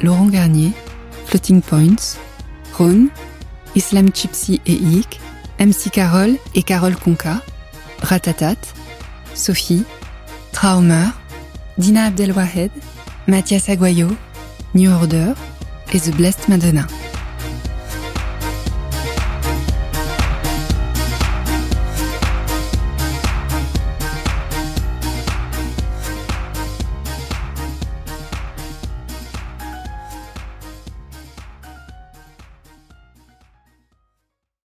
Laurent 0.01 0.27
Garnier, 0.27 0.71
Floating 1.25 1.61
Points, 1.61 2.17
Ron, 2.77 3.07
Islam 3.75 4.11
Chipsy 4.11 4.61
et 4.65 4.73
Ik, 4.73 5.19
MC 5.59 5.89
Carole 5.91 6.35
et 6.55 6.63
Carole 6.63 6.95
Conca, 6.95 7.41
Ratatat, 8.01 8.55
Sophie, 9.35 9.83
Traumer, 10.53 11.09
Dina 11.77 12.05
Abdelwahed, 12.05 12.71
Mathias 13.27 13.69
Aguayo, 13.69 14.07
New 14.73 14.91
Order 14.91 15.33
et 15.93 15.99
The 15.99 16.11
Blessed 16.11 16.47
Madonna. 16.47 16.87